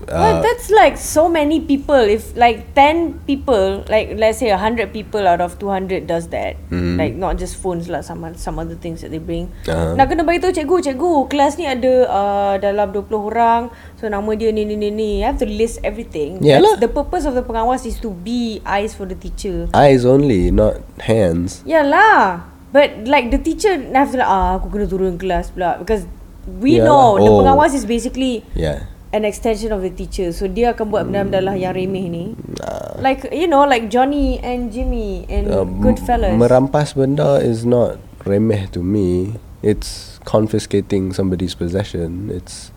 Well, 0.06 0.38
Uh, 0.38 0.40
that's 0.40 0.70
like 0.70 0.94
so 0.94 1.26
many 1.26 1.58
people. 1.58 1.98
If 1.98 2.36
like 2.38 2.70
10 2.78 3.26
people, 3.26 3.82
like 3.90 4.14
let's 4.14 4.38
say 4.38 4.52
100 4.54 4.92
people 4.94 5.26
out 5.26 5.42
of 5.42 5.58
200 5.58 6.06
does 6.06 6.30
that. 6.30 6.54
Mhm. 6.70 6.94
Like 6.96 7.14
not 7.18 7.34
just 7.40 7.58
phones 7.58 7.90
lah, 7.90 8.00
some, 8.00 8.22
some 8.38 8.56
other 8.62 8.78
things 8.78 9.02
that 9.02 9.10
they 9.10 9.18
bring. 9.20 9.50
Uh-huh. 9.66 9.98
Nak 9.98 10.06
kena 10.12 10.22
beritahu 10.22 10.54
cikgu, 10.54 10.86
cikgu, 10.86 11.26
kelas 11.28 11.58
ni 11.58 11.66
ada 11.66 12.06
uh, 12.06 12.54
dalam 12.62 12.94
20 12.94 13.10
orang. 13.14 13.72
So 13.98 14.06
nama 14.06 14.30
dia 14.38 14.54
ni 14.54 14.62
ni 14.68 14.76
ni 14.78 14.88
ni. 14.94 15.10
You 15.20 15.26
have 15.28 15.40
to 15.42 15.48
list 15.48 15.82
everything. 15.82 16.38
Yalah. 16.44 16.78
That's, 16.78 16.86
the 16.86 16.92
purpose 16.92 17.24
of 17.24 17.34
the 17.34 17.42
pengawas 17.42 17.84
is 17.84 17.98
to 18.00 18.10
be 18.12 18.60
eyes 18.64 18.94
for 18.94 19.04
the 19.08 19.16
teacher. 19.18 19.66
eyes 19.74 20.04
only, 20.04 20.50
not 20.54 20.78
hands. 21.02 21.60
Yeah 21.66 21.82
lah. 21.84 22.46
But 22.74 23.06
like 23.06 23.30
the 23.30 23.38
teacher 23.38 23.70
have 23.94 24.10
to 24.10 24.18
like, 24.18 24.26
ah, 24.26 24.58
aku 24.58 24.70
kena 24.70 24.86
turun 24.90 25.14
kelas 25.14 25.54
pula. 25.54 25.78
Because 25.78 26.06
we 26.46 26.76
Yeah 26.78 26.84
know 26.84 27.16
lah. 27.16 27.24
the 27.24 27.30
Oh. 27.30 27.38
pengawas 27.40 27.72
is 27.72 27.84
basically 27.84 28.44
Yeah. 28.52 28.86
an 29.14 29.24
extension 29.24 29.70
of 29.70 29.80
the 29.80 29.90
teacher. 29.90 30.32
So 30.34 30.46
dia 30.46 30.74
akan 30.74 30.90
buat 30.90 31.06
benda-benda 31.06 31.40
lah 31.40 31.54
yang 31.54 31.72
remeh 31.72 32.06
ni. 32.10 32.24
Nah. 32.58 32.98
Like 32.98 33.30
you 33.30 33.46
know 33.46 33.62
like 33.62 33.88
Johnny 33.88 34.38
and 34.40 34.68
Jimmy 34.68 35.24
and 35.26 35.46
Uh, 35.48 35.62
Goodfellas. 35.64 36.34
m- 36.34 36.42
Merampas 36.42 36.92
benda 36.92 37.38
is 37.38 37.62
not 37.62 37.96
remeh 38.26 38.66
to 38.74 38.82
me. 38.82 39.38
It's 39.64 40.18
confiscating 40.28 41.12
somebody's 41.12 41.54
possession. 41.54 42.28
It's 42.28 42.68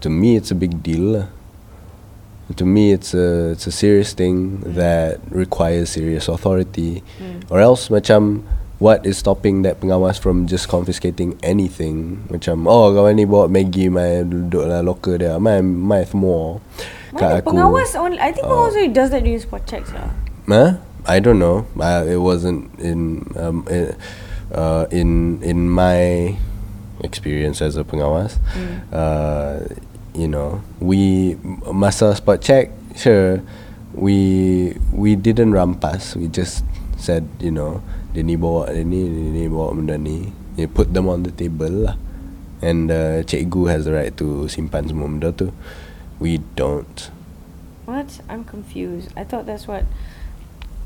to 0.00 0.08
me 0.08 0.36
it's 0.36 0.50
a 0.52 0.58
big 0.58 0.82
deal. 0.82 1.28
To 2.50 2.64
me 2.66 2.90
it's 2.90 3.14
a 3.14 3.54
it's 3.54 3.70
a 3.70 3.72
serious 3.72 4.10
thing 4.10 4.58
that 4.66 5.22
requires 5.30 5.94
serious 5.94 6.26
authority. 6.26 7.06
Or 7.46 7.62
else 7.62 7.86
macam 7.88 8.42
what 8.80 9.04
is 9.04 9.20
stopping 9.20 9.62
that 9.62 9.78
pengawas 9.78 10.18
from 10.18 10.48
just 10.48 10.66
confiscating 10.66 11.38
anything? 11.44 12.24
Macam 12.32 12.64
oh 12.66 12.90
kawan 12.90 13.14
ni 13.14 13.28
bawa 13.28 13.46
Maggi 13.46 13.92
mai 13.92 14.24
duduk 14.24 14.66
dalam 14.66 14.82
locker 14.88 15.20
dia. 15.20 15.36
Mai 15.36 15.60
mai 15.60 16.08
semua. 16.08 16.58
Kat 17.14 17.44
aku. 17.44 17.54
pengawas 17.54 17.92
only, 17.94 18.18
I 18.18 18.32
think 18.32 18.48
pengawas 18.48 18.74
only 18.74 18.90
does 18.90 19.12
that 19.12 19.22
during 19.22 19.38
spot 19.38 19.68
checks 19.68 19.92
lah. 19.92 20.10
Huh? 20.48 20.80
I 21.04 21.20
don't 21.20 21.38
know. 21.38 21.68
I, 21.78 22.16
it 22.16 22.20
wasn't 22.20 22.72
in 22.80 23.28
um, 23.36 23.68
in, 23.68 23.94
uh, 24.52 24.88
in 24.90 25.40
in 25.44 25.68
my 25.68 26.34
experience 27.04 27.60
as 27.60 27.76
a 27.76 27.84
pengawas. 27.84 28.40
Uh, 28.92 29.64
you 30.14 30.28
know, 30.28 30.60
we 30.80 31.34
masa 31.68 32.16
spot 32.16 32.40
check, 32.40 32.70
sure, 32.96 33.40
we 33.94 34.76
we 34.92 35.16
didn't 35.16 35.52
rampas. 35.52 36.16
We 36.16 36.28
just 36.28 36.64
said, 36.96 37.28
you 37.40 37.50
know, 37.50 37.82
dia 38.10 38.22
ni 38.26 38.34
bawa 38.34 38.70
dia 38.70 38.82
ni, 38.82 39.06
dia 39.06 39.44
ni 39.44 39.50
bawa 39.50 39.74
benda 39.74 39.94
ni. 39.94 40.32
You 40.58 40.66
put 40.66 40.92
them 40.92 41.06
on 41.06 41.22
the 41.22 41.32
table 41.32 41.88
lah. 41.88 41.96
And 42.60 42.92
uh, 42.92 43.24
cikgu 43.24 43.70
has 43.72 43.88
the 43.88 43.96
right 43.96 44.12
to 44.20 44.50
simpan 44.50 44.90
semua 44.90 45.08
benda 45.08 45.32
tu. 45.32 45.54
We 46.20 46.44
don't. 46.58 47.10
What? 47.88 48.20
I'm 48.28 48.44
confused. 48.44 49.08
I 49.16 49.24
thought 49.24 49.48
that's 49.48 49.64
what 49.64 49.88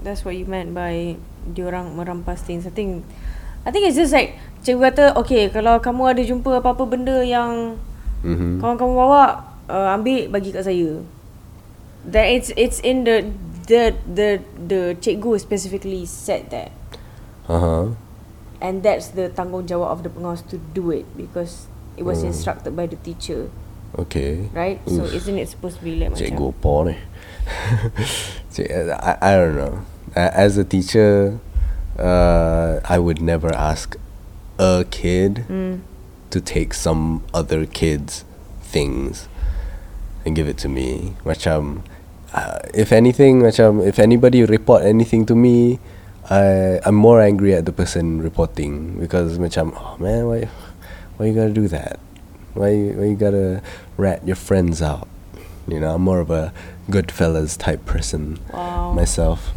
that's 0.05 0.23
what 0.23 0.39
you 0.39 0.47
meant 0.47 0.77
by 0.77 1.19
diorang 1.45 1.99
merampas 1.99 2.45
things. 2.45 2.69
I 2.69 2.73
think 2.73 3.03
I 3.67 3.73
think 3.73 3.89
it's 3.89 3.97
just 3.97 4.13
like 4.15 4.37
cikgu 4.63 4.93
kata, 4.93 5.05
okay, 5.19 5.49
kalau 5.49 5.81
kamu 5.81 6.15
ada 6.15 6.23
jumpa 6.23 6.61
apa-apa 6.61 6.85
benda 6.89 7.25
yang 7.25 7.81
Mm-hmm. 8.25 8.57
kawan 8.57 8.81
kamu 8.81 8.93
bawa, 8.97 9.25
uh, 9.69 9.93
ambil 9.93 10.33
bagi 10.33 10.49
kat 10.49 10.65
saya. 10.65 11.05
That 12.09 12.25
it's 12.25 12.49
it's 12.57 12.81
in 12.81 13.05
the 13.05 13.29
the 13.69 13.93
the 14.09 14.41
the 14.57 14.81
cikgu 14.97 15.37
specifically 15.37 16.09
said 16.09 16.49
that. 16.49 16.73
Uh 17.49 17.61
huh. 17.61 17.85
And 18.61 18.83
that's 18.83 19.09
the 19.13 19.29
tanggungjawab 19.29 19.89
of 19.93 20.03
the 20.03 20.09
pengawas 20.09 20.41
to 20.49 20.57
do 20.73 20.91
it 20.91 21.05
because 21.17 21.67
it 21.97 22.05
was 22.05 22.21
Hmm. 22.25 22.33
instructed 22.33 22.73
by 22.75 22.87
the 22.89 22.97
teacher, 22.97 23.51
Okay. 23.99 24.49
right? 24.57 24.81
So 24.89 25.05
isn't 25.05 25.37
it 25.37 25.49
supposed 25.53 25.79
to 25.79 25.85
be 25.85 25.95
like 26.01 26.17
Cikgu 26.17 26.51
macam 26.51 26.57
apa 26.57 26.73
ni? 26.89 26.97
Cik, 28.55 28.67
I, 28.99 29.13
I 29.21 29.31
don't 29.37 29.57
know. 29.57 29.75
As 30.17 30.57
a 30.57 30.65
teacher, 30.65 31.39
uh, 31.99 32.81
I 32.85 32.99
would 32.99 33.21
never 33.21 33.53
ask 33.55 33.97
a 34.59 34.85
kid 34.89 35.45
mm, 35.51 35.81
to 36.31 36.39
take 36.41 36.73
some 36.73 37.23
other 37.35 37.67
kid's 37.67 38.25
things 38.63 39.29
and 40.25 40.35
give 40.35 40.49
it 40.49 40.57
to 40.65 40.69
me. 40.73 41.15
Macam, 41.27 41.83
uh, 42.33 42.59
if 42.73 42.93
anything, 42.95 43.43
macam, 43.43 43.85
if 43.85 43.99
anybody 43.99 44.41
report 44.47 44.83
anything 44.87 45.27
to 45.27 45.35
me, 45.35 45.79
I 46.31 46.81
I'm 46.85 46.95
more 46.95 47.21
angry 47.21 47.55
at 47.55 47.67
the 47.67 47.73
person 47.73 48.23
reporting 48.23 48.99
because 48.99 49.39
macam, 49.39 49.73
oh 49.77 49.97
man, 49.99 50.27
why, 50.27 50.49
why 51.17 51.27
you 51.27 51.35
gotta 51.35 51.53
do 51.53 51.69
that? 51.69 52.01
Why 52.55 52.69
you- 52.71 52.95
why 52.97 53.05
you 53.13 53.17
gotta 53.17 53.63
rat 53.97 54.27
your 54.27 54.37
friends 54.37 54.81
out? 54.81 55.09
You 55.69 55.81
know, 55.81 55.95
I'm 55.95 56.03
more 56.03 56.21
of 56.21 56.31
a 56.31 56.53
Goodfellas 56.91 57.57
type 57.59 57.85
person 57.87 58.39
wow. 58.53 58.93
myself. 58.93 59.53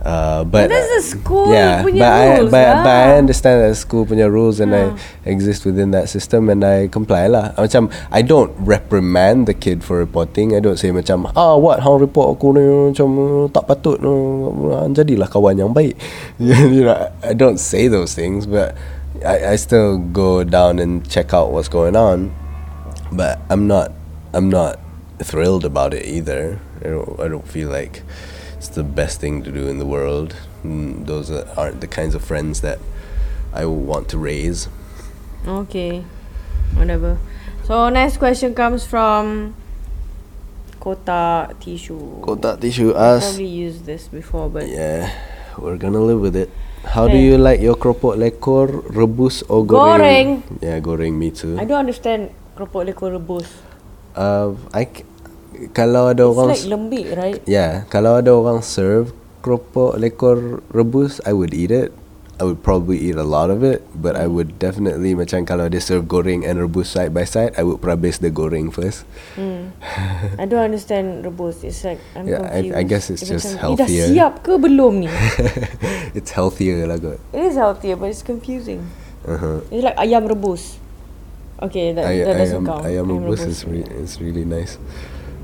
Uh, 0.00 0.44
but 0.44 0.72
that's 0.72 0.88
the 0.96 1.02
school 1.20 1.52
yeah, 1.52 1.84
but 1.84 1.92
I, 2.00 2.38
rules 2.40 2.50
but, 2.50 2.80
but 2.80 2.88
I 2.88 3.18
understand 3.20 3.60
that 3.68 3.76
school 3.76 4.08
punya 4.08 4.32
rules 4.32 4.56
and 4.56 4.72
Ah. 4.72 4.96
I 4.96 5.28
exist 5.28 5.68
within 5.68 5.92
that 5.92 6.08
system 6.08 6.48
and 6.48 6.64
I 6.64 6.88
comply 6.88 7.28
lah. 7.28 7.52
Macam 7.60 7.92
I 8.08 8.24
don't 8.24 8.48
reprimand 8.64 9.44
the 9.44 9.52
kid 9.52 9.84
for 9.84 10.00
reporting. 10.00 10.56
I 10.56 10.60
don't 10.64 10.80
say 10.80 10.88
macam 10.88 11.28
ah 11.36 11.52
what 11.60 11.84
hang 11.84 12.00
report 12.00 12.32
aku 12.32 12.56
ni 12.56 12.64
macam 12.64 13.08
tak 13.52 13.68
patut 13.68 14.00
uh, 14.00 14.88
jadilah 14.88 15.28
kawan 15.28 15.60
yang 15.60 15.76
baik. 15.76 16.00
you 16.40 16.88
know, 16.88 16.96
I 17.20 17.36
don't 17.36 17.60
say 17.60 17.84
those 17.84 18.16
things 18.16 18.48
but 18.48 18.72
I, 19.20 19.52
I 19.52 19.56
still 19.60 20.00
go 20.00 20.48
down 20.48 20.80
and 20.80 21.04
check 21.04 21.36
out 21.36 21.52
what's 21.52 21.68
going 21.68 21.92
on. 21.92 22.32
But 23.12 23.36
I'm 23.52 23.68
not 23.68 23.92
I'm 24.32 24.48
not 24.48 24.80
thrilled 25.20 25.68
about 25.68 25.92
it 25.92 26.08
either. 26.08 26.56
I 26.80 26.88
don't 26.88 27.20
I 27.20 27.28
don't 27.28 27.44
feel 27.44 27.68
like 27.68 28.00
the 28.74 28.82
best 28.82 29.20
thing 29.20 29.42
to 29.42 29.50
do 29.50 29.68
in 29.68 29.78
the 29.78 29.86
world. 29.86 30.36
Mm, 30.64 31.06
those 31.06 31.30
are- 31.30 31.46
aren't 31.56 31.80
the 31.80 31.86
kinds 31.88 32.14
of 32.14 32.22
friends 32.22 32.60
that 32.60 32.78
I 33.52 33.64
want 33.66 34.08
to 34.14 34.18
raise. 34.18 34.68
Okay. 35.46 36.04
Whatever. 36.76 37.18
So 37.66 37.88
next 37.88 38.18
question 38.18 38.54
comes 38.54 38.84
from 38.84 39.54
Kota 40.80 41.52
tissue. 41.60 42.20
Kota 42.24 42.56
tissue 42.60 42.92
I 42.96 43.20
us. 43.20 43.28
probably 43.36 43.50
used 43.50 43.84
this 43.84 44.08
before, 44.08 44.48
but 44.48 44.64
Yeah, 44.68 45.10
we're 45.58 45.76
gonna 45.76 46.00
live 46.00 46.20
with 46.20 46.36
it. 46.36 46.48
How 46.96 47.04
do 47.08 47.18
you 47.20 47.36
like 47.36 47.60
your 47.60 47.76
keropok 47.76 48.16
lekor, 48.16 48.80
rebus 48.88 49.44
or 49.52 49.64
goreng? 49.68 50.40
Yeah, 50.64 50.80
goreng 50.80 51.20
me 51.20 51.28
too. 51.30 51.60
I 51.60 51.68
don't 51.68 51.84
understand 51.84 52.32
keropok 52.56 52.88
lekor 52.88 53.12
rebus. 53.12 53.44
Uh, 54.16 54.56
I 54.72 54.88
c- 54.88 55.04
kalau 55.70 56.08
ada 56.08 56.24
It's 56.24 56.32
orang 56.32 56.48
like 56.50 56.66
lembik, 56.66 57.06
right? 57.14 57.40
yeah, 57.44 57.84
kalau 57.88 58.18
ada 58.18 58.32
orang 58.32 58.60
serve 58.60 59.12
keropok 59.40 59.96
lekor 59.96 60.60
rebus, 60.70 61.20
I 61.24 61.32
would 61.32 61.52
eat 61.52 61.70
it. 61.70 61.92
I 62.40 62.48
would 62.48 62.64
probably 62.64 62.96
eat 62.96 63.20
a 63.20 63.24
lot 63.26 63.52
of 63.52 63.60
it, 63.60 63.84
but 63.92 64.16
I 64.16 64.24
would 64.24 64.56
definitely 64.56 65.12
macam 65.12 65.44
kalau 65.44 65.68
dia 65.68 65.76
serve 65.76 66.08
goreng 66.08 66.40
and 66.40 66.56
rebus 66.56 66.88
side 66.88 67.12
by 67.12 67.28
side, 67.28 67.52
I 67.52 67.68
would 67.68 67.84
perhabis 67.84 68.24
the 68.24 68.32
goreng 68.32 68.72
first. 68.72 69.04
Hmm. 69.36 69.76
I 70.40 70.48
don't 70.48 70.64
understand 70.64 71.20
rebus. 71.20 71.60
It's 71.60 71.84
like 71.84 72.00
I'm 72.16 72.24
Yeah, 72.24 72.40
I- 72.48 72.64
confused. 72.64 72.80
I 72.80 72.82
guess 72.88 73.04
it's 73.12 73.28
Dia 73.28 73.36
just 73.36 73.60
macam, 73.60 73.76
healthier. 73.76 74.08
Dah 74.08 74.12
siap 74.16 74.32
ke 74.40 74.56
belum 74.56 75.04
ni? 75.04 75.08
it's 76.16 76.32
healthier 76.32 76.88
lah 76.88 76.96
kot. 76.96 77.20
it 77.36 77.44
is 77.44 77.60
healthier, 77.60 78.00
but 78.00 78.08
it's 78.08 78.24
confusing. 78.24 78.88
Uh-huh. 79.28 79.60
It's 79.68 79.84
like 79.84 80.00
ayam 80.00 80.24
rebus. 80.24 80.80
Okay, 81.60 81.92
that, 81.92 82.08
Ay- 82.08 82.24
that 82.24 82.40
doesn't 82.40 82.64
ayam, 82.64 82.72
count. 82.72 82.82
ayam 82.88 83.04
rebus 83.20 83.44
is, 83.44 83.68
re- 83.68 83.84
is 84.00 84.16
really 84.16 84.48
nice. 84.48 84.80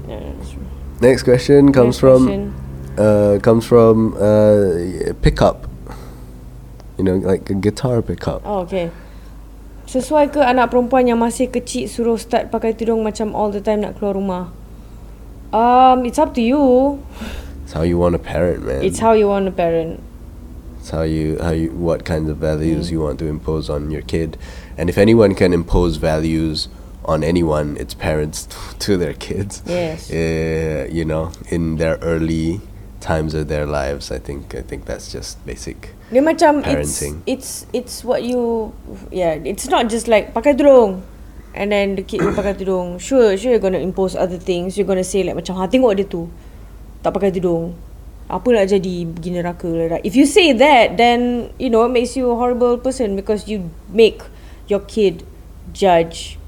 That's 0.07 0.51
true. 0.55 0.65
Next 1.03 1.23
question 1.27 1.73
comes 1.75 1.97
Next 1.97 2.01
from 2.01 2.21
question. 2.25 2.43
uh 2.97 3.37
comes 3.43 3.65
from 3.67 4.15
uh 4.17 5.13
pickup. 5.21 5.69
You 6.97 7.05
know, 7.05 7.17
like 7.21 7.51
a 7.51 7.55
guitar 7.55 8.01
pickup. 8.01 8.41
Oh, 8.49 8.65
okay. 8.65 8.89
Sesuai 9.87 10.33
ke 10.33 10.41
anak 10.41 10.73
perempuan 10.73 11.05
yang 11.07 11.21
masih 11.21 11.47
kecil 11.53 11.87
suruh 11.87 12.17
start 12.17 12.49
pakai 12.51 12.73
tudung 12.73 13.05
macam 13.05 13.37
all 13.37 13.53
the 13.53 13.61
time 13.61 13.85
nak 13.85 14.01
keluar 14.01 14.17
rumah? 14.17 14.45
Um, 15.55 16.03
it's 16.09 16.19
up 16.19 16.33
to 16.35 16.43
you. 16.43 16.99
It's 17.63 17.77
how 17.77 17.85
you 17.87 18.01
want 18.01 18.17
to 18.17 18.23
parent, 18.23 18.65
man. 18.67 18.83
It's 18.83 18.99
how 18.99 19.13
you 19.15 19.29
want 19.31 19.47
to 19.47 19.55
parent. 19.55 20.01
It's 20.81 20.91
how 20.91 21.03
you 21.07 21.39
how 21.39 21.55
you 21.55 21.71
what 21.77 22.03
kinds 22.09 22.27
of 22.33 22.39
values 22.41 22.89
Mm. 22.89 22.93
you 22.97 23.01
want 23.05 23.19
to 23.23 23.27
impose 23.31 23.69
on 23.71 23.93
your 23.95 24.03
kid. 24.03 24.39
And 24.75 24.89
if 24.91 24.97
anyone 24.99 25.35
can 25.39 25.53
impose 25.55 26.01
values 26.03 26.67
on 27.07 27.23
anyone, 27.23 27.77
it's 27.79 27.95
parents 27.95 28.49
to 28.85 28.97
their 28.99 29.15
kids. 29.15 29.63
Yes. 29.65 30.11
Uh, 30.11 30.91
you 30.91 31.05
know, 31.05 31.33
in 31.49 31.77
their 31.77 31.97
early 32.03 32.61
times 33.01 33.35
of 33.35 33.49
their 33.49 33.65
lives, 33.65 34.11
I 34.11 34.19
think 34.19 34.55
I 34.55 34.63
think 34.63 34.85
that's 34.85 35.11
just 35.11 35.39
basic. 35.47 35.95
Dia 36.11 36.23
macam 36.23 36.63
Parenting. 36.63 37.23
it's 37.27 37.67
it's 37.67 37.67
it's 37.73 37.97
what 38.03 38.23
you 38.23 38.75
yeah, 39.15 39.39
it's 39.39 39.71
not 39.71 39.87
just 39.91 40.07
like 40.07 40.35
pakai 40.35 40.55
tudung 40.59 41.03
and 41.55 41.71
then 41.71 41.95
the 41.95 42.03
kid 42.03 42.23
will 42.23 42.35
pakai 42.39 42.59
tudung. 42.59 42.99
Sure, 42.99 43.39
sure 43.39 43.55
you're 43.55 43.63
gonna 43.63 43.83
impose 43.83 44.19
other 44.19 44.39
things. 44.39 44.75
You're 44.75 44.87
gonna 44.87 45.07
say 45.07 45.23
like 45.23 45.39
macam 45.39 45.59
ha 45.59 45.71
tengok 45.71 45.99
dia 45.99 46.07
tu 46.07 46.27
tak 47.03 47.15
pakai 47.15 47.31
tudung. 47.31 47.75
Apa 48.27 48.51
nak 48.51 48.67
jadi 48.67 49.07
pergi 49.07 49.31
neraka 49.39 49.71
like 49.71 49.91
that. 49.95 50.03
If 50.03 50.19
you 50.19 50.27
say 50.27 50.51
that 50.51 50.99
then 50.99 51.51
you 51.63 51.71
know 51.71 51.87
it 51.87 51.95
makes 51.95 52.19
you 52.19 52.27
a 52.27 52.37
horrible 52.39 52.75
person 52.75 53.15
because 53.15 53.47
you 53.47 53.71
make 53.87 54.19
your 54.67 54.83
kid 54.83 55.23
judge 55.71 56.39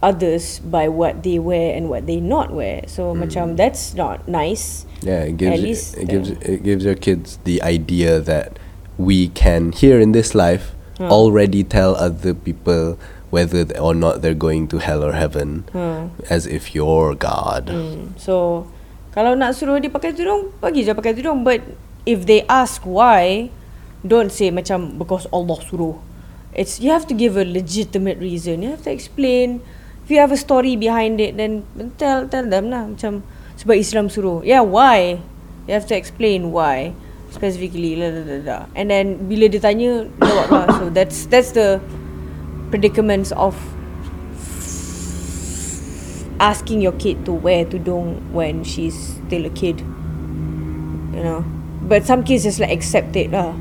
others 0.00 0.60
by 0.64 0.88
what 0.88 1.22
they 1.22 1.38
wear 1.38 1.76
and 1.76 1.88
what 1.88 2.06
they 2.08 2.20
not 2.20 2.50
wear. 2.50 2.84
So 2.88 3.12
macam 3.14 3.56
that's 3.56 3.92
not 3.94 4.26
nice. 4.28 4.84
Yeah, 5.04 5.24
it 5.28 5.36
gives 5.36 5.60
least, 5.60 5.86
it 5.96 6.08
gives 6.08 6.28
uh, 6.32 6.40
it 6.44 6.60
gives 6.64 6.84
your 6.84 6.96
kids 6.96 7.38
the 7.44 7.60
idea 7.62 8.20
that 8.20 8.58
we 9.00 9.28
can 9.32 9.72
here 9.72 10.00
in 10.00 10.12
this 10.12 10.34
life 10.34 10.76
Hmm. 11.00 11.08
already 11.08 11.64
tell 11.64 11.96
other 11.96 12.36
people 12.36 13.00
whether 13.32 13.64
th- 13.64 13.80
or 13.80 13.96
not 13.96 14.20
they're 14.20 14.36
going 14.36 14.68
to 14.68 14.76
hell 14.76 15.00
or 15.00 15.16
heaven 15.16 15.64
Hmm. 15.72 16.12
as 16.28 16.44
if 16.44 16.76
you're 16.76 17.16
God. 17.16 17.72
Hmm. 17.72 18.12
So 18.20 18.68
kalau 19.16 19.32
nak 19.32 19.56
suruh 19.56 19.80
dia 19.80 19.88
pakai 19.88 20.12
tudung, 20.12 20.52
bagi 20.60 20.84
je 20.84 20.92
pakai 20.92 21.16
tudung. 21.16 21.40
But 21.40 21.64
if 22.04 22.28
they 22.28 22.44
ask 22.52 22.84
why, 22.84 23.48
don't 24.04 24.28
say 24.28 24.52
macam 24.52 25.00
because 25.00 25.24
Allah 25.32 25.56
suruh. 25.64 25.96
It's 26.52 26.76
you 26.76 26.92
have 26.92 27.08
to 27.08 27.16
give 27.16 27.40
a 27.40 27.46
legitimate 27.48 28.20
reason. 28.20 28.60
You 28.60 28.76
have 28.76 28.84
to 28.84 28.92
explain. 28.92 29.64
If 30.10 30.18
you 30.18 30.26
have 30.26 30.34
a 30.34 30.42
story 30.42 30.74
behind 30.74 31.22
it, 31.22 31.38
then 31.38 31.62
tell 31.94 32.26
tell 32.26 32.42
them 32.42 32.66
lah 32.66 32.90
macam 32.90 33.22
sebab 33.54 33.78
Islam 33.78 34.10
suruh. 34.10 34.42
Yeah, 34.42 34.58
why? 34.58 35.22
You 35.70 35.72
have 35.78 35.86
to 35.86 35.94
explain 35.94 36.50
why 36.50 36.98
specifically. 37.30 37.94
La, 37.94 38.10
la, 38.10 38.26
la, 38.26 38.36
la. 38.42 38.58
And 38.74 38.90
then 38.90 39.30
bila 39.30 39.46
dia 39.46 39.62
tanya, 39.62 40.10
jawab 40.18 40.46
lah. 40.50 40.66
So 40.82 40.90
that's 40.90 41.30
that's 41.30 41.54
the 41.54 41.78
predicaments 42.74 43.30
of 43.38 43.54
asking 46.42 46.82
your 46.82 46.98
kid 46.98 47.22
to 47.30 47.30
wear 47.30 47.62
tudung 47.62 48.18
when 48.34 48.66
she's 48.66 49.14
still 49.14 49.46
a 49.46 49.54
kid. 49.54 49.78
You 51.14 51.22
know. 51.22 51.46
But 51.86 52.02
some 52.02 52.26
kids 52.26 52.50
just 52.50 52.58
like 52.58 52.74
accept 52.74 53.14
it 53.14 53.30
lah. 53.30 53.54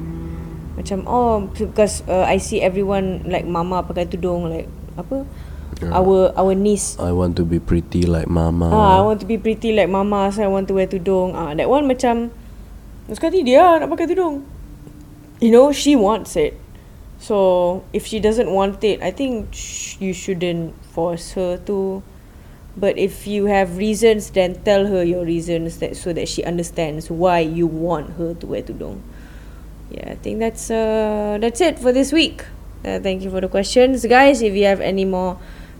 Macam 0.82 1.06
oh 1.06 1.45
because 1.54 2.02
uh, 2.10 2.26
I 2.26 2.41
see 2.41 2.58
everyone 2.58 3.30
like 3.30 3.45
mama 3.45 3.86
pakai 3.86 4.10
tudung 4.10 4.50
like 4.50 4.66
apa? 4.97 5.30
Yeah. 5.80 5.96
Our 5.96 6.36
our 6.36 6.52
niece 6.56 7.00
I 7.00 7.16
want 7.16 7.40
to 7.40 7.48
be 7.48 7.60
pretty 7.60 8.04
like 8.04 8.28
mama. 8.28 8.68
Ah, 8.68 9.00
I 9.00 9.02
want 9.02 9.24
to 9.24 9.28
be 9.28 9.40
pretty 9.40 9.72
like 9.72 9.88
mama, 9.88 10.28
so 10.32 10.44
I 10.44 10.52
want 10.52 10.68
to 10.68 10.76
wear 10.76 10.88
tudung. 10.92 11.32
Ah, 11.36 11.56
that 11.56 11.72
one 11.72 11.88
macam 11.88 12.36
sekali 13.08 13.48
dia 13.48 13.80
nak 13.80 13.88
pakai 13.88 14.12
tudung. 14.12 14.44
You 15.40 15.56
know, 15.56 15.72
she 15.72 15.96
wants 15.96 16.36
it. 16.36 16.60
So, 17.20 17.84
if 17.92 18.08
she 18.08 18.20
doesn't 18.20 18.52
want 18.52 18.84
it, 18.84 19.00
I 19.04 19.12
think 19.12 19.52
sh- 19.56 19.96
you 20.00 20.12
shouldn't 20.12 20.76
force 20.92 21.32
her 21.40 21.56
to. 21.68 22.04
But 22.80 22.96
if 23.00 23.28
you 23.28 23.48
have 23.48 23.76
reasons, 23.76 24.32
then 24.32 24.56
tell 24.64 24.88
her 24.88 25.04
your 25.04 25.24
reasons 25.24 25.80
that 25.80 25.96
so 25.96 26.12
that 26.12 26.28
she 26.28 26.44
understands 26.44 27.12
why 27.12 27.40
you 27.40 27.68
want 27.68 28.16
her 28.20 28.36
to 28.36 28.46
wear 28.48 28.64
tudung. 28.64 29.00
Yeah, 29.92 30.12
I 30.12 30.16
think 30.16 30.40
that's 30.40 30.72
uh 30.72 31.40
that's 31.40 31.60
it 31.60 31.80
for 31.80 31.92
this 31.92 32.12
week. 32.12 32.44
Uh, 32.84 33.00
thank 33.04 33.24
you 33.24 33.32
for 33.32 33.44
the 33.44 33.52
questions, 33.52 34.06
guys. 34.08 34.40
If 34.40 34.56
you 34.56 34.64
have 34.64 34.80
any 34.80 35.04
more 35.04 35.36